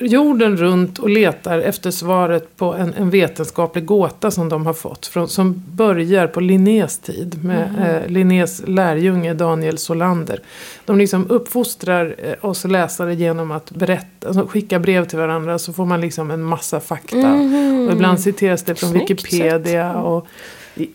jorden 0.00 0.56
runt 0.56 0.98
och 0.98 1.10
letar 1.10 1.58
efter 1.58 1.90
svaret 1.90 2.56
på 2.56 2.74
en, 2.74 2.94
en 2.94 3.10
vetenskaplig 3.10 3.84
gåta 3.84 4.30
som 4.30 4.48
de 4.48 4.66
har 4.66 4.72
fått. 4.72 5.06
Från, 5.06 5.28
som 5.28 5.62
börjar 5.72 6.26
på 6.26 6.40
Linnés 6.40 6.98
tid 6.98 7.44
med 7.44 7.68
eh, 8.04 8.10
Linnés 8.10 8.62
lärjunge 8.66 9.34
Daniel 9.34 9.78
Solander. 9.78 10.40
De 10.84 10.98
liksom 10.98 11.30
uppfostrar 11.30 12.14
eh, 12.18 12.44
oss 12.44 12.64
läsare 12.64 13.14
genom 13.14 13.50
att 13.50 13.70
berätta, 13.70 14.28
alltså 14.28 14.46
skicka 14.46 14.78
brev 14.78 15.04
till 15.04 15.18
varandra 15.18 15.58
så 15.58 15.72
får 15.72 15.86
man 15.86 16.00
liksom 16.00 16.30
en 16.30 16.42
massa 16.42 16.80
fakta. 16.80 17.32
Och 17.86 17.92
ibland 17.92 18.20
citeras 18.20 18.62
det 18.62 18.74
från 18.74 18.90
Snyggt 18.90 19.10
Wikipedia. 19.10 19.94
Och, 19.94 20.26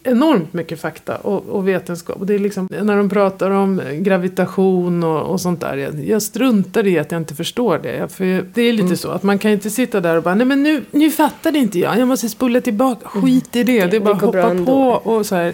enormt 0.03 0.53
mycket 0.53 0.81
fakta 0.81 1.15
och, 1.15 1.49
och 1.49 1.67
vetenskap. 1.67 2.17
Och 2.19 2.25
det 2.25 2.33
är 2.35 2.39
liksom, 2.39 2.67
när 2.81 2.97
de 2.97 3.09
pratar 3.09 3.51
om 3.51 3.81
gravitation 3.93 5.03
och, 5.03 5.21
och 5.21 5.41
sånt 5.41 5.61
där. 5.61 5.77
Jag, 5.77 6.05
jag 6.05 6.21
struntar 6.21 6.87
i 6.87 6.99
att 6.99 7.11
jag 7.11 7.21
inte 7.21 7.35
förstår 7.35 7.77
det. 7.83 8.11
För 8.13 8.45
det 8.53 8.61
är 8.61 8.73
lite 8.73 8.81
Mm. 8.85 8.97
så 8.97 9.09
att 9.11 9.23
man 9.23 9.39
kan 9.39 9.51
inte 9.51 9.69
sitta 9.69 9.99
där 9.99 10.17
och 10.17 10.23
bara, 10.23 10.35
nej 10.35 10.45
men 10.47 10.63
nu, 10.63 10.81
nu 10.91 11.11
fattade 11.11 11.59
inte 11.59 11.79
jag. 11.79 11.99
Jag 11.99 12.07
måste 12.07 12.29
spola 12.29 12.61
tillbaka. 12.61 13.07
Skit 13.07 13.55
i 13.55 13.63
det. 13.63 13.71
Det 13.73 13.77
är 13.79 13.81
Mm. 13.81 13.89
Det 13.89 13.99
bara 13.99 14.13
går 14.13 14.31
bra 14.31 14.47
hoppa 14.47 14.65
på. 14.65 15.11
Och, 15.11 15.25
så 15.25 15.35
här. 15.35 15.53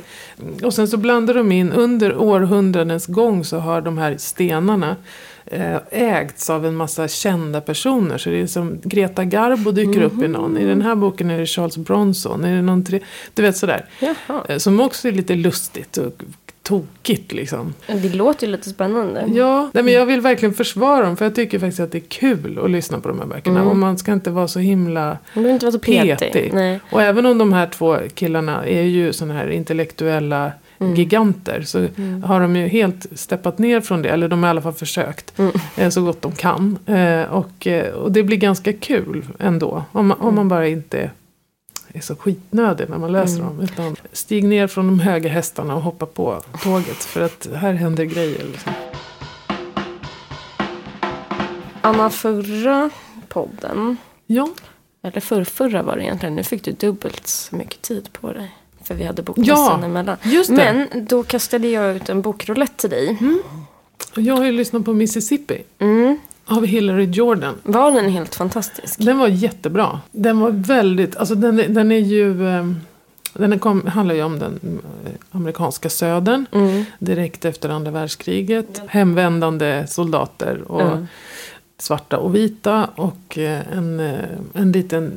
och 0.64 0.74
sen 0.74 0.88
så 0.88 0.98
blandar 0.98 1.34
de 1.34 1.52
in, 1.52 1.72
under 1.72 2.18
århundradens 2.18 3.06
gång 3.08 3.44
så 3.44 3.58
har 3.58 3.82
de 3.82 3.98
här 3.98 4.16
stenarna 4.18 4.96
ägts 5.92 6.50
av 6.50 6.66
en 6.66 6.76
massa 6.76 7.08
kända 7.08 7.62
personer. 7.62 8.18
Så 8.18 8.30
det 8.30 8.42
är 8.42 8.48
som 8.48 8.80
Greta 8.84 9.26
Garbo 9.26 9.72
dyker 9.72 10.02
upp 10.02 10.24
i 10.24 10.28
någon. 10.28 10.58
I 10.58 10.66
den 10.66 10.82
här 10.82 10.96
boken 10.96 11.30
är 11.30 11.40
det 11.40 11.46
Charles 11.46 11.78
Bronson. 11.78 12.44
Är 12.44 12.56
det 12.56 12.62
någon 12.62 12.86
tre, 12.86 13.00
du 13.34 13.42
vet 13.42 13.58
sådär. 13.58 13.86
Jaha. 14.00 14.44
Eh, 14.50 14.58
Som 14.58 14.80
också 14.80 15.08
är 15.08 15.12
lite 15.12 15.36
lustigt 15.36 15.98
och 15.98 16.14
tokigt 16.64 17.32
liksom. 17.34 17.74
Det 17.88 18.16
låter 18.16 18.48
ju 18.48 18.52
lite 18.52 18.70
spännande. 18.70 19.24
Ja, 19.34 19.70
nej, 19.74 19.84
men 19.84 19.94
jag 19.94 20.06
vill 20.06 20.22
verkligen 20.22 20.54
försvara 20.54 21.06
dem. 21.06 21.18
För 21.18 21.26
jag 21.26 21.36
tycker 21.36 21.60
faktiskt 21.60 21.80
att 21.80 21.92
det 21.92 21.98
är 21.98 22.10
kul 22.10 22.60
att 22.64 22.72
lyssna 22.72 23.00
på 23.00 23.08
de 23.08 23.20
här 23.20 23.28
böckerna. 23.28 23.60
Mm. 23.60 23.72
Och 23.72 23.78
man 23.78 23.98
ska 23.98 24.14
inte 24.14 24.30
vara 24.30 24.48
så 24.48 24.60
himla 24.60 25.18
Man 25.34 25.46
inte 25.46 25.66
vara 25.66 25.72
så 25.74 25.80
petig. 25.80 26.20
petig. 26.34 26.80
Och 26.92 27.02
även 27.02 27.26
om 27.26 27.38
de 27.38 27.54
här 27.54 27.68
två 27.68 27.98
killarna 28.14 28.66
är 28.66 28.82
ju 28.82 29.14
såna 29.14 29.34
här 29.34 29.48
intellektuella 29.50 30.52
Mm. 30.80 30.96
giganter. 30.96 31.62
Så 31.62 31.88
har 32.26 32.42
de 32.42 32.56
ju 32.56 32.68
helt 32.68 33.06
steppat 33.20 33.58
ner 33.60 33.82
från 33.82 34.02
det. 34.02 34.10
Eller 34.10 34.28
de 34.28 34.44
har 34.44 34.48
i 34.48 34.52
alla 34.52 34.62
fall 34.62 34.74
försökt. 34.74 35.40
Mm. 35.40 35.52
eh, 35.78 35.90
Så 35.90 36.02
gott 36.02 36.22
de 36.22 36.32
kan. 36.32 36.78
Eh, 36.86 37.22
Och, 37.24 37.68
eh, 37.68 37.94
och 37.94 38.12
det 38.12 38.24
blir 38.24 38.38
ganska 38.38 38.74
kul 38.74 39.26
ändå. 39.40 39.84
Om 39.92 40.08
man, 40.08 40.18
om 40.20 40.36
man 40.36 40.48
bara 40.48 40.68
inte 40.68 41.12
är 41.94 42.02
så 42.02 42.16
skitnödig 42.16 42.90
när 42.90 42.98
man 42.98 43.12
läser 43.12 43.40
Mm. 43.42 43.48
dem. 43.56 43.64
Utan 43.64 43.96
stig 44.12 44.44
ner 44.44 44.68
från 44.68 44.88
de 44.88 45.00
höga 45.00 45.30
hästarna 45.30 45.76
och 45.76 45.82
hoppa 45.82 46.06
på 46.06 46.42
tåget. 46.64 47.04
För 47.04 47.22
att 47.22 47.48
här 47.56 47.74
händer 47.74 48.04
grejer. 48.04 48.44
Liksom. 48.52 48.74
Anna, 51.82 52.10
förra 52.10 52.90
podden, 53.28 53.98
Ja, 54.26 54.50
eller 55.04 55.20
förra, 55.22 55.46
förra 55.46 55.84
var 55.84 55.96
det 55.96 56.04
egentligen, 56.04 56.36
nu 56.36 56.44
fick 56.44 56.64
du 56.64 56.72
dubbelt 56.72 57.28
så 57.28 57.56
mycket 57.56 57.82
tid 57.82 58.10
på 58.14 58.34
dig. 58.34 58.56
För 58.88 58.96
vi 58.96 59.04
hade 59.04 59.22
bokmässan 59.22 59.80
Ja, 59.82 59.86
emellan. 59.86 60.18
just 60.24 60.50
det. 60.56 60.88
Men 60.92 61.06
då 61.06 61.24
kastade 61.24 61.68
jag 61.68 61.96
ut 61.96 62.10
en 62.10 62.22
bokroulette 62.22 62.76
till 62.78 62.90
dig. 62.90 63.18
Och 64.16 64.22
jag 64.22 64.36
har 64.36 64.46
ju 64.46 64.52
lyssnat 64.52 64.86
på 64.86 64.94
Mississippi. 64.94 65.64
Mm. 65.80 66.18
Av 66.46 66.66
Hillary 66.66 67.06
Jordan. 67.06 67.56
Var 67.64 67.92
den 67.92 68.10
helt 68.10 68.36
fantastisk? 68.36 69.00
Den 69.00 69.18
var 69.18 69.28
jättebra. 69.28 70.00
Den 70.12 70.40
var 70.40 70.52
väldigt, 70.52 71.16
alltså 71.16 71.36
den, 71.36 71.56
den 71.74 71.92
är 71.92 71.98
ju, 72.00 72.48
eh, 72.58 72.72
den 73.34 73.60
kom, 73.60 73.88
handlar 73.88 74.16
ju 74.16 74.24
om 74.24 74.40
den 74.40 74.60
eh, 75.06 75.12
amerikanska 75.32 75.90
södern. 75.90 76.46
Mm. 76.52 76.86
Direkt 77.00 77.46
efter 77.46 77.70
andra 77.70 77.92
världskriget. 77.92 78.82
Hemvändande 78.88 79.86
soldater 79.88 80.72
och 80.72 80.82
Mm. 80.82 81.08
svarta 81.80 82.18
och 82.18 82.36
vita. 82.36 82.90
Och 82.96 83.38
eh, 83.38 83.62
en, 83.78 84.00
en 84.54 84.72
liten 84.72 85.12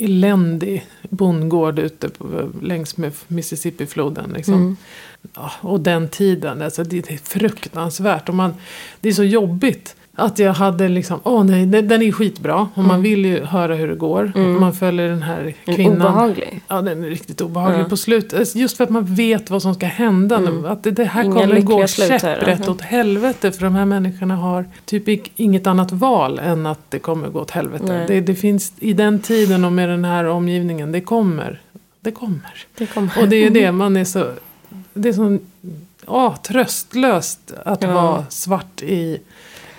eländig 0.00 0.86
bondgård 1.02 1.78
ute 1.78 2.08
på, 2.08 2.50
längs 2.62 2.96
med 2.96 3.12
Mississippi-floden. 3.28 4.32
Liksom. 4.32 4.54
Mm. 4.54 4.76
Ja, 5.34 5.52
och 5.60 5.80
den 5.80 6.08
tiden, 6.08 6.62
alltså 6.62 6.84
det, 6.84 7.00
det 7.00 7.14
är 7.14 7.18
fruktansvärt. 7.18 8.28
Och 8.28 8.34
man, 8.34 8.54
det 9.00 9.08
är 9.08 9.12
så 9.12 9.24
jobbigt. 9.24 9.96
Att 10.14 10.38
jag 10.38 10.52
hade 10.52 10.88
liksom, 10.88 11.20
åh 11.24 11.44
nej, 11.44 11.66
den, 11.66 12.02
är 12.02 12.12
skitbra. 12.12 12.68
Och 12.74 12.84
man 12.84 13.02
vill 13.02 13.24
ju 13.24 13.44
höra 13.44 13.74
hur 13.74 13.88
det 13.88 13.94
går. 13.94 14.32
Mm. 14.34 14.60
Man 14.60 14.72
följer 14.74 15.08
den 15.08 15.22
här 15.22 15.54
En 15.64 15.74
kvinnan. 15.74 15.96
Obehaglig. 15.96 16.60
Ja, 16.68 16.82
den 16.82 17.04
är 17.04 17.08
riktigt 17.08 17.40
obehaglig 17.40 17.80
Ja. 17.80 17.88
på 17.88 17.96
slutet. 17.96 18.56
Just 18.56 18.76
för 18.76 18.84
att 18.84 18.90
man 18.90 19.14
vet 19.14 19.50
vad 19.50 19.62
som 19.62 19.74
ska 19.74 19.86
hända. 19.86 20.36
Mm. 20.36 20.64
Att 20.64 20.82
det, 20.82 20.90
det 20.90 21.04
här 21.04 21.24
Inga 21.24 21.40
kommer 21.40 21.60
gå 21.60 21.86
käpprätt 21.86 22.48
alltså. 22.48 22.70
åt 22.70 22.80
helvete. 22.80 23.52
För 23.52 23.64
de 23.64 23.74
här 23.74 23.84
människorna 23.84 24.36
har 24.36 24.64
typ 24.84 25.08
inget 25.36 25.66
annat 25.66 25.92
val 25.92 26.38
än 26.38 26.66
att 26.66 26.80
det 26.88 26.98
kommer 26.98 27.28
gå 27.28 27.40
åt 27.40 27.50
helvete. 27.50 28.04
Det, 28.08 28.20
det 28.20 28.34
finns 28.34 28.72
i 28.78 28.92
den 28.92 29.20
tiden 29.20 29.64
och 29.64 29.72
med 29.72 29.88
den 29.88 30.04
här 30.04 30.24
omgivningen, 30.24 30.92
det 30.92 31.00
kommer 31.00 31.60
det 32.00 32.10
kommer. 32.10 32.66
Det 32.78 32.86
kommer. 32.86 33.12
Och 33.20 33.28
det 33.28 33.36
är 33.36 33.40
ju 33.44 33.50
det 33.50 33.72
man 33.82 33.96
är 33.96 34.04
så... 34.04 34.30
Det 34.94 35.08
är 35.08 35.12
så 35.12 35.38
ja, 36.06 36.36
tröstlöst 36.42 37.52
att 37.64 37.82
Ja. 37.82 37.92
vara 37.94 38.24
svart 38.28 38.82
i, 38.82 39.18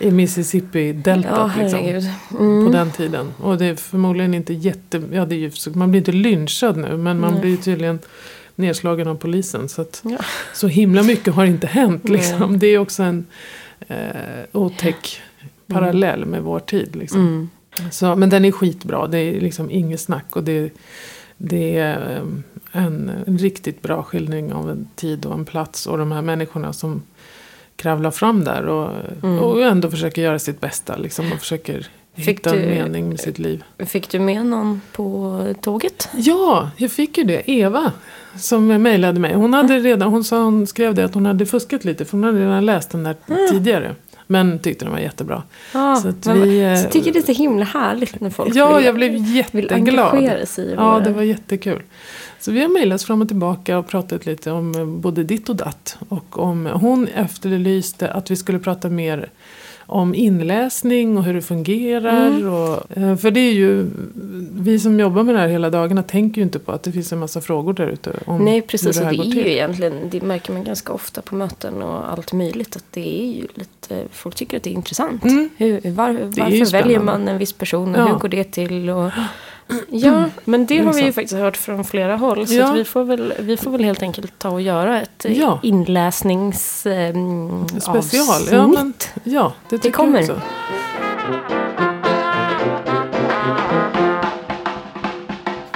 i 0.01 0.05
Ja, 0.05 0.11
Mississippi-deltat. 0.11 1.57
liksom, 1.57 1.79
herregud. 1.79 2.09
Mm. 2.39 2.65
på 2.65 2.71
den 2.71 2.91
tiden. 2.91 3.33
Och 3.37 3.57
det 3.57 3.65
är 3.65 3.75
förmodligen 3.75 4.33
inte 4.33 4.53
jätte... 4.53 5.01
Ja, 5.11 5.25
det 5.25 5.35
är 5.35 5.39
ju, 5.39 5.51
man 5.73 5.91
blir 5.91 5.99
inte 6.01 6.11
lynchad 6.11 6.77
nu 6.77 6.97
men 6.97 7.19
man 7.19 7.31
Nej. 7.31 7.41
blir 7.41 7.57
tydligen 7.57 7.99
nedslagen 8.55 9.07
av 9.07 9.15
polisen. 9.15 9.69
Så, 9.69 9.81
att, 9.81 10.01
Ja. 10.05 10.17
så 10.53 10.67
himla 10.67 11.03
mycket 11.03 11.33
har 11.33 11.45
inte 11.45 11.67
hänt. 11.67 12.09
Liksom. 12.09 12.59
Det 12.59 12.67
är 12.67 12.77
också 12.79 13.03
en 13.03 13.25
eh, 13.87 13.97
otäck 14.51 15.21
parallell 15.67 16.25
med 16.25 16.41
vår 16.43 16.59
tid. 16.59 16.95
Liksom. 16.95 17.19
Mm. 17.19 17.49
Så, 17.91 18.15
men 18.15 18.29
den 18.29 18.45
är 18.45 18.51
skitbra, 18.51 19.07
det 19.07 19.19
är 19.19 19.41
liksom 19.41 19.71
inget 19.71 19.99
snack. 19.99 20.35
Och 20.35 20.43
det, 20.43 20.73
det 21.37 21.77
är 21.77 22.21
en, 22.71 23.11
en 23.27 23.37
riktigt 23.37 23.81
bra 23.81 24.03
skildring 24.03 24.53
av 24.53 24.69
en 24.69 24.87
tid 24.95 25.25
och 25.25 25.33
en 25.33 25.45
plats 25.45 25.87
och 25.87 25.97
de 25.97 26.11
här 26.11 26.21
människorna 26.21 26.73
som 26.73 27.01
kravlar 27.81 28.11
fram 28.11 28.43
där 28.43 28.65
och, 28.65 28.89
Mm. 29.23 29.39
och 29.39 29.61
ändå 29.63 29.89
försöker 29.91 30.21
göra 30.21 30.39
sitt 30.39 30.61
bästa. 30.61 30.95
Liksom, 30.97 31.31
och 31.31 31.39
försöker 31.39 31.87
Fick 32.15 32.27
hitta 32.27 32.49
en 32.49 32.61
du- 32.61 32.67
mening 32.67 33.09
med 33.09 33.19
sitt 33.19 33.39
liv. 33.39 33.63
Fick 33.79 34.09
du 34.09 34.19
med 34.19 34.45
någon 34.45 34.81
på 34.91 35.39
tåget? 35.61 36.09
Ja, 36.15 36.69
jag 36.77 36.91
fick 36.91 37.17
ju 37.17 37.23
det. 37.23 37.41
Eva 37.51 37.91
som 38.39 38.67
mejlade 38.67 39.19
mig. 39.19 39.33
Hon, 39.33 39.53
hade 39.53 39.79
redan, 39.79 40.09
hon, 40.09 40.23
sa, 40.23 40.43
hon 40.43 40.67
skrev 40.67 40.95
det 40.95 41.05
att 41.05 41.13
hon 41.13 41.25
hade 41.25 41.45
fuskat 41.45 41.85
lite 41.85 42.05
för 42.05 42.11
hon 42.17 42.23
hade 42.23 42.39
redan 42.45 42.65
läst 42.65 42.89
den 42.91 43.03
där 43.03 43.15
tidigare. 43.51 43.95
Men 44.27 44.59
tyckte 44.59 44.85
den 44.85 44.91
var 44.91 44.99
jättebra. 44.99 45.43
Ja, 45.73 45.95
Så 45.95 46.07
att 46.09 46.25
men- 46.25 46.41
vi, 46.41 46.61
eh, 46.63 46.75
så 46.75 46.89
tycker 46.89 47.13
det 47.13 47.19
är 47.19 47.33
så 47.33 47.41
himla 47.41 47.65
härligt 47.65 48.19
när 48.21 48.29
folk 48.29 48.55
Ja, 48.55 48.75
vill, 48.77 48.85
jag 48.85 48.95
blev 48.95 49.11
vill 49.11 49.35
jätteglad. 49.35 49.71
engagera 50.11 50.45
sig 50.45 50.65
i 50.65 50.73
Ja, 50.73 51.01
det 51.03 51.09
var 51.13 51.21
jättekul. 51.21 51.81
Så 52.41 52.51
vi 52.51 52.61
har 52.61 52.67
mejlats 52.69 53.05
fram 53.05 53.21
och 53.21 53.27
tillbaka 53.27 53.77
och 53.77 53.87
pratat 53.87 54.25
lite 54.25 54.51
om 54.51 54.75
eh, 54.75 54.85
både 54.85 55.23
ditt 55.23 55.49
och 55.49 55.55
datt. 55.55 55.97
Och 56.09 56.39
om, 56.39 56.65
hon 56.65 57.07
efterlyste 57.07 58.07
att 58.11 58.31
vi 58.31 58.35
skulle 58.35 58.59
prata 58.59 58.89
mer 58.89 59.29
om 59.85 60.15
inläsning 60.15 61.17
och 61.17 61.23
hur 61.23 61.33
det 61.33 61.41
fungerar. 61.41 62.27
Mm. 62.27 62.53
Och, 62.53 62.97
eh, 62.97 63.15
för 63.15 63.31
det 63.31 63.39
är 63.39 63.53
ju, 63.53 63.87
vi 64.53 64.79
som 64.79 64.99
jobbar 64.99 65.23
med 65.23 65.35
det 65.35 65.39
här 65.41 65.47
hela 65.47 65.69
dagarna 65.69 66.03
tänker 66.03 66.37
ju 66.41 66.43
inte 66.43 66.59
på 66.59 66.71
att 66.71 66.83
det 66.83 66.91
finns 66.91 67.13
en 67.13 67.19
massa 67.19 67.41
frågor 67.41 67.73
där 67.73 67.87
ute. 67.87 68.11
Om 68.25 68.45
Nej 68.45 68.53
hur 68.53 68.61
precis, 68.61 68.95
det 68.97 68.99
och 69.01 69.05
här 69.05 69.11
det 69.11 69.17
går 69.17 69.25
är 69.25 69.31
till. 69.31 69.45
ju 69.45 69.51
egentligen, 69.51 69.93
det 70.11 70.21
märker 70.21 70.53
man 70.53 70.63
ganska 70.63 70.93
ofta 70.93 71.21
på 71.21 71.35
möten 71.35 71.81
och 71.81 72.11
allt 72.11 72.33
möjligt 72.33 72.75
att 72.75 72.85
det 72.91 73.21
är 73.23 73.33
ju 73.33 73.47
lite, 73.53 74.03
folk 74.11 74.35
tycker 74.35 74.57
att 74.57 74.63
det 74.63 74.69
är 74.69 74.73
intressant. 74.73 75.23
Mm. 75.23 75.49
Hur, 75.57 75.91
var, 75.91 76.09
varför 76.11 76.71
väljer 76.71 76.99
man 76.99 77.27
en 77.27 77.37
viss 77.37 77.53
person 77.53 77.95
och 77.95 78.01
Ja. 78.01 78.05
hur 78.07 78.15
går 78.15 78.29
det 78.29 78.43
till? 78.43 78.89
Och, 78.89 79.11
ja, 79.89 80.25
men 80.45 80.65
det 80.65 80.79
har 80.79 80.93
vi 80.93 81.01
ju 81.01 81.13
faktiskt 81.13 81.33
hört 81.39 81.57
från 81.57 81.83
flera 81.83 82.15
håll. 82.15 82.47
Så 82.47 82.53
Ja. 82.53 82.71
vi, 82.71 82.85
får 82.85 83.03
väl, 83.03 83.33
vi 83.39 83.57
får 83.57 83.71
väl 83.71 83.83
helt 83.83 84.01
enkelt 84.03 84.39
ta 84.39 84.49
och 84.49 84.61
göra 84.61 85.01
ett 85.01 85.25
eh, 85.25 85.39
Ja. 85.39 85.59
inläsnings 85.63 86.85
eh. 86.85 87.15
Ja, 88.51 88.67
men, 88.67 88.93
ja, 89.23 89.53
det 89.69 89.77
tycker 89.77 89.95
kommer. 89.97 90.19
jag 90.21 90.29
också. 90.29 90.41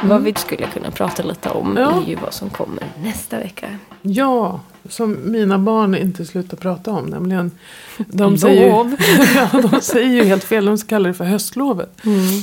Vad 0.04 0.22
vi 0.24 0.34
skulle 0.36 0.68
kunna 0.68 0.92
prata 0.92 1.24
lite 1.24 1.50
om 1.50 1.78
Ja. 1.80 1.92
är 2.06 2.10
ju 2.10 2.16
vad 2.16 2.34
som 2.34 2.50
kommer 2.50 2.84
nästa 3.04 3.38
vecka. 3.40 3.68
Ja, 4.02 4.60
som 4.90 5.18
mina 5.32 5.60
barn 5.60 5.96
inte 5.96 6.26
slutar 6.26 6.58
prata 6.58 6.92
om. 6.92 7.06
Nämligen, 7.06 7.52
de 7.98 8.32
Lov. 8.32 8.38
säger, 8.38 8.84
ju- 8.84 8.96
ja, 9.54 9.62
de 9.72 9.82
säger 9.82 10.10
ju 10.10 10.24
helt 10.24 10.44
fel. 10.44 10.66
De 10.66 10.78
kallar 10.78 11.08
det 11.10 11.14
för 11.14 11.26
höstlovet. 11.26 11.98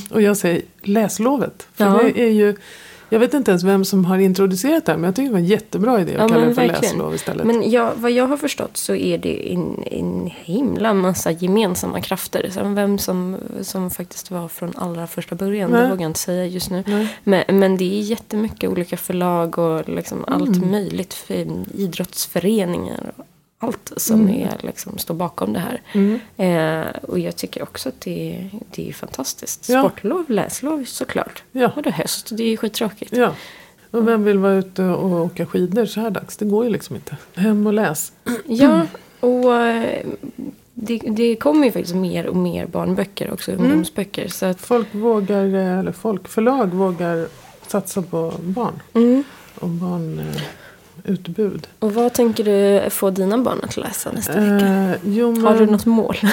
Och 0.09 0.21
jag 0.21 0.37
säger 0.37 0.61
läslovet. 0.81 1.67
För 1.75 1.85
Ja. 1.85 2.01
det 2.03 2.21
är 2.21 2.29
ju, 2.31 2.55
jag 3.09 3.19
vet 3.19 3.33
inte 3.33 3.51
ens 3.51 3.63
vem 3.63 3.85
som 3.85 4.05
har 4.05 4.17
introducerat 4.17 4.85
det 4.85 4.91
här. 4.91 4.99
Men 4.99 5.05
jag 5.07 5.15
tycker 5.15 5.27
det 5.27 5.33
var 5.33 5.39
en 5.39 5.45
jättebra 5.45 6.01
idé 6.01 6.11
att 6.15 6.21
Ja, 6.21 6.27
kalla 6.27 6.45
det 6.45 6.55
för 6.55 6.61
verkligen. 6.61 6.81
läslov 6.95 7.15
istället. 7.15 7.45
Men 7.47 7.71
jag, 7.71 7.91
vad 7.95 8.11
jag 8.11 8.27
har 8.27 8.37
förstått 8.37 8.77
så 8.77 8.95
är 8.95 9.17
det 9.17 9.53
en, 9.53 9.83
en 9.91 10.29
himla 10.43 10.93
massa 10.93 11.31
gemensamma 11.31 12.01
krafter. 12.01 12.49
Sen 12.51 12.75
vem 12.75 12.97
som, 12.97 13.37
som 13.61 13.89
faktiskt 13.91 14.31
var 14.31 14.47
från 14.47 14.73
allra 14.75 15.07
första 15.07 15.35
början, 15.35 15.71
det 15.71 15.77
Nej. 15.79 15.89
vågar 15.89 16.01
jag 16.01 16.09
inte 16.09 16.19
säga 16.19 16.45
just 16.45 16.69
nu. 16.71 17.07
Men, 17.23 17.43
men 17.59 17.77
det 17.77 17.99
är 17.99 18.01
jättemycket 18.01 18.69
olika 18.69 18.97
förlag 18.97 19.57
och 19.57 19.89
liksom 19.89 20.25
allt 20.27 20.55
Mm. 20.57 20.71
möjligt. 20.71 21.13
För 21.13 21.47
idrottsföreningar 21.73 23.11
och 23.17 23.25
allt 23.63 23.91
som 23.97 24.29
är, 24.29 24.57
liksom, 24.61 24.97
står 24.97 25.13
bakom 25.15 25.53
det 25.53 25.59
här. 25.59 25.81
Mm. 25.93 26.19
Eh, 26.37 26.87
och 27.01 27.19
jag 27.19 27.35
tycker 27.35 27.63
också 27.63 27.89
att 27.89 28.01
det, 28.01 28.49
det 28.75 28.89
är 28.89 28.93
fantastiskt. 28.93 29.69
Ja. 29.69 29.81
Sportlov, 29.81 30.25
läslov 30.27 30.83
såklart. 30.85 31.43
Ja. 31.51 31.71
Och 31.75 31.87
är 31.87 31.91
höst, 31.91 32.29
det 32.31 32.43
är 32.43 32.47
ju 32.49 32.57
skittråkigt. 32.57 33.17
Ja. 33.17 33.33
Och 33.91 34.07
vem 34.07 34.23
vill 34.23 34.37
vara 34.37 34.53
ute 34.53 34.83
och 34.83 35.11
åka 35.11 35.45
skidor 35.45 35.85
så 35.85 35.99
här 35.99 36.09
dags? 36.09 36.37
Det 36.37 36.45
går 36.45 36.65
ju 36.65 36.71
liksom 36.71 36.95
inte. 36.95 37.17
Hem 37.35 37.67
och 37.67 37.73
läs. 37.73 38.11
Ja, 38.45 38.87
och 39.19 39.55
eh, 39.55 40.05
det, 40.73 40.97
det 40.97 41.35
kommer 41.35 41.65
ju 41.65 41.71
faktiskt 41.71 41.95
mer 41.95 42.25
och 42.27 42.35
mer 42.35 42.65
barnböcker 42.65 43.31
också, 43.33 43.51
Mm. 43.51 43.63
ungdomsböcker. 43.63 44.27
Så 44.27 44.45
att, 44.45 44.59
Folk 44.61 44.87
vågar, 44.95 45.45
eh, 45.55 45.79
eller 45.79 45.91
folk, 45.91 46.27
förlag 46.27 46.67
vågar 46.73 47.27
satsa 47.67 48.01
på 48.01 48.33
barn. 48.41 48.81
mm. 48.93 49.23
Och 49.59 49.69
barnutbud. 50.95 51.67
Och 51.79 51.93
vad 51.93 52.13
tänker 52.13 52.43
du 52.43 52.89
få 52.89 53.09
dina 53.09 53.37
barn 53.37 53.59
att 53.63 53.77
läsa 53.77 54.11
nästa 54.11 54.39
vecka? 54.39 54.65
Eh, 54.65 54.91
jo, 55.05 55.31
men, 55.31 55.41
Har 55.45 55.55
du 55.57 55.65
något 55.65 55.85
mål? 55.85 56.17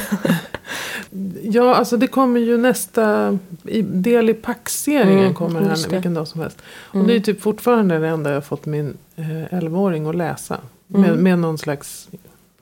Ja, 1.43 1.75
alltså 1.75 1.97
det 1.97 2.07
kommer 2.07 2.41
ju 2.41 2.57
nästa 2.59 3.39
i, 3.65 3.83
del 3.83 4.31
i 4.31 4.35
Pax-serien 4.35 5.19
Mm, 5.19 5.35
kommer 5.35 5.61
här 5.61 5.89
vilken 5.91 6.15
dag 6.15 6.29
som 6.29 6.41
helst. 6.41 6.59
Mm. 6.93 7.03
Och 7.03 7.09
det 7.09 7.17
är 7.17 7.21
typ 7.21 7.41
fortfarande 7.41 7.99
det 7.99 8.09
enda 8.09 8.33
jag 8.33 8.45
fått 8.45 8.67
min 8.67 8.97
eh, 9.17 9.25
11-åring 9.27 10.07
att 10.07 10.15
läsa. 10.17 10.59
Med, 10.87 11.11
Mm. 11.11 11.23
med 11.23 11.39
någon 11.39 11.59
slags 11.59 12.09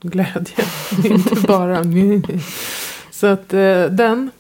glädje. 0.01 0.55
Inte 1.05 1.35
bara 1.47 1.83
Så 3.11 3.27
att 3.27 3.53
eh, 3.55 3.85
den. 3.85 4.31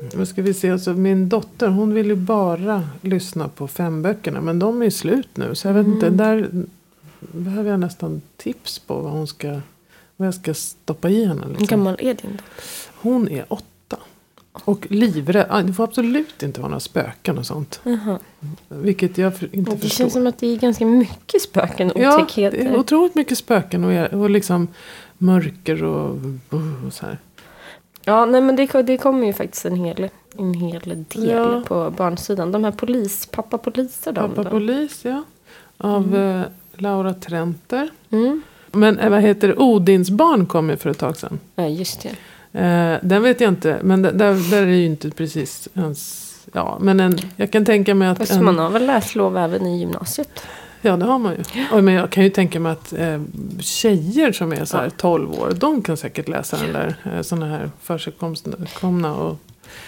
Mm. 0.00 0.12
Nu 0.18 0.26
ska 0.26 0.42
vi 0.42 0.54
se. 0.54 0.70
Alltså 0.70 0.92
min 0.92 1.28
dotter 1.28 1.68
hon 1.68 1.94
vill 1.94 2.06
ju 2.06 2.16
bara 2.16 2.88
lyssna 3.00 3.48
på 3.48 3.68
fem 3.68 4.02
böckerna. 4.02 4.40
Men 4.40 4.58
de 4.58 4.80
är 4.80 4.84
ju 4.84 4.90
slut 4.90 5.28
nu. 5.34 5.54
Så 5.54 5.68
jag 5.68 5.74
vet 5.74 5.86
inte. 5.86 6.06
Mm. 6.06 6.16
Där 6.16 6.48
behöver 7.32 7.70
jag 7.70 7.80
nästan 7.80 8.22
tips 8.36 8.78
på 8.78 8.94
vad 9.00 9.12
hon 9.12 9.26
ska. 9.26 9.60
Vad 10.16 10.26
jag 10.26 10.34
ska 10.34 10.54
stoppa 10.54 11.08
i 11.10 11.24
henne. 11.24 11.42
Hur 11.42 11.48
Liksom. 11.50 11.66
gammal 11.66 11.96
är 12.00 12.14
din 12.14 12.30
då? 12.36 12.42
Hon 12.94 13.28
är 13.28 13.44
åtta. 13.48 13.96
Och 14.52 14.86
livrädd. 14.90 15.66
Det 15.66 15.72
får 15.72 15.84
absolut 15.84 16.42
inte 16.42 16.60
vara 16.60 16.68
några 16.68 16.80
spöken 16.80 17.38
och 17.38 17.46
sånt. 17.46 17.80
Jaha. 17.84 18.18
Vilket 18.68 19.18
jag 19.18 19.32
inte 19.52 19.70
det 19.70 19.78
förstår. 19.78 19.88
känns 19.88 20.12
som 20.12 20.26
att 20.26 20.38
det 20.38 20.46
är 20.46 20.56
ganska 20.58 20.86
mycket 20.86 21.42
spöken 21.42 21.90
och 21.90 22.00
ja, 22.00 22.16
det 22.16 22.22
otäckheter. 22.22 22.58
är 22.58 22.76
otroligt 22.76 23.14
mycket 23.14 23.38
spöken 23.38 23.84
och, 23.84 24.12
och 24.20 24.30
liksom 24.30 24.68
mörker 25.18 25.84
och, 25.84 26.10
och 26.50 26.92
så 26.92 27.06
här. 27.06 27.18
Ja, 28.04 28.26
nej 28.26 28.40
men 28.40 28.56
det, 28.56 28.82
det 28.82 28.96
kommer 28.98 29.26
ju 29.26 29.32
faktiskt 29.32 29.64
en 29.64 29.76
hel, 29.76 30.08
en 30.38 30.54
hel 30.54 30.80
del 30.80 31.28
Ja. 31.28 31.62
på 31.66 31.90
barnsidan. 31.90 32.52
De 32.52 32.64
här 32.64 32.70
polis, 32.72 33.26
pappa 33.26 33.58
poliser 33.58 34.12
de 34.12 34.28
Pappa 34.30 34.42
då? 34.42 34.50
Polis, 34.50 35.04
ja. 35.04 35.22
Av 35.76 36.16
eh, 36.16 36.42
Laura 36.74 37.14
Trenter. 37.14 37.88
Mm. 38.10 38.42
Men 38.72 38.98
eh, 38.98 39.10
vad 39.10 39.20
heter 39.22 39.48
det? 39.48 39.56
Odins 39.56 40.10
barn 40.10 40.46
kom 40.46 40.70
ju 40.70 40.76
för 40.76 40.90
ett 40.90 40.98
tag 40.98 41.16
sedan. 41.16 41.38
Ja, 41.54 41.66
just 41.66 42.02
det. 42.02 42.08
Eh, 42.60 42.98
den 43.02 43.22
vet 43.22 43.40
jag 43.40 43.48
inte. 43.48 43.78
Men 43.82 44.02
där, 44.02 44.50
där 44.50 44.62
är 44.62 44.66
ju 44.66 44.86
inte 44.86 45.10
precis 45.10 45.68
ens... 45.74 46.26
Ja, 46.52 46.78
men 46.80 47.00
en, 47.00 47.18
jag 47.36 47.50
kan 47.52 47.64
tänka 47.64 47.94
mig 47.94 48.08
att... 48.08 48.18
Fast 48.18 48.32
en, 48.32 48.44
man 48.44 48.58
har 48.58 48.70
väl 48.70 48.86
läslov 48.86 49.36
även 49.36 49.66
i 49.66 49.78
gymnasiet? 49.78 50.42
Ja, 50.82 50.96
det 50.96 51.04
har 51.04 51.18
man 51.18 51.32
ju. 51.32 51.64
Oj, 51.72 51.82
men 51.82 51.94
jag 51.94 52.10
kan 52.10 52.24
ju 52.24 52.30
tänka 52.30 52.60
mig 52.60 52.72
att 52.72 52.92
eh, 52.92 53.20
tjejer 53.60 54.32
som 54.32 54.52
är 54.52 54.64
så 54.64 54.76
här 54.76 54.90
12 54.90 55.32
år, 55.32 55.52
de 55.56 55.82
kan 55.82 55.96
säkert 55.96 56.28
läsa 56.28 56.56
den 56.56 56.72
där. 56.72 56.94
Eh, 57.14 57.22
sådana 57.22 57.46
här 57.46 57.70
försigkomna 57.82 59.14
och... 59.14 59.36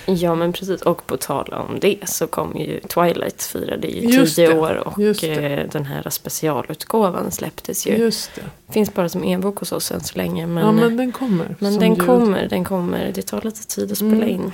Ja 0.06 0.34
men 0.34 0.52
precis 0.52 0.82
och 0.82 1.06
på 1.06 1.16
tal 1.16 1.48
om 1.52 1.78
det 1.80 1.96
så 2.04 2.26
kom 2.26 2.56
ju 2.56 2.80
Twilight 2.80 3.42
firade 3.42 3.88
ju 3.88 4.00
Just 4.08 4.36
tio 4.36 4.48
det, 4.48 4.58
år 4.58 4.82
och 4.88 5.24
eh, 5.24 5.68
den 5.72 5.84
här 5.84 6.10
specialutgåvan 6.10 7.30
släpptes 7.30 7.86
ju. 7.86 7.96
Just 7.96 8.30
det. 8.34 8.72
Finns 8.72 8.94
bara 8.94 9.08
som 9.08 9.24
e-bok 9.24 9.58
hos 9.58 9.72
oss 9.72 9.90
än 9.92 10.00
så 10.00 10.18
länge 10.18 10.46
men, 10.46 10.64
ja, 10.64 10.72
men 10.72 10.84
men, 10.86 10.96
den 10.96 11.12
kommer. 11.12 11.56
som 11.58 11.78
den 11.78 11.94
ljud. 11.94 12.06
kommer, 12.06 12.48
den 12.48 12.64
kommer. 12.64 13.12
Det 13.14 13.22
tar 13.22 13.40
lite 13.42 13.66
tid 13.66 13.92
att 13.92 13.98
spela 13.98 14.12
Mm. 14.12 14.28
in. 14.28 14.52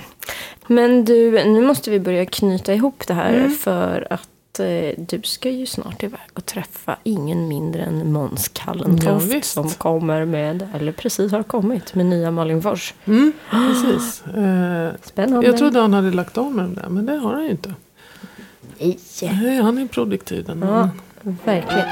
Men 0.67 1.05
du, 1.05 1.31
nu 1.31 1.61
måste 1.61 1.91
vi 1.91 1.99
börja 1.99 2.25
knyta 2.25 2.73
ihop 2.73 3.07
det 3.07 3.13
här 3.13 3.33
Mm. 3.33 3.51
för 3.51 4.07
att 4.09 4.27
eh, 4.59 4.93
du 4.97 5.21
ska 5.23 5.49
ju 5.49 5.65
snart 5.65 6.03
iväg 6.03 6.19
och 6.33 6.45
träffa 6.45 6.97
ingen 7.03 7.47
mindre 7.47 7.81
än 7.83 8.11
Måns 8.13 8.47
Kallentoft 8.47 9.33
Ja, 9.33 9.41
som 9.41 9.69
kommer 9.69 10.25
med, 10.25 10.67
eller 10.75 10.91
precis 10.91 11.31
har 11.31 11.43
kommit, 11.43 11.95
med 11.95 12.05
nya 12.05 12.31
Malin-Fors. 12.31 12.93
Mm, 13.05 13.31
precis. 13.51 14.23
Eh, 14.27 14.89
Spännande. 15.03 15.47
jag 15.47 15.57
trodde 15.57 15.79
han 15.79 15.93
hade 15.93 16.11
lagt 16.11 16.37
av 16.37 16.51
med 16.51 16.65
den 16.65 16.73
där, 16.73 16.89
men 16.89 17.05
det 17.05 17.15
har 17.17 17.33
han 17.33 17.43
ju 17.43 17.49
inte. 17.49 17.73
Nej. 18.79 18.99
Nej, 19.21 19.61
han 19.61 19.77
är 19.77 19.87
produktiv 19.87 20.43
den 20.45 20.59
Ja, 20.67 20.89
verkligen. 21.45 21.87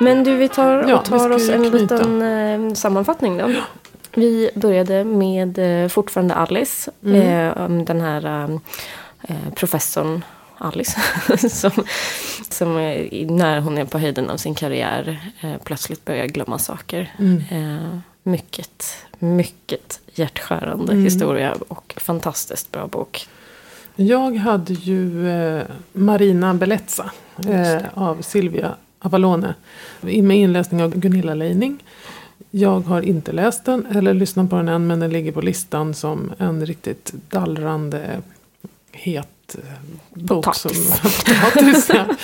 Men 0.00 0.24
du, 0.24 0.36
vi 0.36 0.48
tar, 0.48 0.84
Ja, 0.88 0.96
och 0.98 1.06
vi 1.06 1.18
tar 1.18 1.30
oss 1.30 1.48
en 1.48 1.70
knyta. 1.70 1.76
liten 1.96 2.22
eh, 2.68 2.74
sammanfattning 2.74 3.38
då. 3.38 3.50
Vi 4.14 4.50
började 4.54 5.04
med 5.04 5.82
eh, 5.84 5.88
fortfarande 5.88 6.34
Alice. 6.34 6.90
Mm. 7.04 7.48
Eh, 7.78 7.84
den 7.84 8.00
här 8.00 8.42
eh, 8.50 8.58
professorn 9.54 10.24
Alice. 10.58 11.00
som, 11.48 11.70
som 12.50 12.76
är, 12.76 13.26
när 13.26 13.60
hon 13.60 13.78
är 13.78 13.84
på 13.84 13.98
höjden 13.98 14.30
av 14.30 14.36
sin 14.36 14.54
karriär 14.54 15.32
eh, 15.40 15.54
plötsligt 15.64 16.04
börjar 16.04 16.26
glömma 16.26 16.58
saker. 16.58 17.12
Mm. 17.18 17.42
Eh, 17.50 17.98
mycket, 18.22 18.84
mycket 19.18 20.00
hjärtskärande 20.14 20.92
Mm. 20.92 21.04
historia 21.04 21.54
och 21.68 21.94
fantastiskt 21.96 22.72
bra 22.72 22.86
bok. 22.86 23.26
Jag 23.96 24.36
hade 24.36 24.72
ju 24.72 25.30
eh, 25.30 25.62
Marina 25.92 26.54
Bellezza 26.54 27.10
eh, 27.48 27.82
av 27.94 28.22
Silvia 28.22 28.74
Avalone. 28.98 29.54
Med 30.00 30.36
inläsning 30.36 30.82
av 30.82 30.96
Gunilla 30.96 31.34
Leining. 31.34 31.84
Jag 32.50 32.80
har 32.80 33.02
inte 33.02 33.32
läst 33.32 33.64
den 33.64 33.86
eller 33.86 34.14
lyssnat 34.14 34.50
på 34.50 34.56
den 34.56 34.68
än 34.68 34.86
men 34.86 35.00
den 35.00 35.10
ligger 35.10 35.32
på 35.32 35.40
listan 35.40 35.94
som 35.94 36.32
en 36.38 36.66
riktigt 36.66 37.12
dallrande 37.28 38.22
het 38.92 39.56
eh, 39.58 39.64
bok. 40.14 40.44
Potatis. 40.44 41.00
Som, 41.00 41.10
potatis 41.34 41.88
ja. 41.88 42.06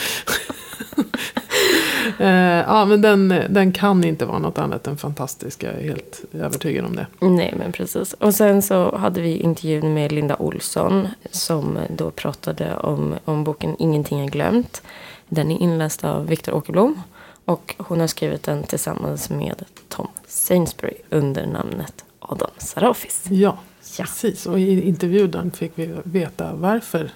Eh, 2.18 2.60
ja 2.66 2.84
men 2.84 3.02
den, 3.02 3.28
den 3.48 3.72
kan 3.72 4.04
inte 4.04 4.26
vara 4.26 4.38
något 4.38 4.58
annat 4.58 4.86
än 4.86 4.96
fantastisk. 4.96 5.62
Jag 5.62 5.74
är 5.74 5.82
helt 5.82 6.24
övertygad 6.32 6.84
om 6.84 6.96
det. 6.96 7.06
Nej 7.20 7.54
men 7.58 7.72
precis. 7.72 8.12
Och 8.12 8.34
sen 8.34 8.62
så 8.62 8.96
hade 8.96 9.20
vi 9.20 9.36
intervjun 9.38 9.94
med 9.94 10.12
Linda 10.12 10.36
Olsson 10.36 11.08
som 11.30 11.78
då 11.88 12.10
pratade 12.10 12.76
om, 12.76 13.14
om 13.24 13.44
boken 13.44 13.76
Ingenting 13.78 14.20
är 14.20 14.28
glömt. 14.28 14.82
Den 15.28 15.50
är 15.50 15.58
inläst 15.58 16.04
av 16.04 16.26
Viktor 16.26 16.54
Åkerblom. 16.54 17.02
Och 17.44 17.74
hon 17.78 18.00
har 18.00 18.06
skrivit 18.06 18.42
den 18.42 18.62
tillsammans 18.62 19.30
med 19.30 19.64
Tom 19.88 20.08
Sainsbury 20.26 20.94
under 21.10 21.46
namnet 21.46 22.04
Adam 22.20 22.50
Sarafis. 22.58 23.24
Ja, 23.28 23.58
Ja. 23.98 24.04
precis. 24.04 24.46
Och 24.46 24.60
i 24.60 24.88
intervjun 24.88 25.50
fick 25.50 25.72
vi 25.74 25.94
veta 26.04 26.54
varför 26.54 27.10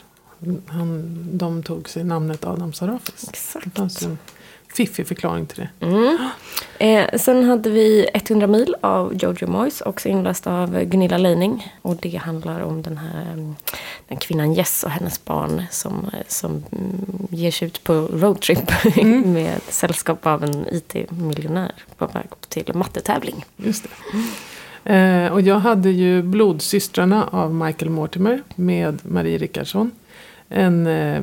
han, 0.66 1.18
de 1.38 1.62
tog 1.62 1.88
sig 1.88 2.04
namnet 2.04 2.44
Adam 2.44 2.72
Sarafis. 2.72 3.28
Exakt. 3.28 3.64
Det 3.64 3.70
fanns 3.70 4.02
en 4.02 4.18
fiffig 4.74 5.06
förklaring 5.06 5.46
till 5.46 5.58
det. 5.58 5.86
Mm. 5.86 6.18
Eh, 6.78 7.18
sen 7.18 7.44
hade 7.44 7.70
vi 7.70 8.08
100 8.14 8.46
mil 8.46 8.74
av 8.80 9.14
Jojo 9.14 9.46
Moyes, 9.46 9.80
också 9.80 10.08
inläst 10.08 10.46
av 10.46 10.84
Gunilla 10.84 11.18
Leining. 11.18 11.74
Och 11.82 11.96
det 11.96 12.16
handlar 12.16 12.60
om 12.60 12.82
den 12.82 12.98
här 12.98 13.32
mm, 13.32 13.54
den 14.08 14.18
kvinnan 14.18 14.54
Jess 14.54 14.84
och 14.84 14.90
hennes 14.90 15.24
barn 15.24 15.62
som, 15.70 16.10
som 16.28 16.50
mm, 16.50 17.28
ger 17.30 17.50
sig 17.50 17.68
ut 17.68 17.84
på 17.84 17.92
roadtrip 17.94 18.72
med 19.24 19.60
sällskap 19.68 20.26
av 20.26 20.44
en 20.44 20.66
IT-miljonär 20.70 21.72
på 21.96 22.06
väg 22.06 22.26
till 22.48 22.74
mattetävling. 22.74 23.44
Just 23.56 23.82
det. 23.82 23.88
Eh, 24.84 25.32
och 25.32 25.40
jag 25.40 25.58
hade 25.58 25.90
ju 25.90 26.22
Blodsystrarna 26.22 27.26
av 27.26 27.54
Michael 27.54 27.90
Mortimer 27.90 28.42
med 28.54 28.98
Marie 29.02 29.38
Rickardsson. 29.38 29.90
En, 30.48 30.86
eh, 30.86 31.22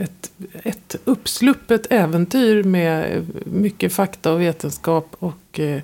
ett, 0.00 0.32
ett 0.62 0.96
uppsluppet 1.04 1.86
äventyr 1.90 2.62
med 2.62 3.26
mycket 3.44 3.92
fakta 3.92 4.32
och 4.32 4.40
vetenskap 4.40 5.16
och 5.18 5.60
eh, 5.60 5.80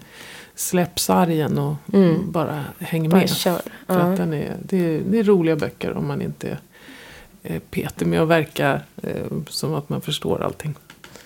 släpp 0.55 0.99
sargen 0.99 1.59
och 1.59 1.75
Mm. 1.93 2.33
bara 2.33 2.65
häng 2.79 3.09
Bara 3.09 3.21
med. 3.21 3.31
kör. 3.31 3.61
För 3.87 3.95
Ja. 3.95 4.01
att 4.01 4.17
den 4.17 4.33
är, 4.35 4.57
det, 4.63 4.77
är, 4.79 5.01
det 5.11 5.19
är 5.19 5.25
roliga 5.25 5.57
böcker 5.57 5.93
om 5.97 6.07
man 6.09 6.23
inte 6.23 6.59
är 7.43 7.59
petig 7.59 8.07
med 8.07 8.21
att 8.21 8.29
verka 8.29 8.81
eh, 9.03 9.27
som 9.49 9.75
att 9.75 9.89
man 9.89 10.01
förstår 10.01 10.43
allting. 10.43 10.75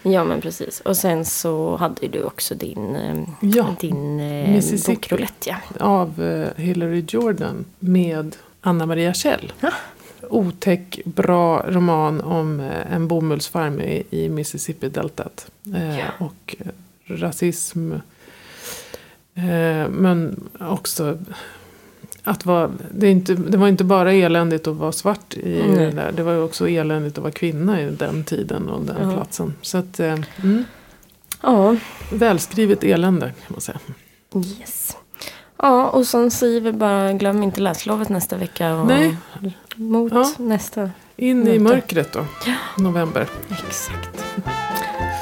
Ja, 0.05 0.25
men 0.25 0.41
precis. 0.41 0.81
Och 0.81 0.97
sen 0.97 1.25
så 1.25 1.77
hade 1.77 2.09
du 2.09 2.23
också 2.23 2.55
din, 2.55 2.97
eh, 2.97 3.25
Ja, 3.41 3.77
din 3.81 4.21
eh, 4.21 4.63
bokrulett. 4.87 5.47
Ja. 5.47 5.57
av 5.81 6.23
eh, 6.23 6.65
Hillary 6.65 7.05
Jordan 7.09 7.65
med 7.79 8.37
Anna 8.61 8.87
Maria 8.87 9.15
Kjell. 9.15 9.53
Otäck, 10.31 11.01
bra 11.05 11.65
roman 11.69 12.21
om 12.21 12.61
en 12.91 13.09
bomullsfarm 13.09 13.81
i, 13.81 14.29
Mississippi-deltat. 14.29 15.47
Ja. 15.63 16.27
Och 16.27 16.57
rasism. 17.07 17.93
Men 19.89 20.49
också 20.61 21.19
att 22.25 22.47
vara, 22.47 22.71
det, 22.91 23.11
inte, 23.11 23.35
det 23.35 23.57
var 23.57 23.69
inte 23.69 23.85
bara 23.85 24.13
eländigt 24.13 24.67
att 24.67 24.77
vara 24.77 24.93
svart 24.93 25.35
i 25.37 25.63
Nej. 25.69 25.77
det 25.87 25.91
där. 25.91 26.13
Det 26.13 26.23
var 26.23 26.43
också 26.45 26.69
eländigt 26.69 27.19
att 27.19 27.23
vara 27.23 27.33
kvinna 27.33 27.81
i 27.83 27.91
den 27.91 28.25
tiden 28.25 28.69
och 28.69 28.83
den 28.85 29.11
Ja. 29.11 29.17
platsen. 29.17 29.55
Så 29.63 29.79
att, 29.79 30.01
eh, 30.01 30.19
mm, 30.43 30.65
ja, 31.43 31.77
välskrivet 32.13 32.85
elände 32.85 33.27
kan 33.27 33.47
man 33.49 33.61
säga. 33.61 33.79
Yes. 34.61 34.97
Ja, 35.57 35.89
och 35.89 36.07
sen 36.07 36.31
säger 36.31 36.61
vi 36.61 36.73
bara 36.73 37.13
glöm 37.13 37.43
inte 37.43 37.61
läslovet 37.61 38.09
nästa 38.09 38.37
vecka. 38.37 38.75
Och 38.75 38.87
Nej. 38.87 39.17
Mot 39.77 40.13
Ja. 40.13 40.33
nästa. 40.39 40.91
In 41.17 41.49
i 41.49 41.59
Vänta. 41.59 41.75
mörkret 41.75 42.13
då. 42.13 42.25
November. 42.79 43.27
Exakt. 43.69 44.25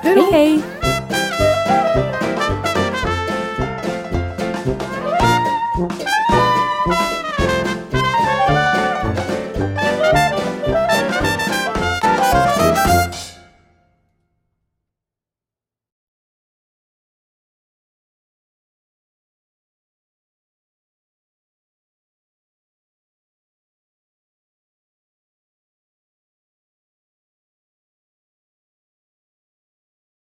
Hej. 0.03 0.22
hej. 0.32 0.62